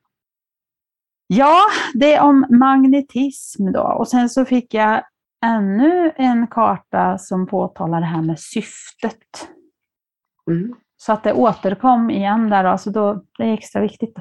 Ja, 1.27 1.59
det 1.93 2.13
är 2.13 2.23
om 2.23 2.45
magnetism 2.49 3.71
då. 3.71 3.81
Och 3.81 4.07
sen 4.07 4.29
så 4.29 4.45
fick 4.45 4.73
jag 4.73 5.03
ännu 5.45 6.11
en 6.15 6.47
karta 6.47 7.17
som 7.17 7.47
påtalar 7.47 7.99
det 7.99 8.07
här 8.07 8.21
med 8.21 8.39
syftet. 8.39 9.49
Mm. 10.51 10.75
Så 10.97 11.13
att 11.13 11.23
det 11.23 11.33
återkom 11.33 12.09
igen 12.09 12.49
där, 12.49 12.63
alltså 12.63 12.91
då, 12.91 13.23
det 13.37 13.43
är 13.43 13.53
extra 13.53 13.81
viktigt. 13.81 14.15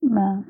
Men, 0.00 0.44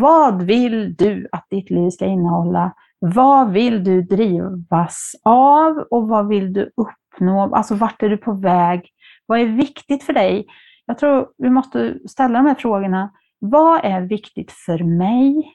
vad 0.00 0.42
vill 0.42 0.94
du 0.94 1.28
att 1.32 1.46
ditt 1.50 1.70
liv 1.70 1.90
ska 1.90 2.04
innehålla? 2.04 2.72
Vad 2.98 3.52
vill 3.52 3.84
du 3.84 4.02
drivas 4.02 5.12
av 5.22 5.78
och 5.90 6.08
vad 6.08 6.28
vill 6.28 6.52
du 6.52 6.70
uppnå? 6.76 7.54
Alltså 7.54 7.74
vart 7.74 8.02
är 8.02 8.08
du 8.08 8.16
på 8.16 8.32
väg? 8.32 8.90
Vad 9.26 9.40
är 9.40 9.46
viktigt 9.46 10.02
för 10.04 10.12
dig? 10.12 10.46
Jag 10.86 10.98
tror 10.98 11.28
vi 11.38 11.50
måste 11.50 11.98
ställa 12.08 12.38
de 12.38 12.46
här 12.46 12.54
frågorna. 12.54 13.10
Vad 13.38 13.84
är 13.84 14.00
viktigt 14.00 14.52
för 14.52 14.78
mig? 14.78 15.52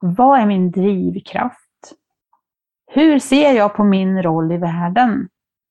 Vad 0.00 0.40
är 0.40 0.46
min 0.46 0.70
drivkraft? 0.70 1.58
Hur 2.86 3.18
ser 3.18 3.52
jag 3.52 3.74
på 3.74 3.84
min 3.84 4.22
roll 4.22 4.52
i 4.52 4.56
världen? 4.56 5.28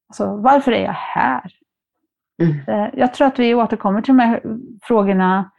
Alltså, 0.10 0.36
varför 0.36 0.71
är 0.71 0.84
jag 0.84 0.93
här? 0.93 1.52
Mm. 2.43 2.58
Eh, 2.67 2.89
Jag 3.00 3.13
tror 3.13 3.28
att 3.28 3.39
vi 3.39 3.56
återkommer 3.56 4.02
till 4.02 4.17
de 4.17 4.24
här 4.24 4.41
frågorna 4.84 5.52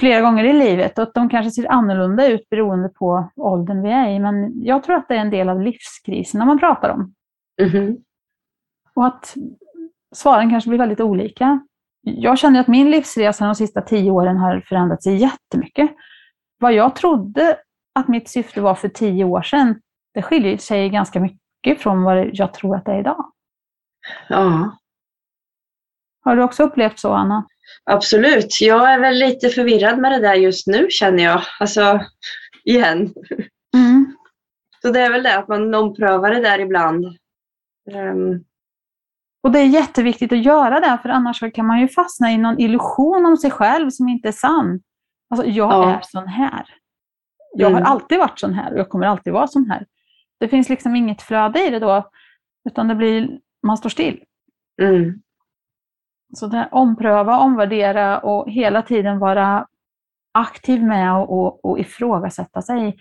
flera 0.00 0.20
gånger 0.20 0.44
i 0.44 0.52
livet 0.52 0.98
och 0.98 1.02
att 1.02 1.14
de 1.14 1.28
kanske 1.28 1.50
ser 1.50 1.72
annorlunda 1.72 2.26
ut 2.28 2.48
beroende 2.48 2.88
på 2.88 3.30
åldern 3.36 3.82
vi 3.82 3.90
är 3.90 4.08
i. 4.08 4.18
Men 4.18 4.62
jag 4.64 4.82
tror 4.82 4.96
att 4.96 5.08
det 5.08 5.14
är 5.16 5.20
en 5.20 5.30
del 5.30 5.48
av 5.48 5.60
livskriserna 5.60 6.44
man 6.44 6.58
pratar 6.58 6.88
om. 6.90 7.14
Mhm. 7.62 7.96
Och 8.94 9.06
att 9.06 9.34
svaren 10.14 10.50
kanske 10.50 10.70
blir 10.70 10.78
väldigt 10.78 11.00
olika. 11.00 11.66
Jag 12.02 12.38
känner 12.38 12.60
att 12.60 12.68
min 12.68 12.90
livsresa 12.90 13.44
de 13.44 13.54
sista 13.54 13.80
tio 13.82 14.10
åren 14.10 14.36
har 14.36 14.60
förändrats 14.60 15.06
jättemycket. 15.06 15.90
Vad 16.58 16.72
jag 16.72 16.96
trodde 16.96 17.56
att 17.94 18.08
mitt 18.08 18.28
syfte 18.28 18.60
var 18.60 18.74
för 18.74 18.88
tio 18.88 19.24
år 19.24 19.42
sedan, 19.42 19.80
det 20.14 20.22
skiljer 20.22 20.56
sig 20.56 20.88
ganska 20.88 21.20
mycket 21.20 21.82
från 21.82 22.02
vad 22.02 22.30
jag 22.32 22.54
tror 22.54 22.76
att 22.76 22.84
det 22.84 22.92
är 22.92 23.00
idag. 23.00 23.32
Ja, 24.28 24.76
Har 26.24 26.36
du 26.36 26.42
också 26.42 26.62
upplevt 26.62 26.98
så, 26.98 27.12
Anna? 27.12 27.46
absolut. 27.84 28.60
Jag 28.60 28.92
är 28.92 28.98
väl 29.00 29.14
lite 29.14 29.48
förvirrad 29.48 29.98
med 29.98 30.12
det 30.12 30.18
där 30.20 30.34
just 30.34 30.66
nu 30.66 30.86
känner 30.90 31.22
jag. 31.24 31.42
Alltså, 31.60 32.00
igen. 32.64 33.14
Mm. 33.74 34.16
Så 34.82 34.90
det 34.90 35.00
är 35.00 35.10
väl 35.10 35.22
det 35.22 35.38
att 35.38 35.48
man 35.48 35.74
omprövar 35.74 36.30
det 36.30 36.40
där 36.40 36.58
ibland. 36.58 37.04
Ehm, 37.90 38.44
Och 39.42 39.52
det 39.52 39.58
är 39.58 39.66
jätteviktigt 39.66 40.32
att 40.32 40.44
göra 40.44 40.80
det, 40.80 40.98
för 41.02 41.08
annars 41.08 41.42
kan 41.54 41.66
man 41.66 41.80
ju 41.80 41.88
fastna 41.88 42.32
i 42.32 42.38
någon 42.38 42.60
illusion 42.60 43.26
om 43.26 43.36
sig 43.36 43.50
själv 43.50 43.90
som 43.90 44.08
inte 44.08 44.28
är 44.28 44.32
sann. 44.32 44.80
Alltså, 45.30 45.46
jag 45.46 45.72
Ja. 45.72 45.90
är 45.90 46.00
sån 46.02 46.28
här. 46.28 46.64
Jag 47.54 47.66
har 47.70 47.76
Mm. 47.80 47.90
alltid 47.92 48.18
varit 48.18 48.38
sån 48.40 48.54
här 48.54 48.72
och 48.72 48.78
jag 48.78 48.88
kommer 48.88 49.06
alltid 49.06 49.32
vara 49.32 49.46
sån 49.46 49.70
här. 49.70 49.86
Det 50.40 50.48
finns 50.48 50.68
liksom 50.68 50.96
inget 50.96 51.22
flöde 51.22 51.66
i 51.66 51.70
det 51.70 51.78
då, 51.78 52.10
utan 52.68 52.88
det 52.88 52.94
blir, 52.94 53.38
man 53.66 53.76
står 53.76 53.90
still. 53.90 54.24
mm, 54.82 55.22
Så 56.34 56.46
det 56.46 56.56
här, 56.56 56.68
ompröva, 56.74 57.38
omvärdera 57.38 58.18
och 58.18 58.50
hela 58.50 58.82
tiden 58.82 59.18
vara 59.18 59.66
aktiv 60.32 60.84
med 60.84 61.14
och, 61.14 61.30
och, 61.32 61.64
och 61.64 61.78
ifrågasätta 61.78 62.62
sig 62.62 62.96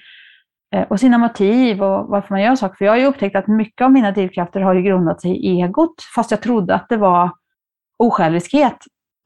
och 0.90 1.00
sina 1.00 1.18
motiv 1.18 1.84
och 1.84 2.08
varför 2.08 2.34
man 2.34 2.42
gör 2.42 2.56
saker. 2.56 2.76
För 2.76 2.86
jag 2.86 2.92
har 2.92 2.98
ju 2.98 3.06
upptäckt 3.06 3.36
att 3.36 3.48
mycket 3.48 3.86
av 3.86 3.92
mina 3.92 4.12
drivkrafter 4.12 4.62
har 4.62 4.74
ju 4.74 4.82
grundat 4.82 5.22
sig 5.22 5.32
i 5.32 5.62
egot. 5.62 5.96
Fast 6.16 6.32
jag 6.32 6.42
trodde 6.42 6.76
att 6.76 6.90
det 6.90 6.98
var 6.98 7.32
osjälviskhet 7.98 8.78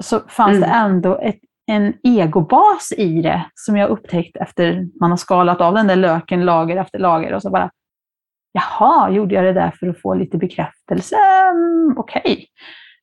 så 0.04 0.20
fanns 0.20 0.58
Mm. 0.58 0.62
det 0.70 0.76
ändå 0.76 1.18
ett, 1.18 1.40
en 1.68 1.94
egobas 2.04 2.92
i 2.98 3.22
det 3.22 3.46
som 3.54 3.78
jag 3.78 3.90
upptäckt 3.90 4.38
efter 4.38 4.88
man 5.00 5.10
har 5.10 5.18
skalat 5.18 5.62
av 5.62 5.74
den 5.74 5.88
där 5.88 5.96
löken 5.96 6.46
lager 6.46 6.78
efter 6.78 7.00
lager 7.00 7.34
och 7.34 7.42
så 7.42 7.50
bara 7.50 7.72
Jaha, 8.52 9.10
gjorde 9.10 9.36
jag 9.36 9.44
det 9.44 9.54
där 9.54 9.72
för 9.80 9.88
att 9.88 10.02
få 10.02 10.14
lite 10.14 10.38
bekräftelse? 10.38 11.16
Mm, 11.52 11.98
Okej. 11.98 12.48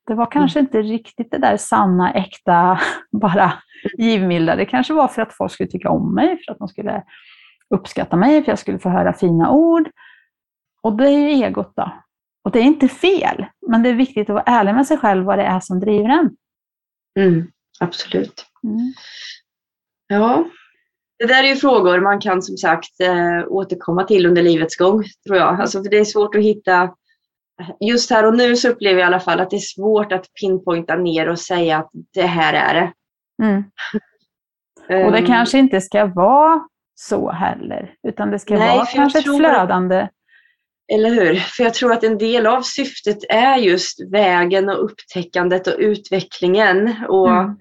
Det 0.06 0.14
var 0.14 0.26
kanske 0.30 0.60
inte 0.60 0.82
riktigt 0.82 1.30
det 1.30 1.38
där 1.38 1.56
sanna, 1.56 2.12
äkta, 2.12 2.80
bara 3.20 3.52
givmilda. 3.98 4.56
Det 4.56 4.64
kanske 4.64 4.92
var 4.92 5.08
för 5.08 5.22
att 5.22 5.32
folk 5.32 5.52
skulle 5.52 5.68
tycka 5.68 5.90
om 5.90 6.14
mig, 6.14 6.38
för 6.46 6.52
att 6.52 6.58
de 6.58 6.68
skulle 6.68 7.02
uppskatta 7.72 8.16
mig, 8.16 8.44
för 8.44 8.52
jag 8.52 8.58
skulle 8.58 8.78
få 8.78 8.88
höra 8.88 9.12
fina 9.12 9.50
ord. 9.50 9.90
Och 10.82 10.96
det 10.96 11.04
är 11.04 11.18
ju 11.18 11.44
egot 11.44 11.72
då. 11.76 11.92
Och 12.44 12.50
det 12.50 12.58
är 12.58 12.62
inte 12.62 12.88
fel, 12.88 13.46
men 13.68 13.82
det 13.82 13.88
är 13.88 13.94
viktigt 13.94 14.30
att 14.30 14.34
vara 14.34 14.44
ärlig 14.46 14.74
med 14.74 14.86
sig 14.86 14.98
själv 14.98 15.24
vad 15.24 15.38
det 15.38 15.44
är 15.44 15.60
som 15.60 15.80
driver 15.80 16.08
en. 16.08 16.36
mm, 17.18 17.50
absolut. 17.80 18.46
Mm. 18.64 18.92
Ja, 20.06 20.44
det 21.18 21.26
där 21.26 21.44
är 21.44 21.48
ju 21.48 21.56
frågor 21.56 22.00
man 22.00 22.20
kan 22.20 22.42
som 22.42 22.56
sagt 22.56 23.00
eh, 23.00 23.44
återkomma 23.48 24.04
till 24.04 24.26
under 24.26 24.42
livets 24.42 24.76
gång, 24.76 25.04
tror 25.26 25.38
jag. 25.38 25.60
Alltså, 25.60 25.82
för 25.82 25.90
det 25.90 25.98
är 25.98 26.04
svårt 26.04 26.34
att 26.34 26.42
hitta... 26.42 26.94
Just 27.80 28.10
här 28.10 28.26
och 28.26 28.36
nu 28.36 28.56
så 28.56 28.68
upplever 28.68 29.00
jag 29.00 29.06
i 29.06 29.06
alla 29.06 29.20
fall 29.20 29.40
att 29.40 29.50
det 29.50 29.56
är 29.56 29.60
svårt 29.60 30.12
att 30.12 30.26
pinpointa 30.40 30.96
ner 30.96 31.28
och 31.28 31.38
säga 31.38 31.78
att 31.78 31.90
det 32.14 32.26
här 32.26 32.52
är 32.54 32.74
det. 32.74 32.92
Mm. 33.44 33.64
Och 35.06 35.12
det 35.12 35.18
Ehm, 35.18 35.26
kanske 35.26 35.58
inte 35.58 35.80
ska 35.80 36.06
vara 36.06 36.60
så 36.94 37.30
heller, 37.30 37.94
utan 38.08 38.30
det 38.30 38.38
ska 38.38 38.54
Nej, 38.54 38.76
vara 38.76 38.86
kanske 38.86 39.18
ett 39.18 39.36
flödande. 39.36 40.08
Eller 40.92 41.10
hur? 41.10 41.34
För 41.34 41.64
jag 41.64 41.74
tror 41.74 41.92
att 41.92 42.04
en 42.04 42.18
del 42.18 42.46
av 42.46 42.62
syftet 42.62 43.18
är 43.28 43.56
just 43.56 44.12
vägen 44.12 44.68
och 44.68 44.84
upptäckandet 44.84 45.66
och 45.66 45.74
utvecklingen. 45.78 46.94
Och 47.08 47.30
Mm. 47.30 47.56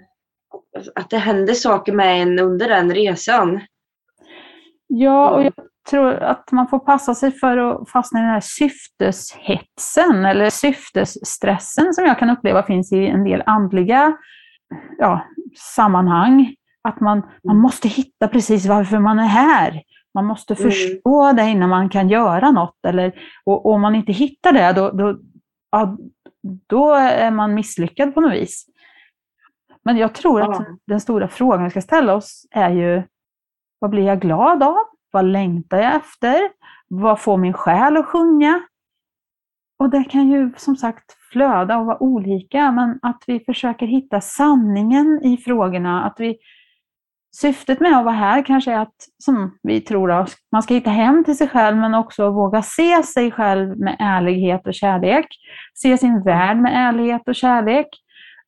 att 0.96 1.10
det 1.10 1.18
händer 1.18 1.54
saker 1.54 1.94
med 1.94 2.22
en 2.22 2.40
under 2.40 2.70
den 2.70 2.94
resan. 2.94 3.62
Ja, 4.88 5.30
och 5.30 5.44
jag 5.44 5.54
tror 5.90 6.14
att 6.14 6.52
man 6.52 6.68
får 6.68 6.80
passa 6.80 7.16
sig 7.16 7.32
för 7.32 7.58
att 7.58 7.90
fastna 7.90 8.20
i 8.20 8.24
den 8.24 8.32
här 8.32 8.42
syfteshetsen 8.44 10.26
eller 10.26 10.50
syftesstressen 10.50 11.94
som 11.94 12.06
jag 12.06 12.20
kan 12.20 12.30
uppleva 12.30 12.64
finns 12.64 12.94
i 12.94 13.08
en 13.08 13.24
del 13.24 13.44
andliga 13.46 14.18
ja, 14.98 15.26
sammanhang. 15.76 16.56
Att 16.84 17.00
man, 17.00 17.22
man 17.44 17.58
måste 17.58 17.88
hitta 17.88 18.28
precis 18.28 18.66
varför 18.66 19.00
man 19.00 19.20
är 19.20 19.28
här. 19.28 19.82
Man 20.14 20.26
måste 20.26 20.54
Mm. 20.54 20.72
förstå 20.72 21.34
det 21.34 21.50
innan 21.50 21.70
man 21.70 21.90
kan 21.90 22.10
göra 22.10 22.52
något. 22.52 22.86
Eller, 22.88 23.14
och, 23.44 23.66
och 23.66 23.74
om 23.74 23.82
man 23.82 23.96
inte 23.96 24.12
hittar 24.12 24.52
det, 24.54 24.74
då, 24.74 24.92
då, 24.92 25.20
ja, 25.72 25.98
då 26.68 26.94
är 26.94 27.32
man 27.32 27.54
misslyckad 27.54 28.14
på 28.14 28.22
något 28.22 28.34
vis. 28.34 28.66
Men 29.84 29.98
jag 29.98 30.14
tror 30.16 30.42
att 30.42 30.48
Ja. 30.60 30.66
den 30.88 31.02
stora 31.02 31.28
frågan 31.28 31.64
vi 31.64 31.70
ska 31.70 31.82
ställa 31.82 32.16
oss 32.16 32.46
är 32.52 32.70
ju, 32.70 33.04
vad 33.80 33.92
blir 33.92 34.04
jag 34.04 34.20
glad 34.22 34.64
av? 34.64 34.76
Vad 35.12 35.26
längtar 35.26 35.78
jag 35.78 35.96
efter? 35.96 36.40
Vad 36.88 37.20
får 37.20 37.38
min 37.38 37.54
själ 37.54 37.98
att 37.98 38.06
sjunga? 38.06 38.62
Och 39.80 39.90
det 39.90 40.04
kan 40.04 40.28
ju 40.32 40.52
som 40.58 40.76
sagt 40.76 41.12
flöda 41.32 41.78
och 41.78 41.86
vara 41.86 42.04
olika, 42.04 42.72
men 42.72 43.00
att 43.02 43.24
vi 43.28 43.40
försöker 43.40 43.86
hitta 43.86 44.22
sanningen 44.22 45.20
i 45.24 45.38
frågorna. 45.38 46.04
Att 46.04 46.20
vi, 46.20 46.38
syftet 47.36 47.80
med 47.80 47.98
att 47.98 48.06
vara 48.06 48.16
här 48.16 48.46
kanske 48.46 48.72
är 48.72 48.80
att, 48.80 48.96
som 49.24 49.58
vi 49.64 49.82
tror, 49.82 50.12
att 50.12 50.36
man 50.52 50.64
ska 50.64 50.74
hitta 50.74 50.90
hem 50.90 51.24
till 51.24 51.38
sig 51.38 51.50
själv, 51.50 51.78
men 51.78 51.94
också 51.94 52.30
våga 52.32 52.62
se 52.62 53.04
sig 53.04 53.32
själv 53.32 53.80
med 53.80 53.96
ärlighet 54.00 54.68
och 54.68 54.74
kärlek. 54.74 55.28
Se 55.74 55.98
sin 55.98 56.24
värld 56.24 56.58
med 56.58 56.72
ärlighet 56.76 57.28
och 57.28 57.36
kärlek. 57.36 57.88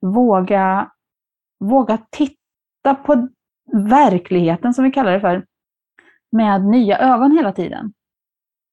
Våga, 0.01 0.91
våga 1.59 1.97
titta 2.11 2.95
på 3.05 3.27
verkligheten, 3.89 4.73
som 4.73 4.83
vi 4.83 4.91
kallar 4.91 5.11
det 5.11 5.21
för, 5.21 5.45
med 6.31 6.65
nya 6.65 6.97
ögon 6.99 7.31
hela 7.31 7.51
tiden. 7.51 7.93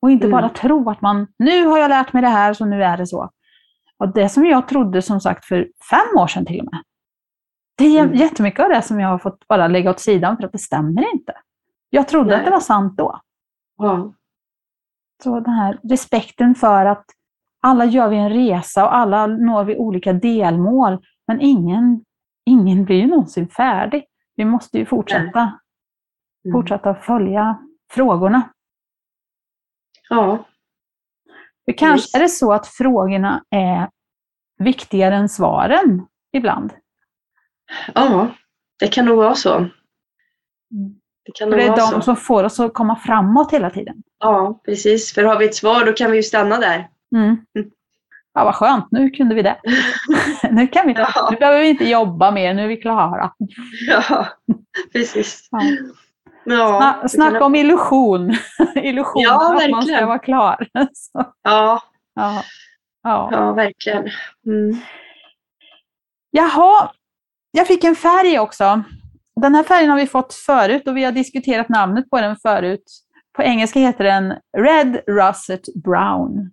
Och 0.03 0.11
inte 0.11 0.27
Mm. 0.27 0.41
bara 0.41 0.49
tro 0.49 0.91
att 0.91 1.01
man, 1.01 1.27
nu 1.39 1.67
har 1.67 1.79
jag 1.79 1.89
lärt 1.89 2.13
mig 2.13 2.23
det 2.23 2.29
här 2.29 2.55
så 2.55 2.65
nu 2.67 2.85
är 2.85 2.97
det 2.97 3.07
så. 3.07 3.31
Och 3.99 4.15
det 4.15 4.29
som 4.29 4.47
jag 4.47 4.69
trodde 4.69 5.03
som 5.03 5.21
sagt 5.21 5.45
för 5.45 5.69
fem 5.91 6.19
år 6.23 6.27
sedan 6.27 6.47
till 6.47 6.61
och 6.61 6.65
med. 6.73 6.83
Det 7.81 7.99
är 7.99 8.05
Mm. 8.05 8.15
jättemycket 8.17 8.61
av 8.65 8.69
det 8.71 8.83
som 8.83 9.01
jag 9.01 9.09
har 9.09 9.19
fått 9.19 9.49
bara 9.49 9.69
lägga 9.69 9.91
åt 9.91 10.01
sidan 10.01 10.37
för 10.37 10.45
att 10.45 10.53
det 10.53 10.59
stämmer 10.59 11.13
inte. 11.15 11.33
Jag 11.91 12.09
trodde 12.09 12.31
Nej. 12.31 12.39
att 12.39 12.45
det 12.45 12.51
var 12.51 12.61
sant 12.61 12.97
då. 12.97 13.21
Ja. 13.77 14.13
Så 15.23 15.41
den 15.41 15.55
här 15.55 15.79
respekten 15.83 16.55
för 16.55 16.87
att 16.87 17.05
alla 17.63 17.85
gör 17.85 18.09
vi 18.09 18.17
en 18.17 18.31
resa 18.31 18.85
och 18.85 18.95
alla 18.95 19.27
når 19.27 19.65
vi 19.65 19.77
olika 19.77 20.13
delmål. 20.13 21.05
Men 21.27 21.41
ingen, 21.41 22.05
ingen 22.47 22.85
blir 22.85 22.97
ju 22.97 23.07
någonsin 23.07 23.49
färdig. 23.49 24.05
Vi 24.37 24.45
måste 24.45 24.79
ju 24.79 24.87
fortsätta, 24.87 25.41
Mm. 26.45 26.53
fortsätta 26.53 26.95
följa 26.95 27.59
frågorna. 27.93 28.43
Ja. 30.09 30.45
För 31.65 31.73
kanske 31.73 31.97
Visst. 32.07 32.15
är 32.17 32.21
det 32.21 32.29
så 32.29 32.53
att 32.53 32.67
frågorna 32.67 33.45
är 33.51 33.91
viktigare 34.59 35.17
än 35.17 35.29
svaren 35.29 36.07
ibland. 36.33 36.73
Ja, 37.95 38.29
det 38.79 38.89
kan 38.89 39.05
nog 39.05 39.17
vara 39.17 39.35
så. 39.35 39.59
Det 41.25 41.33
kan 41.35 41.49
nog 41.51 41.59
det 41.59 41.65
är 41.65 41.69
vara 41.69 41.81
de 41.81 41.87
så. 41.87 42.01
som 42.01 42.17
får 42.17 42.45
oss 42.45 42.61
att 42.61 42.75
komma 42.75 42.97
framåt 42.97 43.53
hela 43.53 43.71
tiden. 43.71 44.03
Ja, 44.21 44.61
precis. 44.65 45.15
För 45.15 45.25
har 45.25 45.39
vi 45.39 45.45
ett 45.45 45.55
svar 45.55 45.85
då 45.85 45.93
kan 45.93 46.11
vi 46.11 46.17
ju 46.17 46.23
stanna 46.23 46.59
där. 46.59 46.89
Mm. 47.17 47.27
Mm. 47.29 47.71
Ja, 48.35 48.45
vad 48.45 48.55
skönt, 48.55 48.87
nu 48.91 49.11
kunde 49.11 49.35
vi 49.35 49.43
det. 49.43 49.61
nu, 50.51 50.67
kan 50.67 50.87
vi, 50.87 50.93
Ja. 50.93 51.29
nu 51.31 51.37
behöver 51.37 51.61
vi 51.61 51.69
inte 51.69 51.85
jobba 51.89 52.31
mer, 52.31 52.55
nu 52.55 52.63
är 52.65 52.69
vi 52.69 52.77
klara. 52.77 53.33
Ja, 53.89 54.27
precis. 54.93 55.49
Ja. 55.51 55.61
Ja, 56.45 56.81
Sna- 57.03 57.09
Snacka 57.09 57.33
kan- 57.33 57.43
om 57.43 57.55
illusion. 57.55 58.31
illusion 58.75 59.23
Ja, 59.23 59.35
att 59.35 59.53
man 59.53 59.59
ska 59.61 59.67
verkligen. 59.93 60.09
vara 60.09 60.19
klar. 60.19 60.67
Ja, 61.43 61.83
ja. 62.15 62.43
Ja. 63.03 63.29
ja, 63.33 63.53
verkligen. 63.53 64.09
Mm. 64.47 64.77
Jaha, 66.31 66.91
jag 67.51 67.67
fick 67.67 67.85
en 67.85 67.97
färg 67.97 68.39
också. 68.39 68.83
Den 69.41 69.55
här 69.55 69.63
färgen 69.63 69.91
har 69.91 69.97
vi 69.97 70.07
fått 70.07 70.35
förut 70.35 70.89
och 70.89 70.97
vi 70.97 71.05
har 71.05 71.13
diskuterat 71.13 71.69
namnet 71.69 72.11
på 72.11 72.21
den 72.21 72.37
förut. 72.37 72.85
På 73.33 73.43
engelska 73.43 73.81
heter 73.81 74.05
den 74.05 74.35
Red 74.59 75.01
Russet 75.07 75.75
Brown. 75.85 76.51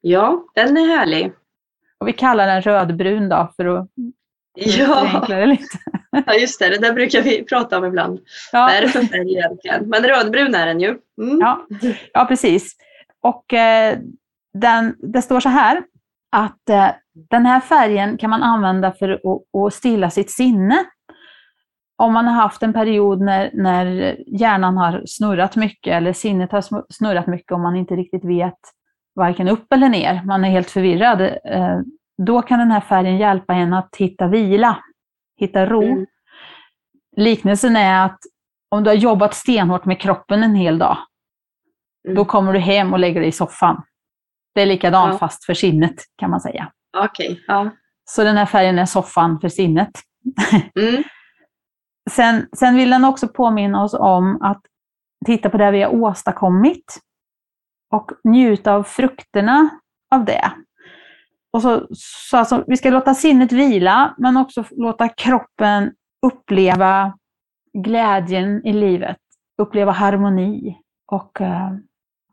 Ja, 0.00 0.44
den 0.54 0.76
är 0.76 0.86
härlig. 0.86 1.32
Och 1.98 2.08
vi 2.08 2.12
kallar 2.12 2.46
den 2.46 2.62
rödbrun 2.62 3.28
då 3.28 3.52
för 3.56 3.64
att 3.64 3.88
Ja. 4.54 5.24
det 5.28 5.46
lite. 5.46 5.78
ja, 6.26 6.34
just 6.34 6.58
det. 6.60 6.68
Det 6.68 6.78
där 6.78 6.92
brukar 6.92 7.22
vi 7.22 7.44
prata 7.44 7.78
om 7.78 7.84
ibland. 7.84 8.20
Ja. 8.52 8.60
Vad 8.62 8.70
är 8.74 8.80
det 8.82 8.88
för 8.88 9.02
färg 9.02 9.32
egentligen? 9.38 9.88
Men 9.88 10.02
rödbrun 10.02 10.54
är 10.54 10.66
den 10.66 10.80
ju. 10.80 10.88
Mm. 11.22 11.38
Ja, 11.40 11.66
ja 12.12 12.24
precis. 12.24 12.76
Och 13.20 13.52
eh, 13.52 13.98
den, 14.54 14.96
det 14.98 15.22
står 15.22 15.40
så 15.40 15.48
här 15.48 15.82
att 16.32 16.68
eh, 16.68 16.88
den 17.30 17.46
här 17.46 17.60
färgen 17.60 18.18
kan 18.18 18.30
man 18.30 18.42
använda 18.42 18.92
för 18.92 19.08
att, 19.08 19.20
att 19.66 19.74
stilla 19.74 20.10
sitt 20.10 20.30
sinne. 20.30 20.84
Om 21.96 22.12
man 22.12 22.26
har 22.26 22.34
haft 22.34 22.62
en 22.62 22.72
period 22.72 23.20
när, 23.20 23.50
när 23.54 24.16
hjärnan 24.40 24.76
har 24.76 25.02
snurrat 25.06 25.56
mycket 25.56 25.92
eller 25.92 26.12
sinnet 26.12 26.52
har 26.52 26.64
snurrat 26.92 27.26
mycket 27.26 27.52
och 27.52 27.60
man 27.60 27.76
inte 27.76 27.96
riktigt 27.96 28.24
vet 28.24 28.58
varken 29.14 29.48
upp 29.48 29.72
eller 29.72 29.88
ner, 29.88 30.22
man 30.24 30.44
är 30.44 30.50
helt 30.50 30.70
förvirrad, 30.70 31.20
eh, 31.44 31.78
då 32.22 32.42
kan 32.42 32.58
den 32.58 32.70
här 32.70 32.80
färgen 32.80 33.18
hjälpa 33.18 33.54
en 33.54 33.74
att 33.74 33.96
hitta 33.98 34.26
vila, 34.26 34.78
hitta 35.40 35.66
ro. 35.66 35.82
Mm. 35.82 36.06
Liknelsen 37.16 37.76
är 37.76 38.04
att 38.04 38.18
om 38.68 38.84
du 38.84 38.90
har 38.90 38.96
jobbat 38.96 39.34
stenhårt 39.34 39.84
med 39.84 40.00
kroppen 40.00 40.42
en 40.42 40.54
hel 40.54 40.78
dag, 40.78 40.98
Mm. 42.04 42.16
då 42.16 42.24
kommer 42.24 42.52
du 42.52 42.58
hem 42.58 42.92
och 42.92 42.98
lägger 42.98 43.20
dig 43.20 43.28
i 43.28 43.32
soffan. 43.32 43.82
Det 44.54 44.62
är 44.62 44.66
likadant 44.66 45.12
Ja. 45.12 45.18
fast 45.18 45.44
för 45.44 45.54
sinnet 45.54 45.94
kan 46.16 46.30
man 46.30 46.40
säga. 46.40 46.72
Okej. 46.96 47.44
Ja. 47.46 47.70
Så 48.04 48.24
den 48.24 48.36
här 48.36 48.46
färgen 48.46 48.78
är 48.78 48.86
soffan 48.86 49.40
för 49.40 49.48
sinnet. 49.48 49.90
Mm. 50.80 51.02
Sen, 52.10 52.48
sen 52.56 52.76
vill 52.76 52.90
den 52.90 53.04
också 53.04 53.28
påminna 53.28 53.82
oss 53.84 53.94
om 53.94 54.42
att 54.42 54.62
titta 55.26 55.50
på 55.50 55.56
det 55.58 55.70
vi 55.70 55.82
har 55.82 55.90
åstadkommit 55.94 56.98
och 57.94 58.10
njuta 58.24 58.72
av 58.74 58.82
frukterna 58.82 59.68
av 60.14 60.24
det. 60.24 60.52
Och 61.52 61.62
så, 61.62 61.86
så 61.94 62.36
alltså, 62.36 62.64
vi 62.66 62.76
ska 62.76 62.90
låta 62.90 63.14
sinnet 63.14 63.52
vila, 63.52 64.14
men 64.18 64.36
också 64.36 64.64
låta 64.70 65.08
kroppen 65.08 65.92
uppleva 66.26 67.18
glädjen 67.78 68.66
i 68.66 68.72
livet, 68.72 69.16
uppleva 69.62 69.92
harmoni 69.92 70.76
och 71.12 71.40
eh, 71.40 71.70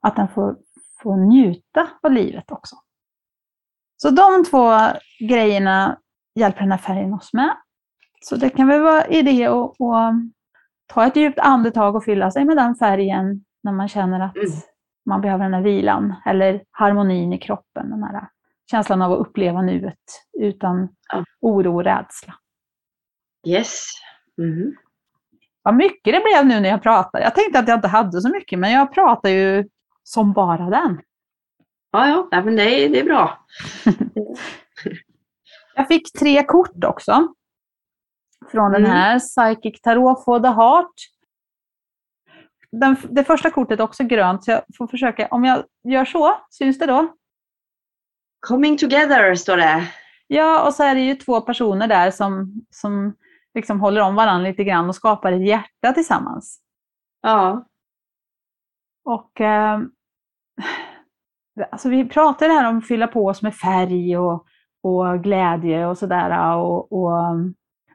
att 0.01 0.15
den 0.15 0.27
får, 0.27 0.55
får 1.03 1.17
njuta 1.17 1.87
av 2.03 2.11
livet 2.11 2.51
också. 2.51 2.75
Så 3.97 4.09
de 4.09 4.43
två 4.49 4.71
grejerna 5.29 5.99
hjälper 6.35 6.59
den 6.59 6.71
här 6.71 6.77
färgen 6.77 7.13
oss 7.13 7.33
med. 7.33 7.57
Så 8.21 8.35
det 8.35 8.49
kan 8.49 8.67
väl 8.67 8.81
vara 8.81 9.05
idé 9.07 9.45
att, 9.45 9.55
att 9.81 10.13
ta 10.93 11.05
ett 11.05 11.15
djupt 11.15 11.39
andetag 11.39 11.95
och 11.95 12.03
fylla 12.03 12.31
sig 12.31 12.45
med 12.45 12.57
den 12.57 12.75
färgen 12.75 13.45
när 13.63 13.71
man 13.71 13.87
känner 13.87 14.19
att 14.19 14.35
Mm. 14.35 14.49
man 15.05 15.21
behöver 15.21 15.43
den 15.43 15.53
här 15.53 15.61
vilan 15.61 16.15
eller 16.25 16.63
harmonin 16.71 17.33
i 17.33 17.37
kroppen. 17.37 17.89
Den 17.89 18.03
här 18.03 18.27
känslan 18.71 19.01
av 19.01 19.11
att 19.11 19.19
uppleva 19.19 19.61
nuet 19.61 19.99
utan 20.39 20.89
Ja. 21.13 21.23
oro 21.41 21.75
och 21.75 21.83
rädsla. 21.83 22.33
Yes. 23.47 23.85
Mm. 24.41 24.75
Vad 25.61 25.75
mycket 25.75 26.13
det 26.13 26.21
blev 26.23 26.45
nu 26.45 26.59
när 26.59 26.69
jag 26.69 26.83
pratar. 26.83 27.19
Jag 27.19 27.35
tänkte 27.35 27.59
att 27.59 27.67
jag 27.67 27.77
inte 27.77 27.87
hade 27.87 28.21
så 28.21 28.29
mycket, 28.29 28.59
men 28.59 28.71
jag 28.71 28.93
pratar 28.93 29.29
ju 29.29 29.67
som 30.07 30.33
bara 30.33 30.69
den. 30.69 31.01
Ja, 31.91 32.27
ja. 32.31 32.41
men 32.43 32.55
det, 32.55 32.63
är, 32.63 32.89
det 32.89 32.99
är 32.99 33.03
bra. 33.03 33.45
Jag 35.75 35.87
fick 35.87 36.11
tre 36.19 36.43
kort 36.43 36.83
också. 36.83 37.27
Från 38.51 38.71
den 38.71 38.85
Mm. 38.85 38.91
här 38.97 39.19
Psychic 39.19 39.81
Tarot 39.81 40.25
for 40.25 40.39
the 40.39 40.47
Heart. 40.47 40.93
Den, 42.71 42.95
det 43.09 43.23
första 43.23 43.51
kortet 43.51 43.79
är 43.79 43.83
också 43.83 44.03
grönt, 44.03 44.43
så 44.43 44.51
jag 44.51 44.61
får 44.77 44.87
försöka. 44.87 45.27
Om 45.31 45.45
jag 45.45 45.63
gör 45.83 46.05
så, 46.05 46.37
syns 46.49 46.79
det 46.79 46.85
då? 46.85 47.15
Coming 48.47 48.77
together 48.77 49.35
står 49.35 49.57
det. 49.57 49.87
Ja, 50.27 50.67
och 50.67 50.73
så 50.73 50.83
är 50.83 50.95
det 50.95 51.01
ju 51.01 51.15
två 51.15 51.41
personer 51.41 51.87
där 51.87 52.11
som, 52.11 52.53
som 52.69 53.15
liksom 53.53 53.79
håller 53.79 54.01
om 54.01 54.15
varandra 54.15 54.49
lite 54.49 54.63
grann 54.63 54.89
och 54.89 54.95
skapar 54.95 55.31
ett 55.31 55.47
hjärta 55.47 55.93
tillsammans. 55.93 56.59
Ja. 57.21 57.67
Och 59.05 59.41
eh, 59.41 59.79
alltså 61.71 61.89
vi 61.89 62.09
pratar 62.09 62.49
här 62.49 62.69
om 62.69 62.77
att 62.77 62.87
fylla 62.87 63.07
på 63.07 63.27
oss 63.27 63.41
med 63.41 63.55
färg 63.55 64.17
och, 64.17 64.45
och 64.83 65.23
glädje 65.23 65.85
och 65.85 65.97
sådär. 65.97 66.57
Och, 66.57 66.91
och 66.91 67.11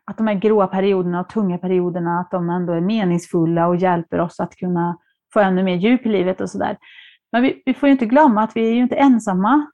att 0.05 0.17
de 0.17 0.27
här 0.27 0.35
gråa 0.35 0.67
perioderna 0.67 1.21
och 1.21 1.29
tunga 1.29 1.59
perioderna, 1.59 2.21
att 2.21 2.31
de 2.31 2.51
ändå 2.51 2.73
är 2.73 2.81
meningsfulla 2.81 3.67
och 3.67 3.77
hjälper 3.77 4.21
oss 4.21 4.41
att 4.41 4.57
kunna 4.57 4.99
få 5.33 5.41
ännu 5.41 5.63
mer 5.63 5.77
djup 5.77 6.07
i 6.07 6.09
livet 6.09 6.41
och 6.41 6.51
sådär. 6.51 6.77
Men 7.33 7.43
vi, 7.43 7.63
vi 7.65 7.75
får 7.75 7.87
ju 7.89 7.93
inte 7.93 8.07
glömma 8.07 8.43
att 8.43 8.57
vi 8.57 8.69
är 8.69 8.73
ju 8.73 8.81
inte 8.81 8.97
ensamma. 8.97 9.67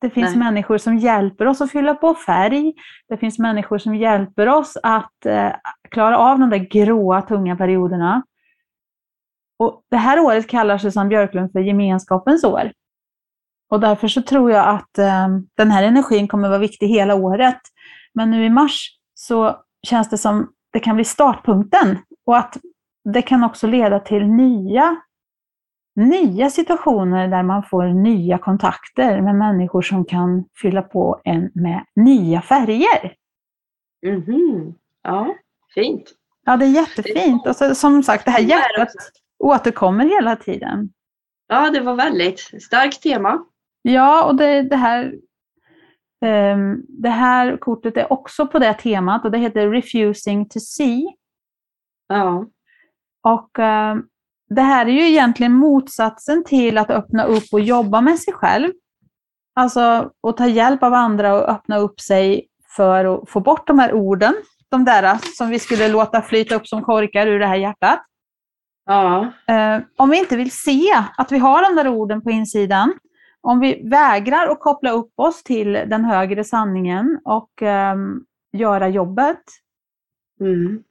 Det 0.00 0.10
finns 0.10 0.36
Nej. 0.36 0.38
människor 0.38 0.78
som 0.78 0.96
hjälper 0.96 1.46
oss 1.46 1.60
att 1.60 1.70
fylla 1.70 1.94
på 1.94 2.14
färg. 2.14 2.72
Det 3.08 3.16
finns 3.16 3.38
människor 3.38 3.78
som 3.78 3.94
hjälper 3.94 4.48
oss 4.48 4.76
att 4.82 5.26
eh, 5.26 5.52
klara 5.90 6.18
av 6.18 6.38
de 6.38 6.50
där 6.50 6.58
gråa, 6.58 7.22
tunga 7.22 7.56
perioderna. 7.56 8.22
Och 9.64 9.82
det 9.90 9.96
här 9.96 10.20
året 10.20 10.48
kallar 10.48 10.78
Susanne 10.78 11.08
Björklund 11.08 11.52
för 11.52 11.60
gemenskapens 11.60 12.44
år. 12.44 12.72
Och 13.70 13.80
därför 13.80 14.08
så 14.08 14.22
tror 14.22 14.50
jag 14.50 14.68
att 14.68 14.98
eh, 14.98 15.28
den 15.56 15.70
här 15.70 15.82
energin 15.82 16.28
kommer 16.28 16.48
vara 16.48 16.58
viktig 16.58 16.88
hela 16.88 17.14
året. 17.14 17.60
Men 18.14 18.30
nu 18.30 18.44
i 18.44 18.50
mars 18.50 18.88
så 19.14 19.56
känns 19.86 20.10
det 20.10 20.18
som 20.18 20.52
det 20.72 20.80
kan 20.80 20.96
bli 20.96 21.04
startpunkten 21.04 21.98
och 22.26 22.36
att 22.36 22.56
det 23.04 23.22
kan 23.22 23.44
också 23.44 23.66
leda 23.66 24.00
till 24.00 24.26
nya, 24.26 24.96
nya 25.96 26.50
situationer 26.50 27.28
där 27.28 27.42
man 27.42 27.62
får 27.62 27.84
nya 27.84 28.38
kontakter 28.38 29.20
med 29.20 29.34
människor 29.34 29.82
som 29.82 30.04
kan 30.04 30.44
fylla 30.62 30.82
på 30.82 31.20
en 31.24 31.50
med 31.54 31.84
nya 31.96 32.42
färger. 32.42 33.14
Mhm. 34.06 34.74
Ja, 35.02 35.34
fint. 35.74 36.12
Ja, 36.44 36.56
det 36.56 36.64
är 36.64 36.70
jättefint. 36.70 37.46
Och 37.46 37.56
så, 37.56 37.74
som 37.74 38.02
sagt, 38.02 38.24
det 38.24 38.30
här 38.30 38.40
hjärtat 38.40 38.88
återkommer 39.38 40.04
hela 40.04 40.36
tiden. 40.36 40.88
Ja, 41.46 41.70
det 41.70 41.80
var 41.80 41.94
väldigt 41.94 42.62
starkt 42.62 43.02
tema. 43.02 43.44
Ja, 43.82 44.24
och 44.24 44.36
det, 44.36 44.62
det, 44.62 44.76
här, 44.76 45.14
ehm, 46.24 46.82
det 46.88 47.08
här 47.08 47.56
kortet 47.56 47.96
är 47.96 48.12
också 48.12 48.46
på 48.46 48.58
det 48.58 48.74
temat 48.74 49.24
och 49.24 49.30
det 49.30 49.38
heter 49.38 49.70
Refusing 49.70 50.48
to 50.48 50.60
see. 50.60 51.04
Ja. 52.08 52.46
Och 53.22 53.58
ehm, 53.58 54.02
det 54.48 54.62
här 54.62 54.86
är 54.86 54.90
ju 54.90 55.08
egentligen 55.08 55.52
motsatsen 55.52 56.44
till 56.44 56.78
att 56.78 56.90
öppna 56.90 57.24
upp 57.24 57.44
och 57.52 57.60
jobba 57.60 58.00
med 58.00 58.18
sig 58.18 58.34
själv. 58.34 58.72
Alltså 59.54 60.10
att 60.28 60.36
ta 60.36 60.46
hjälp 60.46 60.82
av 60.82 60.94
andra 60.94 61.34
och 61.34 61.48
öppna 61.48 61.76
upp 61.76 62.00
sig 62.00 62.46
för 62.76 63.04
att 63.04 63.30
få 63.30 63.40
bort 63.40 63.66
de 63.66 63.78
här 63.78 63.92
orden. 63.92 64.34
De 64.68 64.84
där 64.84 65.18
som 65.36 65.48
vi 65.48 65.58
skulle 65.58 65.88
låta 65.88 66.22
flyta 66.22 66.54
upp 66.54 66.66
som 66.66 66.82
korkar 66.82 67.26
ur 67.26 67.38
det 67.38 67.46
här 67.46 67.56
hjärtat. 67.56 68.00
Ja. 68.84 69.32
Eh, 69.46 69.82
om 69.96 70.10
vi 70.10 70.18
inte 70.18 70.36
vill 70.36 70.50
se 70.50 70.82
att 71.16 71.32
vi 71.32 71.38
har 71.38 71.62
de 71.70 71.82
där 71.82 71.88
orden 71.88 72.22
på 72.22 72.30
insidan, 72.30 72.92
om 73.40 73.60
vi 73.60 73.82
vägrar 73.88 74.48
att 74.48 74.60
koppla 74.60 74.90
upp 74.90 75.12
oss 75.16 75.42
till 75.42 75.72
den 75.72 76.04
högre 76.04 76.44
sanningen 76.44 77.20
och 77.24 77.62
ehm, 77.62 78.24
göra 78.52 78.88
jobbet, 78.88 79.42
Mm. 80.40 80.82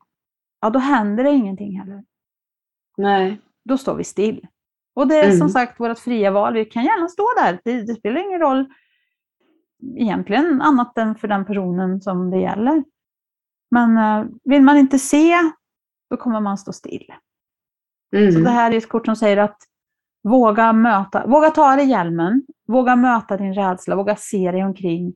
ja 0.62 0.70
då 0.70 0.80
händer 0.80 1.24
det 1.24 1.32
ingenting 1.32 1.80
heller. 1.80 2.04
Nej. 2.98 3.42
Då 3.66 3.78
står 3.78 3.96
vi 3.96 4.04
still. 4.04 4.48
Och 4.96 5.08
det 5.08 5.16
är 5.20 5.26
Mm. 5.26 5.38
som 5.38 5.50
sagt 5.50 5.80
vårt 5.80 6.00
fria 6.00 6.32
val. 6.32 6.54
Vi 6.54 6.66
kan 6.66 6.84
gärna 6.84 7.08
stå 7.08 7.24
där. 7.38 7.60
Det, 7.64 7.82
det 7.82 7.96
spelar 7.96 8.26
ingen 8.28 8.40
roll 8.40 8.66
egentligen 9.98 10.62
annat 10.62 10.98
än 10.98 11.16
för 11.16 11.28
den 11.28 11.46
personen 11.46 12.02
som 12.02 12.32
det 12.32 12.38
gäller. 12.40 12.84
Men 13.72 13.98
eh, 13.98 14.26
vill 14.44 14.62
man 14.62 14.78
inte 14.78 15.00
se, 15.00 15.36
då 16.10 16.18
kommer 16.18 16.40
man 16.40 16.58
stå 16.58 16.74
still. 16.74 17.14
Så 18.14 18.18
Mm. 18.20 18.44
det 18.44 18.50
här 18.50 18.72
är 18.72 18.78
ett 18.78 18.90
kort 18.90 19.06
som 19.06 19.16
säger 19.16 19.38
att 19.38 19.58
våga 20.24 20.74
möta, 20.74 21.28
våga 21.28 21.50
ta 21.50 21.76
dig 21.76 21.90
hjälmen, 21.90 22.42
våga 22.68 22.96
möta 22.96 23.38
din 23.38 23.54
rädsla, 23.54 23.96
våga 23.96 24.16
se 24.16 24.52
dig 24.52 24.64
omkring 24.64 25.14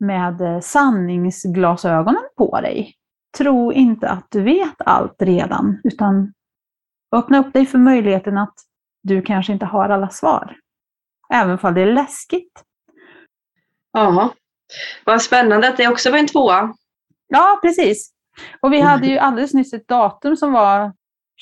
med 0.00 0.40
eh, 0.40 0.60
sanningsglasögonen 0.60 2.22
på 2.36 2.60
dig. 2.60 2.94
Tro 3.38 3.72
inte 3.72 4.08
att 4.08 4.26
du 4.30 4.42
vet 4.42 4.74
allt 4.78 5.22
redan, 5.22 5.80
utan 5.84 6.32
öppna 7.12 7.38
upp 7.38 7.52
dig 7.52 7.66
för 7.66 7.78
möjligheten 7.78 8.38
att 8.38 8.54
du 9.02 9.22
kanske 9.22 9.52
inte 9.52 9.66
har 9.66 9.88
alla 9.88 10.08
svar. 10.08 10.56
Även 11.32 11.58
om 11.62 11.74
det 11.74 11.80
är 11.80 11.92
läskigt. 11.92 12.64
Ja. 13.92 14.34
Vad 15.04 15.22
spännande 15.22 15.68
att 15.68 15.76
det 15.76 15.88
också 15.88 16.10
var 16.10 16.18
en 16.18 16.26
tvåa. 16.26 16.74
Ja, 17.28 17.58
precis. 17.62 18.10
Och 18.60 18.72
vi 18.72 18.80
hade 18.80 19.06
ju 19.06 19.18
alldeles 19.18 19.54
nyss 19.54 19.72
ett 19.72 19.88
datum 19.88 20.36
som 20.36 20.52
var 20.52 20.92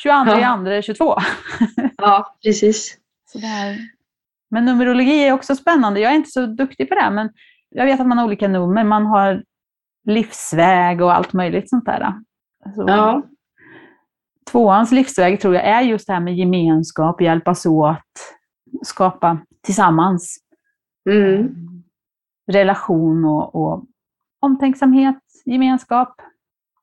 22 0.02 0.30
ja. 0.40 0.82
22. 0.82 1.16
Ja, 1.96 2.36
precis. 2.44 2.98
Så 3.32 3.38
det 3.38 3.46
här. 3.46 3.78
Men 4.50 4.64
numerologi 4.64 5.24
är 5.28 5.32
också 5.32 5.56
spännande. 5.56 6.00
Jag 6.00 6.12
är 6.12 6.16
inte 6.16 6.30
så 6.30 6.46
duktig 6.46 6.88
på 6.88 6.94
det, 6.94 7.10
men 7.10 7.30
jag 7.68 7.84
vet 7.84 8.00
att 8.00 8.06
man 8.06 8.18
har 8.18 8.24
olika 8.24 8.48
nummer. 8.48 8.84
Man 8.84 9.06
har 9.06 9.44
livsväg 10.04 11.00
och 11.02 11.14
allt 11.14 11.32
möjligt 11.32 11.70
sånt 11.70 11.84
där. 11.86 12.14
Så, 12.74 12.84
Ja. 12.88 13.22
Tvåans 14.50 14.92
livsväg 14.92 15.40
tror 15.40 15.54
jag 15.54 15.64
är 15.64 15.80
just 15.80 16.06
det 16.06 16.12
här 16.12 16.20
med 16.20 16.36
gemenskap, 16.36 17.20
hjälpas 17.20 17.66
åt, 17.66 17.98
skapa 18.84 19.38
tillsammans 19.62 20.38
Mm. 21.10 21.48
relation 22.52 23.24
och, 23.24 23.54
och 23.54 23.84
omtänksamhet, 24.40 25.18
gemenskap 25.44 26.20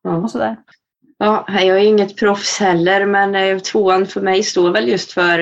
Ja. 0.02 0.16
och 0.16 0.32
sådär. 0.32 0.58
Ja, 1.20 1.46
jag 1.48 1.68
är 1.78 1.78
inget 1.88 2.18
proffs 2.18 2.60
heller, 2.60 3.06
men 3.06 3.36
eh, 3.36 3.60
tvåan 3.60 4.06
för 4.06 4.22
mig 4.22 4.44
står 4.44 4.72
väl 4.72 4.88
just 4.90 5.12
för 5.12 5.40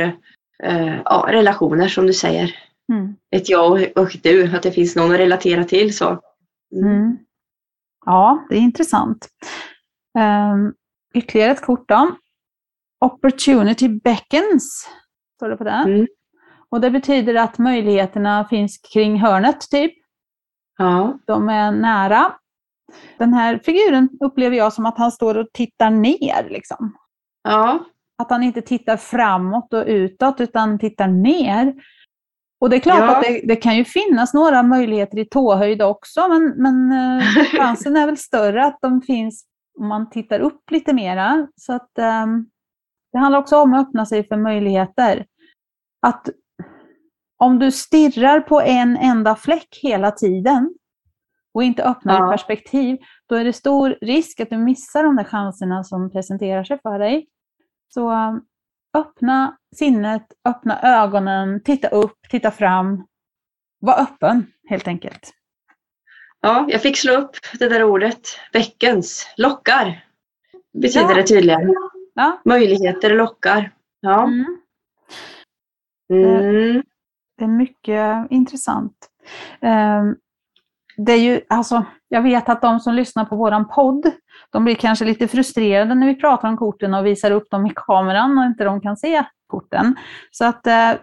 eh, 0.63 1.01
ja, 1.05 1.25
relationer 1.29 1.87
som 1.87 2.07
du 2.07 2.13
säger. 2.13 2.55
Mm. 2.93 3.15
Ett 3.35 3.49
jag 3.49 3.71
och- 3.71 4.15
ett 4.15 4.23
du, 4.23 4.55
att 4.55 4.63
det 4.63 4.71
finns 4.71 4.95
någon 4.95 5.11
att 5.11 5.19
relatera 5.19 5.63
till. 5.63 5.97
Så. 5.97 6.21
Mm. 6.75 6.91
Mm. 6.95 7.17
Ja, 8.05 8.45
det 8.49 8.55
är 8.55 8.59
intressant. 8.59 9.27
Um, 10.53 10.73
ytterligare 11.15 11.51
ett 11.51 11.61
kort 11.65 11.87
då. 11.89 12.15
Opportunity 13.05 13.89
beckons, 13.89 14.87
står 15.35 15.49
det 15.49 15.57
på 15.57 15.63
det. 15.63 15.71
Mm. 15.71 16.07
Och 16.69 16.81
det 16.81 16.91
betyder 16.91 17.35
att 17.35 17.57
möjligheterna 17.57 18.45
finns 18.49 18.77
kring 18.93 19.19
hörnet, 19.19 19.61
typ. 19.71 19.91
Ja, 20.77 21.19
De 21.27 21.49
är 21.49 21.71
nära. 21.71 22.33
Den 23.17 23.33
här 23.33 23.59
figuren 23.63 24.09
upplever 24.19 24.57
jag 24.57 24.73
som 24.73 24.85
att 24.85 24.97
han 24.97 25.11
står 25.11 25.37
och 25.37 25.47
tittar 25.53 25.89
ner. 25.89 26.49
Liksom. 26.49 26.97
ja, 27.43 27.79
Att 28.17 28.29
han 28.31 28.43
inte 28.43 28.61
tittar 28.61 28.97
framåt 28.97 29.73
och 29.73 29.83
utåt, 29.87 30.41
utan 30.41 30.79
tittar 30.79 31.07
ner. 31.07 31.73
Och 32.61 32.69
det 32.69 32.75
är 32.75 32.79
klart 32.79 32.99
Ja. 32.99 33.15
att 33.17 33.23
det, 33.23 33.41
det 33.47 33.55
kan 33.55 33.77
ju 33.77 33.85
finnas 33.85 34.33
några 34.33 34.63
möjligheter 34.63 35.19
i 35.19 35.25
tåhöjd 35.25 35.81
också, 35.81 36.27
men, 36.27 36.53
men 36.57 36.91
eh, 36.91 37.23
chansen 37.57 37.97
är 37.97 38.05
väl 38.05 38.17
större 38.17 38.65
att 38.65 38.77
de 38.81 39.01
finns 39.01 39.45
om 39.79 39.87
man 39.87 40.09
tittar 40.09 40.39
upp 40.39 40.71
lite 40.71 40.93
mera. 40.93 41.47
Så 41.55 41.73
att, 41.73 41.97
ehm, 41.99 42.45
det 43.11 43.17
handlar 43.17 43.39
också 43.39 43.57
om 43.61 43.73
att 43.73 43.87
öppna 43.87 44.05
sig 44.05 44.27
för 44.27 44.37
möjligheter. 44.37 45.25
Att 46.01 46.29
om 47.37 47.59
du 47.59 47.71
stirrar 47.71 48.39
på 48.39 48.61
en 48.61 48.97
enda 48.97 49.35
fläck 49.35 49.79
hela 49.81 50.11
tiden 50.11 50.73
och 51.57 51.63
inte 51.63 51.83
öppnar 51.83 52.13
Ja. 52.15 52.21
ditt 52.23 52.31
perspektiv, 52.31 52.97
då 53.29 53.35
är 53.35 53.43
det 53.43 53.53
stor 53.53 53.97
risk 54.01 54.39
att 54.39 54.49
du 54.49 54.57
missar 54.57 55.03
de 55.03 55.15
där 55.15 55.23
chanserna 55.23 55.83
som 55.83 56.11
presenterar 56.11 56.63
sig 56.63 56.79
för 56.81 56.99
dig. 56.99 57.27
Så 57.93 58.11
um, 58.11 58.45
öppna 58.97 59.57
sinnet, 59.75 60.27
öppna 60.45 60.81
ögonen, 60.81 61.63
titta 61.63 61.87
upp, 61.87 62.17
titta 62.29 62.51
fram. 62.51 63.07
Var 63.79 64.01
öppen, 64.01 64.47
helt 64.69 64.87
enkelt. 64.87 65.33
ja, 66.41 66.65
jag 66.69 66.81
fick 66.81 66.97
slå 66.97 67.13
upp 67.13 67.35
det 67.59 67.69
där 67.69 67.83
ordet. 67.83 68.19
Bäckens, 68.53 69.33
lockar. 69.37 70.05
Betyder 70.73 71.09
Ja. 71.09 71.15
det 71.15 71.23
tydligen. 71.23 71.73
Ja. 72.13 72.41
Möjligheter 72.45 73.15
lockar. 73.15 73.71
Ja. 73.99 74.23
Mm. 74.23 74.45
Mm. 76.13 76.83
Det 77.37 77.43
är 77.43 77.47
mycket 77.47 78.31
intressant. 78.31 79.09
Ehm, 79.61 80.15
Det 80.97 81.11
är 81.11 81.19
ju, 81.19 81.41
alltså, 81.49 81.85
jag 82.07 82.21
vet 82.21 82.49
att 82.49 82.61
de 82.61 82.79
som 82.79 82.93
lyssnar 82.93 83.25
på 83.25 83.35
våran 83.35 83.67
podd, 83.67 84.11
de 84.49 84.63
blir 84.63 84.75
kanske 84.75 85.05
lite 85.05 85.27
frustrerade 85.27 85.95
när 85.95 86.07
vi 86.07 86.15
pratar 86.15 86.49
om 86.49 86.57
korten 86.57 86.93
och 86.93 87.05
visar 87.05 87.31
upp 87.31 87.49
dem 87.49 87.65
i 87.65 87.71
kameran 87.75 88.37
och 88.37 88.45
inte 88.45 88.63
de 88.63 88.81
kan 88.81 88.97
se 88.97 89.25
korten. 89.47 89.95
Så 90.31 90.45
att 90.45 90.67
eh, 90.67 90.93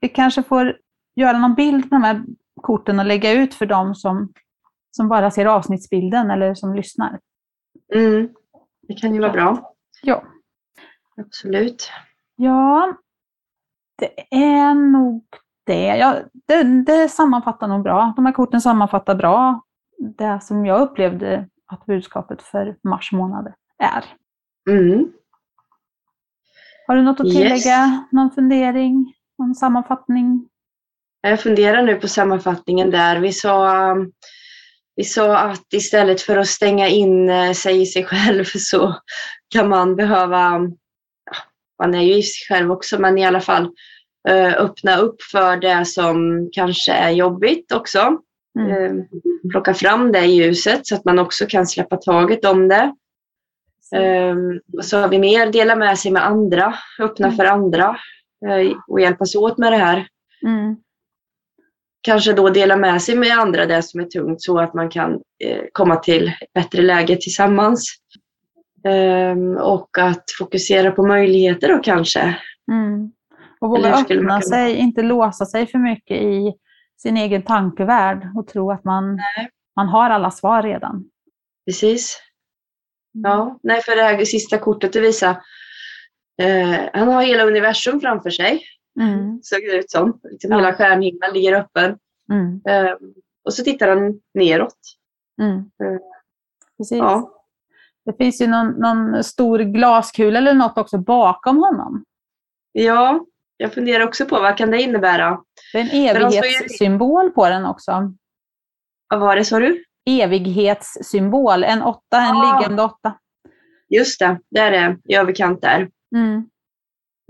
vi 0.00 0.08
kanske 0.08 0.42
får 0.42 0.76
göra 1.16 1.38
någon 1.38 1.54
bild 1.54 1.90
på 1.90 1.94
de 1.94 2.04
här 2.04 2.22
korten 2.62 2.98
och 2.98 3.06
lägga 3.06 3.32
ut 3.32 3.54
för 3.54 3.66
dem 3.66 3.94
som, 3.94 4.32
som 4.90 5.08
bara 5.08 5.30
ser 5.30 5.46
avsnittsbilden 5.46 6.30
eller 6.30 6.54
som 6.54 6.74
lyssnar. 6.74 7.18
Mm. 7.94 8.28
Det 8.88 8.94
kan 8.94 9.14
ju 9.14 9.20
vara 9.20 9.32
bra. 9.32 9.72
Ja. 10.02 10.22
Absolut. 11.16 11.90
Ja, 12.36 12.96
det 13.98 14.36
är 14.36 14.74
nog 14.74 15.24
det. 15.68 15.96
Ja, 15.96 16.16
det, 16.46 16.62
det 16.62 17.08
sammanfattar 17.08 17.68
nog 17.68 17.82
bra. 17.82 18.12
De 18.16 18.26
här 18.26 18.32
korten 18.32 18.60
sammanfattar 18.60 19.14
bra 19.14 19.62
det 20.18 20.40
som 20.42 20.66
jag 20.66 20.80
upplevde 20.80 21.48
att 21.72 21.86
budskapet 21.86 22.42
för 22.42 22.76
mars 22.88 23.12
månad 23.12 23.52
är. 23.78 24.04
Mm. 24.70 25.12
Har 26.86 26.96
du 26.96 27.02
något 27.02 27.20
att 27.20 27.26
Yes. 27.26 27.36
tillägga? 27.36 28.04
Någon 28.12 28.30
fundering? 28.30 29.14
Någon 29.38 29.54
sammanfattning? 29.54 30.48
Jag 31.20 31.40
funderar 31.40 31.82
nu 31.82 31.94
på 31.94 32.08
sammanfattningen 32.08 32.90
där. 32.90 33.20
Vi 33.20 33.32
sa, 33.32 33.96
vi 34.96 35.04
sa 35.04 35.38
att 35.38 35.72
istället 35.72 36.20
för 36.20 36.36
att 36.36 36.48
stänga 36.48 36.88
in 36.88 37.30
eh, 37.30 37.52
sig 37.52 37.82
i 37.82 37.86
sig 37.86 38.04
själv 38.04 38.44
så 38.58 38.94
kan 39.48 39.68
man 39.68 39.96
behöva, 39.96 40.58
man 41.82 41.94
är 41.94 42.02
ju 42.02 42.14
i 42.14 42.22
sig 42.22 42.56
själv 42.56 42.72
också, 42.72 42.98
men 43.00 43.18
i 43.18 43.26
alla 43.26 43.40
fall 43.40 43.70
öppna 44.34 44.96
upp 44.96 45.22
för 45.22 45.56
det 45.56 45.84
som 45.84 46.48
kanske 46.52 46.92
är 46.92 47.10
jobbigt 47.10 47.72
också. 47.72 48.18
Mm. 48.58 48.98
Eh, 48.98 49.04
Plocka 49.50 49.74
fram 49.74 50.12
det 50.12 50.26
ljuset 50.26 50.86
så 50.86 50.94
att 50.94 51.04
man 51.04 51.18
också 51.18 51.46
kan 51.46 51.66
släppa 51.66 51.96
taget 51.96 52.44
om 52.44 52.68
det. 52.68 52.94
Och 54.76 54.84
så 54.84 54.98
har 54.98 55.08
vi 55.08 55.18
mer, 55.18 55.52
dela 55.52 55.76
med 55.76 55.98
sig 55.98 56.10
med 56.12 56.26
andra, 56.26 56.74
öppna 57.00 57.26
Mm. 57.26 57.36
för 57.36 57.44
andra 57.44 57.96
eh, 58.46 58.72
och 58.88 59.00
hjälpas 59.00 59.34
åt 59.34 59.58
med 59.58 59.72
det 59.72 59.76
här. 59.76 60.06
Mm. 60.46 60.76
Kanske 62.00 62.32
då 62.32 62.48
dela 62.48 62.76
med 62.76 63.02
sig 63.02 63.16
med 63.16 63.38
andra 63.38 63.66
det 63.66 63.82
som 63.82 64.00
är 64.00 64.04
tungt 64.04 64.42
så 64.42 64.58
att 64.58 64.74
man 64.74 64.88
kan 64.90 65.12
eh, 65.44 65.62
komma 65.72 65.96
till 65.96 66.28
ett 66.28 66.52
bättre 66.54 66.82
läge 66.82 67.16
tillsammans. 67.16 67.94
Ehm, 68.84 69.56
och 69.56 69.98
att 69.98 70.24
fokusera 70.38 70.90
på 70.90 71.06
möjligheter 71.06 71.68
då 71.68 71.78
kanske. 71.78 72.36
Mm. 72.72 73.12
Och 73.60 73.70
våga 73.70 73.88
öppna 73.94 74.04
kunna- 74.04 74.42
sig, 74.42 74.74
inte 74.76 75.02
låsa 75.02 75.46
sig 75.46 75.66
för 75.66 75.78
mycket 75.78 76.16
i 76.22 76.54
sin 76.96 77.16
egen 77.16 77.42
tankevärld 77.42 78.28
och 78.36 78.46
tro 78.46 78.70
att 78.70 78.84
man, 78.84 79.18
man 79.76 79.88
har 79.88 80.10
alla 80.10 80.30
svar 80.30 80.62
redan. 80.62 81.04
Precis. 81.66 82.22
Ja, 83.12 83.58
nej 83.62 83.82
för 83.82 83.96
det 83.96 84.02
här 84.02 84.24
sista 84.24 84.58
kortet 84.58 84.92
det 84.92 85.00
visar 85.00 85.30
eh, 86.42 86.80
han 86.92 87.08
har 87.08 87.22
hela 87.22 87.44
universum 87.44 88.00
framför 88.00 88.30
sig. 88.30 88.62
Mm. 89.00 89.40
Såg 89.42 89.60
det 89.60 89.76
ut 89.76 89.90
som. 89.90 90.20
Liksom 90.30 90.50
Ja. 90.50 90.56
Hela 90.56 90.72
stjärnhimlen 90.74 91.32
ligger 91.32 91.52
öppen. 91.52 91.98
Mm. 92.32 92.60
Ehm, 92.68 92.98
och 93.44 93.54
så 93.54 93.64
tittar 93.64 93.88
han 93.88 94.20
neråt. 94.34 94.78
Mm. 95.40 95.52
Mm. 95.54 96.00
Precis. 96.78 96.98
Ja. 96.98 97.34
Det 98.04 98.16
finns 98.16 98.40
ju 98.40 98.46
någon, 98.46 98.66
någon 98.70 99.24
stor 99.24 99.58
glaskula 99.58 100.38
eller 100.38 100.54
något 100.54 100.78
också 100.78 100.98
bakom 100.98 101.56
honom. 101.56 102.04
ja, 102.72 103.24
jag 103.58 103.74
funderar 103.74 104.04
också 104.04 104.26
på 104.26 104.40
vad 104.40 104.56
kan 104.58 104.70
det 104.70 104.82
innebära? 104.82 105.40
Det 105.72 105.78
är 105.78 105.82
en 105.82 106.26
evighetssymbol 106.26 107.30
på 107.30 107.48
den 107.48 107.64
också. 107.66 108.12
Vad 109.08 109.20
var 109.20 109.36
det 109.36 109.44
sa 109.44 109.58
du? 109.58 109.84
Evighetssymbol, 110.10 111.64
en 111.64 111.82
åtta, 111.82 112.20
en 112.20 112.36
Ah. 112.36 112.58
liggande 112.60 112.82
åtta. 112.82 113.18
Just 113.88 114.18
det, 114.18 114.40
där 114.50 114.72
är 114.72 114.98
i 115.08 115.14
överkant 115.14 115.62
där. 115.62 115.88
Mm. 116.16 116.48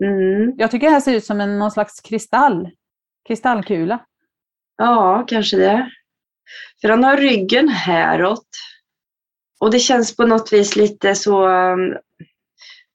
Mm. 0.02 0.52
Jag 0.56 0.70
tycker 0.70 0.86
det 0.86 0.92
här 0.92 1.00
ser 1.00 1.14
ut 1.14 1.24
som 1.24 1.40
en, 1.40 1.58
någon 1.58 1.70
slags 1.70 2.00
kristall. 2.00 2.70
Kristallkula. 3.28 3.98
Ja, 4.76 5.24
kanske 5.28 5.56
det. 5.56 5.90
För 6.80 6.88
han 6.88 7.04
har 7.04 7.16
ryggen 7.16 7.68
häråt. 7.68 8.48
Och 9.60 9.70
det 9.70 9.78
känns 9.78 10.16
på 10.16 10.26
något 10.26 10.52
vis 10.52 10.76
lite 10.76 11.14
så, 11.14 11.48
um, 11.48 11.96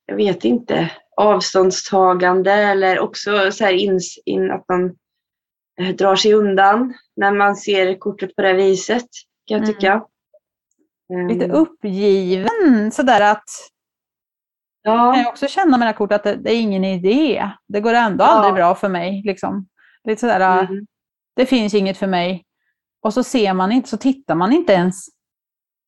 jag 0.06 0.16
vet 0.16 0.44
inte, 0.44 0.90
avståndstagande 1.16 2.52
eller 2.52 2.98
också 3.00 3.52
så 3.52 3.64
här 3.64 3.72
ins, 3.72 4.18
in, 4.24 4.50
att 4.50 4.64
man 4.68 4.96
eh, 5.80 5.94
drar 5.94 6.16
sig 6.16 6.34
undan 6.34 6.94
när 7.16 7.32
man 7.32 7.56
ser 7.56 7.98
kortet 7.98 8.36
på 8.36 8.42
det 8.42 8.52
viset, 8.52 9.06
kan 9.46 9.58
jag 9.58 9.62
Mm. 9.62 9.74
tycka. 9.74 10.04
Lite 11.28 11.48
uppgiven, 11.48 12.90
sådär 12.92 13.20
att 13.32 13.44
kan 14.84 14.94
Ja, 14.94 15.16
jag 15.18 15.28
också 15.28 15.46
känna 15.46 15.70
med 15.78 15.80
det 15.80 15.84
här 15.90 15.92
kortet 15.96 16.16
att 16.16 16.22
det, 16.24 16.36
det 16.36 16.52
är 16.52 16.60
ingen 16.60 16.84
idé. 16.84 17.50
Det 17.68 17.80
går 17.80 17.94
ändå 17.94 18.24
Ja. 18.24 18.28
aldrig 18.28 18.54
bra 18.54 18.74
för 18.74 18.88
mig. 18.88 19.22
Liksom. 19.24 19.66
Lite 20.04 20.20
sådär, 20.20 20.60
mm. 20.60 20.86
det 21.36 21.46
finns 21.46 21.74
inget 21.74 21.96
för 21.98 22.06
mig. 22.06 22.44
Och 23.02 23.14
så 23.14 23.22
ser 23.24 23.52
man 23.54 23.72
inte, 23.72 23.88
så 23.88 23.96
tittar 23.96 24.34
man 24.34 24.52
inte 24.52 24.72
ens. 24.72 25.06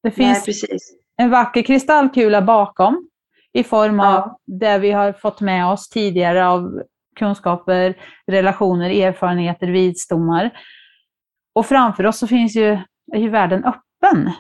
Det 0.03 0.09
Nej, 0.09 0.13
finns 0.13 0.45
precis. 0.45 0.97
en 1.17 1.31
vacker 1.31 1.63
kristallkula 1.63 2.43
bakom 2.43 3.09
i 3.59 3.65
form 3.65 4.01
av 4.01 4.07
Ja. 4.15 4.39
det 4.47 4.79
vi 4.79 4.91
har 4.91 5.13
fått 5.13 5.41
med 5.41 5.67
oss 5.67 5.89
tidigare 5.89 6.47
av 6.49 6.83
kunskaper, 7.17 7.95
relationer, 8.27 8.91
erfarenheter, 8.91 9.67
visdomar. 9.67 10.51
Och 11.55 11.67
framför 11.67 12.07
oss 12.07 12.19
så 12.19 12.27
finns 12.27 12.57
ju, 12.57 12.67
är 13.13 13.19
ju 13.19 13.29
världen 13.31 13.65
öppen. 13.65 14.33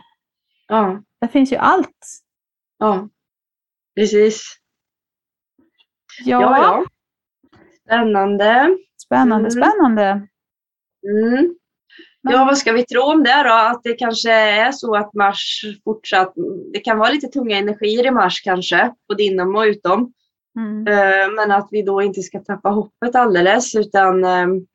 Ja, 0.68 1.02
Det 1.20 1.28
finns 1.28 1.52
ju 1.52 1.56
allt. 1.56 1.98
ja. 2.78 3.08
Precis. 3.94 4.42
Ja, 6.24 6.40
Ja, 6.40 6.58
ja. 6.58 6.84
Spännande. 7.84 8.76
spännande, 9.06 9.48
Mm. 9.48 9.50
spännande. 9.50 10.28
Mm. 11.08 11.54
Ja, 12.32 12.44
vad 12.44 12.58
ska 12.58 12.72
vi 12.72 12.84
tro 12.84 13.02
om 13.02 13.22
det 13.22 13.42
då? 13.44 13.52
Att 13.52 13.80
det 13.82 13.92
kanske 13.92 14.32
är 14.32 14.72
så 14.72 14.96
att 14.96 15.14
Mars 15.14 15.64
fortsatt, 15.84 16.32
det 16.72 16.78
kan 16.78 16.98
vara 16.98 17.10
lite 17.10 17.28
tunga 17.28 17.58
energier 17.58 18.06
i 18.06 18.10
Mars 18.10 18.40
kanske, 18.40 18.92
både 19.08 19.22
inom 19.22 19.56
och 19.56 19.62
utom. 19.62 20.12
Mm. 20.58 20.86
Eh, 20.86 21.34
men 21.36 21.50
att 21.50 21.68
vi 21.70 21.82
då 21.82 22.02
inte 22.02 22.22
ska 22.22 22.38
tappa 22.38 22.68
hoppet 22.68 23.14
alldeles 23.14 23.74
utan 23.74 24.24
ehm, 24.24 24.66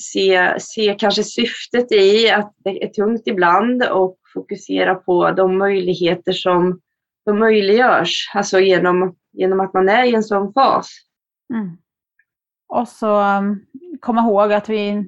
se, 0.00 0.54
se 0.60 0.96
kanske 0.98 1.24
syftet 1.24 1.92
i 1.92 2.30
att 2.30 2.54
det 2.64 2.84
är 2.84 2.88
tungt 2.88 3.22
ibland 3.26 3.82
och 3.82 4.18
fokusera 4.34 4.94
på 4.94 5.30
de 5.30 5.58
möjligheter 5.58 6.32
som 6.32 6.80
de 7.24 7.38
möjliggörs, 7.38 8.30
alltså 8.34 8.60
genom, 8.60 9.16
genom 9.32 9.60
att 9.60 9.74
man 9.74 9.88
är 9.88 10.04
i 10.04 10.14
en 10.14 10.22
sån 10.22 10.52
fas. 10.52 10.88
Mm. 11.54 11.76
Och 12.68 12.88
så 12.88 13.20
um, 13.38 13.66
komma 14.00 14.20
ihåg 14.20 14.52
att 14.52 14.68
vi 14.68 15.04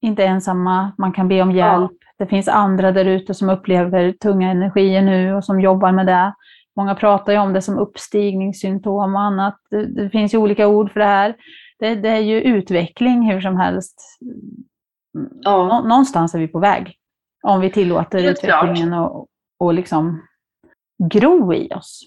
inte 0.00 0.24
ensamma, 0.24 0.92
man 0.98 1.12
kan 1.12 1.28
be 1.28 1.42
om 1.42 1.52
hjälp. 1.52 1.92
Ja. 2.00 2.08
Det 2.18 2.26
finns 2.26 2.48
andra 2.48 2.92
där 2.92 3.04
ute 3.04 3.34
som 3.34 3.50
upplever 3.50 4.12
tunga 4.12 4.50
energier 4.50 5.02
nu 5.02 5.34
och 5.34 5.44
som 5.44 5.60
jobbar 5.60 5.92
med 5.92 6.06
det. 6.06 6.34
Många 6.76 6.94
pratar 6.94 7.32
ju 7.32 7.38
om 7.38 7.52
det 7.52 7.62
som 7.62 7.78
uppstigningssymptom 7.78 9.14
och 9.14 9.20
annat. 9.20 9.56
Det, 9.70 9.86
det 9.86 10.10
finns 10.10 10.34
ju 10.34 10.38
olika 10.38 10.68
ord 10.68 10.92
för 10.92 11.00
det 11.00 11.06
här. 11.06 11.36
Det, 11.78 11.94
det, 11.94 12.08
är 12.08 12.20
ju 12.20 12.40
utveckling 12.40 13.30
hur 13.32 13.40
som 13.40 13.56
helst. 13.56 14.18
Ja. 15.40 15.80
Någonstans 15.80 16.34
är 16.34 16.38
vi 16.38 16.48
på 16.48 16.58
väg. 16.58 16.94
Om 17.42 17.60
vi 17.60 17.70
tillåter 17.70 18.22
Helt 18.22 18.38
utvecklingen 18.38 18.92
och, 18.92 19.26
och 19.60 19.74
liksom 19.74 20.22
gro 21.12 21.54
i 21.54 21.68
oss. 21.74 22.00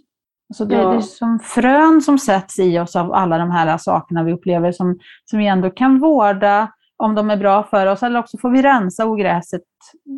Så 0.53 0.65
det, 0.65 0.75
ja. 0.75 0.89
det, 0.89 0.95
är 0.95 1.01
som 1.01 1.39
frön 1.39 2.01
som 2.01 2.19
sätts 2.19 2.59
i 2.59 2.79
oss 2.79 2.95
av 2.95 3.13
alla 3.13 3.37
de 3.37 3.51
här 3.51 3.77
sakerna 3.77 4.23
vi 4.23 4.33
upplever 4.33 4.71
som, 4.71 4.99
som 5.25 5.39
vi 5.39 5.47
ändå 5.47 5.69
kan 5.69 5.99
vårda 5.99 6.71
om 7.01 7.15
de 7.15 7.29
är 7.29 7.37
bra 7.37 7.63
för 7.63 7.85
oss, 7.85 8.03
eller 8.03 8.19
också 8.19 8.37
får 8.37 8.49
vi 8.49 8.61
rensa 8.61 9.05
ogräset 9.05 9.61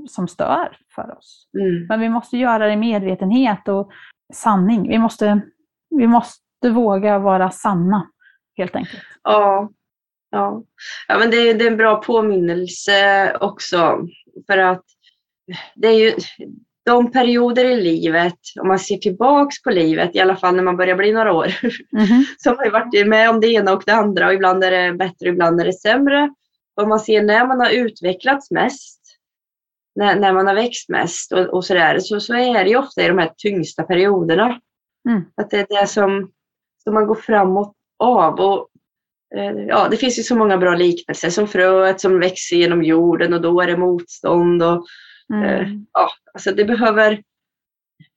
som 0.09 0.27
stör 0.27 0.77
för 0.95 1.17
oss. 1.17 1.47
Mm. 1.59 1.85
Men 1.87 1.99
vi 1.99 2.09
måste 2.09 2.37
göra 2.37 2.67
det 2.67 2.73
i 2.73 2.77
medvetenhet 2.77 3.67
och 3.67 3.91
sanning. 4.33 4.89
Vi 4.89 4.97
måste, 4.97 5.41
vi 5.89 6.07
måste 6.07 6.69
våga 6.71 7.19
vara 7.19 7.51
sanna, 7.51 8.07
helt 8.57 8.75
enkelt. 8.75 9.03
Ja, 9.23 9.69
ja. 10.31 10.63
ja 11.07 11.19
men 11.19 11.31
det, 11.31 11.37
är, 11.37 11.53
det 11.53 11.65
är 11.65 11.71
en 11.71 11.77
bra 11.77 11.95
påminnelse 11.95 13.37
också. 13.41 13.99
För 14.47 14.57
att 14.57 14.83
det 15.75 15.87
är 15.87 15.97
ju 15.97 16.13
de 16.85 17.11
perioder 17.11 17.65
i 17.65 17.81
livet, 17.81 18.39
om 18.61 18.67
man 18.67 18.79
ser 18.79 18.97
tillbaks 18.97 19.61
på 19.61 19.69
livet, 19.69 20.15
i 20.15 20.19
alla 20.19 20.35
fall 20.35 20.55
när 20.55 20.63
man 20.63 20.77
börjar 20.77 20.95
bli 20.95 21.13
några 21.13 21.33
år, 21.33 21.45
mm 21.93 22.05
-hmm. 22.05 22.23
så 22.37 22.49
har 22.49 22.71
varit 22.71 23.07
med 23.07 23.29
om 23.29 23.39
det 23.39 23.47
ena 23.47 23.73
och 23.73 23.83
det 23.85 23.93
andra 23.93 24.27
och 24.27 24.33
ibland 24.33 24.63
är 24.63 24.71
det 24.71 24.93
bättre, 24.97 25.29
ibland 25.29 25.61
är 25.61 25.65
det 25.65 25.73
sämre. 25.73 26.29
Och 26.81 26.87
man 26.87 26.99
ser 26.99 27.23
när 27.23 27.47
man 27.47 27.59
har 27.59 27.69
utvecklats 27.69 28.51
mest, 28.51 28.99
när, 29.95 30.19
när 30.19 30.33
man 30.33 30.47
har 30.47 30.55
växt 30.55 30.89
mest 30.89 31.31
och, 31.31 31.45
och 31.45 31.65
sådär, 31.65 31.99
så, 31.99 32.19
så 32.19 32.33
är 32.33 32.63
det 32.63 32.69
ju 32.69 32.77
ofta 32.77 33.03
i 33.03 33.07
de 33.07 33.17
här 33.17 33.33
tyngsta 33.37 33.83
perioderna. 33.83 34.59
Mm. 35.09 35.23
Att 35.35 35.49
det 35.49 35.57
är 35.57 35.81
det 35.81 35.87
som, 35.87 36.31
som 36.83 36.93
man 36.93 37.07
går 37.07 37.15
framåt 37.15 37.73
av. 37.99 38.39
Och, 38.39 38.67
eh, 39.35 39.65
ja, 39.67 39.87
det 39.91 39.97
finns 39.97 40.19
ju 40.19 40.23
så 40.23 40.35
många 40.35 40.57
bra 40.57 40.75
liknelser, 40.75 41.29
som 41.29 41.47
fröet 41.47 42.01
som 42.01 42.19
växer 42.19 42.55
genom 42.55 42.83
jorden 42.83 43.33
och 43.33 43.41
då 43.41 43.61
är 43.61 43.67
det 43.67 43.77
motstånd. 43.77 44.63
Och, 44.63 44.85
mm. 45.33 45.43
eh, 45.43 45.67
ja, 45.93 46.09
alltså 46.33 46.51
det 46.51 46.65
behöver, 46.65 47.21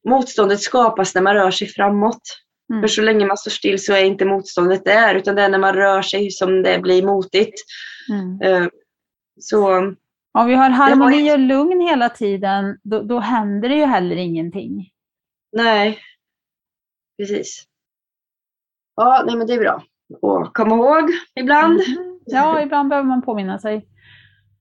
motståndet 0.08 0.60
skapas 0.60 1.14
när 1.14 1.22
man 1.22 1.34
rör 1.34 1.50
sig 1.50 1.68
framåt. 1.68 2.22
Mm. 2.70 2.82
För 2.82 2.88
så 2.88 3.02
länge 3.02 3.26
man 3.26 3.36
står 3.36 3.50
still 3.50 3.84
så 3.84 3.92
är 3.92 4.04
inte 4.04 4.24
motståndet 4.24 4.84
där, 4.84 5.14
utan 5.14 5.34
det 5.34 5.42
är 5.42 5.48
när 5.48 5.58
man 5.58 5.74
rör 5.74 6.02
sig 6.02 6.30
som 6.30 6.62
det 6.62 6.78
blir 6.78 7.02
motigt. 7.02 7.54
Mm. 8.10 8.40
Eh, 8.42 8.68
så, 9.40 9.76
Om 10.32 10.46
vi 10.46 10.54
har 10.54 10.70
harmoni 10.70 11.34
och 11.34 11.38
lugn 11.38 11.80
hela 11.80 12.08
tiden, 12.08 12.78
då, 12.82 13.02
då 13.02 13.18
händer 13.18 13.68
det 13.68 13.74
ju 13.74 13.84
heller 13.84 14.16
ingenting. 14.16 14.90
Nej, 15.52 15.98
precis. 17.18 17.64
Ja, 18.96 19.22
nej 19.26 19.36
men 19.36 19.46
det 19.46 19.54
är 19.54 19.58
bra 19.58 19.82
att 20.22 20.54
komma 20.54 20.74
ihåg 20.74 21.10
ibland. 21.34 21.80
Mm. 21.80 22.20
Ja, 22.26 22.62
ibland 22.62 22.88
behöver 22.88 23.08
man 23.08 23.22
påminna 23.22 23.58
sig. 23.58 23.88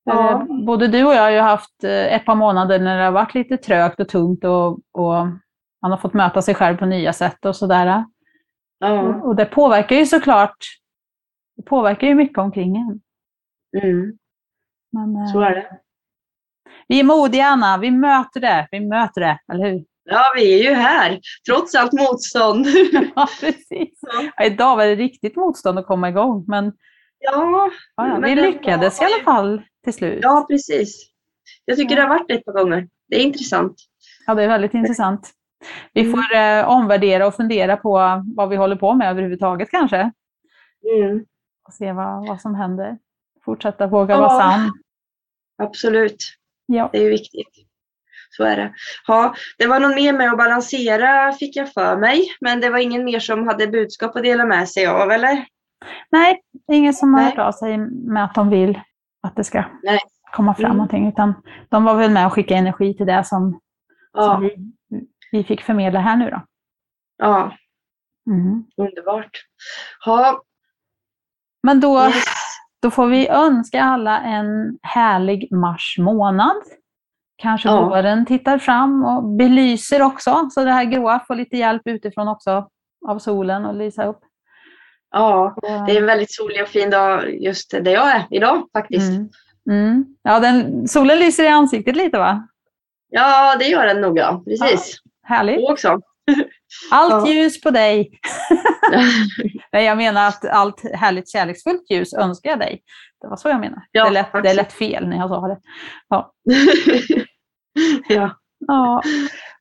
Ja. 0.03 0.31
Eh, 0.31 0.65
både 0.65 0.87
du 0.87 1.03
och 1.05 1.13
jag 1.13 1.21
har 1.21 1.31
ju 1.31 1.39
haft 1.39 1.83
eh, 1.83 2.13
ett 2.13 2.25
par 2.25 2.35
månader 2.35 2.79
när 2.79 2.97
det 2.97 3.03
har 3.03 3.11
varit 3.11 3.35
lite 3.35 3.57
trögt 3.57 3.99
och 3.99 4.09
tungt 4.09 4.43
och, 4.43 4.71
och 4.91 5.27
man 5.81 5.91
har 5.91 5.97
fått 5.97 6.13
möta 6.13 6.41
sig 6.41 6.55
själv 6.55 6.77
på 6.77 6.85
nya 6.85 7.13
sätt 7.13 7.45
och 7.45 7.55
sådär. 7.55 8.05
Ja. 8.79 9.15
Och 9.15 9.35
det 9.35 9.45
påverkar 9.45 9.95
ju 9.95 10.05
såklart 10.05 10.57
det 11.55 11.63
påverkar 11.63 12.07
ju 12.07 12.15
mycket 12.15 12.37
omkring 12.37 12.75
en. 12.75 13.01
Mm. 13.83 14.17
Men, 14.91 15.27
Så 15.27 15.41
är 15.41 15.55
det. 15.55 15.79
Vi 16.87 16.99
är 16.99 17.03
modiga, 17.03 17.45
Anna. 17.45 17.77
Vi 17.77 17.91
möter 17.91 18.39
det. 18.39 18.67
Vi 18.71 18.79
möter 18.79 19.21
det, 19.21 19.39
eller 19.53 19.71
hur? 19.71 19.85
Ja, 20.09 20.23
vi 20.35 20.59
är 20.59 20.69
ju 20.69 20.75
här, 20.75 21.19
trots 21.49 21.75
allt 21.75 21.93
motstånd. 21.93 22.65
ja, 23.15 23.27
precis. 23.39 23.99
Ja, 24.37 24.45
idag 24.45 24.75
var 24.75 24.85
det 24.85 24.95
riktigt 24.95 25.35
motstånd 25.35 25.79
att 25.79 25.87
komma 25.87 26.09
igång, 26.09 26.45
men, 26.47 26.73
ja, 27.19 27.71
ja, 27.95 28.07
ja 28.07 28.19
vi 28.19 28.35
lyckades 28.35 28.99
var... 28.99 29.09
i 29.09 29.13
alla 29.13 29.23
fall 29.23 29.61
till 29.83 29.93
slut. 29.93 30.19
Ja, 30.21 30.45
precis. 30.49 31.11
Jag 31.65 31.77
tycker 31.77 31.95
det 31.95 32.01
har 32.01 32.09
varit 32.09 32.31
ett 32.31 32.45
par 32.45 32.53
gånger. 32.53 32.87
Det 33.07 33.15
är 33.15 33.23
intressant. 33.23 33.75
Ja, 34.27 34.35
det 34.35 34.43
är 34.43 34.47
väldigt 34.47 34.73
intressant. 34.73 35.31
Vi 35.93 36.01
mm. 36.01 36.13
får 36.13 36.35
eh, 36.35 36.69
omvärdera 36.69 37.27
och 37.27 37.35
fundera 37.35 37.77
på 37.77 38.23
vad 38.35 38.49
vi 38.49 38.55
håller 38.55 38.75
på 38.75 38.93
med 38.93 39.09
överhuvudtaget 39.09 39.69
kanske. 39.71 40.11
Mm. 40.97 41.25
Och 41.67 41.73
se 41.73 41.93
vad, 41.93 42.27
vad 42.27 42.41
som 42.41 42.55
händer 42.55 42.97
fortsätta 43.45 43.87
våga 43.87 44.13
ja, 44.13 44.19
vara 44.19 44.39
sann. 44.39 44.71
Absolut. 45.57 46.17
Ja. 46.65 46.89
Det 46.93 47.05
är 47.05 47.09
viktigt. 47.09 47.65
Så 48.29 48.43
är 48.43 48.57
det. 48.57 48.73
Ja, 49.07 49.35
det 49.57 49.67
var 49.67 49.79
någon 49.79 49.95
mer 49.95 50.13
med 50.13 50.31
att 50.31 50.37
balansera 50.37 51.33
fick 51.33 51.55
jag 51.55 51.73
för 51.73 51.97
mig, 51.97 52.21
men 52.41 52.61
det 52.61 52.69
var 52.69 52.79
ingen 52.79 53.05
mer 53.05 53.19
som 53.19 53.47
hade 53.47 53.67
budskap 53.67 54.15
att 54.15 54.23
dela 54.23 54.45
med 54.45 54.69
sig 54.69 54.87
av, 54.87 55.11
eller? 55.11 55.45
Nej, 56.11 56.41
ingen 56.71 56.93
som 56.93 57.13
har 57.13 57.23
hört 57.23 57.37
av 57.37 57.51
sig 57.51 57.77
med 57.77 58.23
att 58.23 58.35
de 58.35 58.49
vill 58.49 58.81
att 59.23 59.35
det 59.35 59.43
ska 59.43 59.63
Nej. 59.83 59.99
komma 60.31 60.55
fram 60.55 60.65
mm. 60.65 60.77
någonting, 60.77 61.07
utan 61.07 61.33
de 61.69 61.83
var 61.83 61.95
väl 61.95 62.11
med 62.11 62.25
och 62.25 62.33
skickade 62.33 62.59
energi 62.59 62.93
till 62.93 63.05
det 63.05 63.23
som, 63.23 63.59
ja. 64.13 64.23
som 64.23 64.41
vi, 64.41 64.55
vi 65.31 65.43
fick 65.43 65.61
förmedla 65.61 65.99
här 65.99 66.15
nu 66.15 66.29
då. 66.29 66.41
Ja, 67.17 67.57
mm. 68.27 68.63
underbart. 68.77 69.41
Ja. 70.05 70.43
Men 71.63 71.79
då, 71.79 71.99
yes. 71.99 72.25
Då 72.81 72.91
får 72.91 73.07
vi 73.07 73.27
önska 73.27 73.83
alla 73.83 74.21
en 74.21 74.77
härlig 74.81 75.51
mars 75.51 75.95
månad. 75.99 76.61
Kanske 77.37 77.69
ja. 77.69 77.89
våren 77.89 78.25
tittar 78.25 78.57
fram 78.57 79.05
och 79.05 79.23
belyser 79.23 80.01
också, 80.01 80.49
så 80.51 80.63
det 80.63 80.71
här 80.71 80.85
gråa 80.85 81.19
får 81.27 81.35
lite 81.35 81.57
hjälp 81.57 81.81
utifrån 81.85 82.27
också 82.27 82.69
av 83.07 83.19
solen 83.19 83.65
och 83.65 83.75
lysa 83.75 84.05
upp. 84.05 84.19
Ja, 85.11 85.55
det 85.61 85.91
är 85.91 86.01
en 86.01 86.05
väldigt 86.05 86.35
solig 86.35 86.61
och 86.61 86.67
fin 86.67 86.89
dag 86.89 87.43
just 87.43 87.71
där 87.71 87.91
jag 87.91 88.11
är 88.11 88.25
idag 88.31 88.69
faktiskt. 88.73 89.09
Mm. 89.09 89.29
Mm. 89.69 90.05
Ja, 90.23 90.39
den, 90.39 90.87
solen 90.87 91.19
lyser 91.19 91.43
i 91.43 91.47
ansiktet 91.47 91.95
lite 91.95 92.17
va? 92.17 92.47
Ja, 93.09 93.55
det 93.59 93.65
gör 93.65 93.85
den 93.85 94.01
nog 94.01 94.17
ja, 94.17 94.43
precis. 94.45 95.01
Ja, 95.03 95.35
härligt. 95.35 95.57
Och 95.57 95.71
också. 95.71 95.99
Allt 96.91 97.29
ljus 97.29 97.61
på 97.61 97.71
dig. 97.71 98.19
Nej, 99.71 99.85
jag 99.85 99.97
menar 99.97 100.27
att 100.27 100.45
allt 100.45 100.93
härligt 100.93 101.29
kärleksfullt 101.29 101.89
ljus 101.89 102.13
önskar 102.13 102.49
jag 102.49 102.59
dig. 102.59 102.81
Det 103.21 103.27
var 103.27 103.37
så 103.37 103.49
jag 103.49 103.59
menar. 103.59 103.83
Ja, 103.91 104.05
det, 104.05 104.11
lät, 104.11 104.33
det 104.43 104.53
lät 104.53 104.73
fel 104.73 105.07
när 105.07 105.17
jag 105.17 105.29
sa 105.29 105.47
det. 105.47 105.59
Ja. 106.09 106.33
ja. 108.07 108.37
ja. 108.67 109.01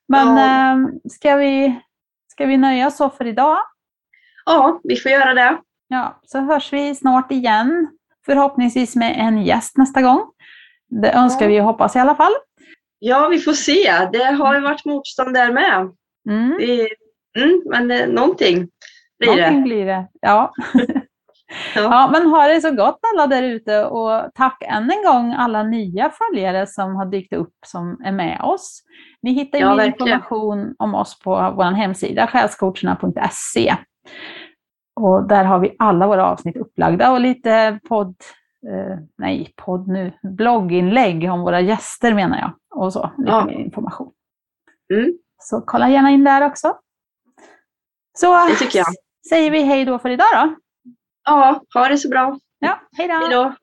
Men 0.08 0.36
ja. 0.36 0.72
Äh, 0.72 0.88
ska, 1.10 1.36
vi, 1.36 1.80
ska 2.32 2.46
vi 2.46 2.56
nöja 2.56 2.86
oss 2.86 2.96
så 2.96 3.10
för 3.10 3.26
idag? 3.26 3.58
Ja, 4.44 4.80
vi 4.84 4.96
får 4.96 5.12
göra 5.12 5.34
det. 5.34 5.58
Ja, 5.88 6.20
så 6.22 6.38
hörs 6.40 6.72
vi 6.72 6.94
snart 6.94 7.32
igen. 7.32 7.88
Förhoppningsvis 8.26 8.96
med 8.96 9.14
en 9.18 9.42
gäst 9.42 9.76
nästa 9.76 10.02
gång. 10.02 10.20
Det 11.02 11.12
önskar 11.12 11.44
ja. 11.44 11.48
vi 11.48 11.60
och 11.60 11.64
hoppas 11.64 11.96
i 11.96 11.98
alla 11.98 12.14
fall. 12.14 12.32
Ja, 12.98 13.28
vi 13.28 13.38
får 13.38 13.52
se. 13.52 14.08
Det 14.12 14.24
har 14.24 14.54
ju 14.54 14.60
varit 14.60 14.84
motstånd 14.84 15.34
där 15.34 15.52
med. 15.52 15.90
Mm. 16.28 16.56
Det, 16.58 16.88
mm, 17.38 17.62
men 17.66 17.88
det, 17.88 18.06
någonting 18.06 18.68
blir 19.18 19.28
någonting 19.28 19.60
det. 19.60 19.62
blir 19.62 19.86
det, 19.86 20.08
ja. 20.20 20.52
ja. 20.74 21.80
ja. 21.82 22.08
Men 22.12 22.26
ha 22.26 22.48
det 22.48 22.60
så 22.60 22.70
gott 22.70 23.00
alla 23.14 23.26
där 23.26 23.42
ute 23.42 23.84
och 23.84 24.30
tack 24.34 24.62
än 24.66 24.90
en 24.90 25.04
gång 25.04 25.32
alla 25.32 25.62
nya 25.62 26.10
följare 26.10 26.66
som 26.66 26.96
har 26.96 27.06
dykt 27.06 27.32
upp 27.32 27.54
som 27.66 28.00
är 28.04 28.12
med 28.12 28.40
oss. 28.40 28.82
Ni 29.22 29.32
hittar 29.32 29.58
ja, 29.58 29.84
information 29.84 30.74
om 30.78 30.94
oss 30.94 31.18
på 31.18 31.54
vår 31.56 31.72
hemsida 31.72 32.26
själscoacherna.se. 32.26 33.76
Och 35.00 35.28
där 35.28 35.44
har 35.44 35.58
vi 35.58 35.76
alla 35.78 36.06
våra 36.06 36.26
avsnitt 36.26 36.56
upplagda 36.56 37.12
och 37.12 37.20
lite 37.20 37.78
podd, 37.88 38.16
eh, 38.68 38.98
nej 39.18 39.52
podd 39.56 39.88
nu, 39.88 40.12
blogginlägg 40.22 41.30
om 41.32 41.40
våra 41.40 41.60
gäster 41.60 42.14
menar 42.14 42.38
jag. 42.38 42.52
Och 42.82 42.92
så, 42.92 43.10
lite 43.18 43.30
ja. 43.30 43.44
mer 43.44 43.54
information. 43.54 44.12
Mm. 44.94 45.18
Så 45.44 45.60
kolla 45.60 45.88
gärna 45.88 46.10
in 46.10 46.24
där 46.24 46.46
också. 46.46 46.78
Så 48.18 48.32
säger 49.28 49.50
vi 49.50 49.62
hej 49.62 49.84
då 49.84 49.98
för 49.98 50.08
idag 50.08 50.26
då. 50.32 50.54
Ja, 51.24 51.60
ha 51.74 51.88
det 51.88 51.98
så 51.98 52.08
bra. 52.08 52.38
Ja. 52.58 52.80
Hej 52.96 53.08
då. 53.08 53.54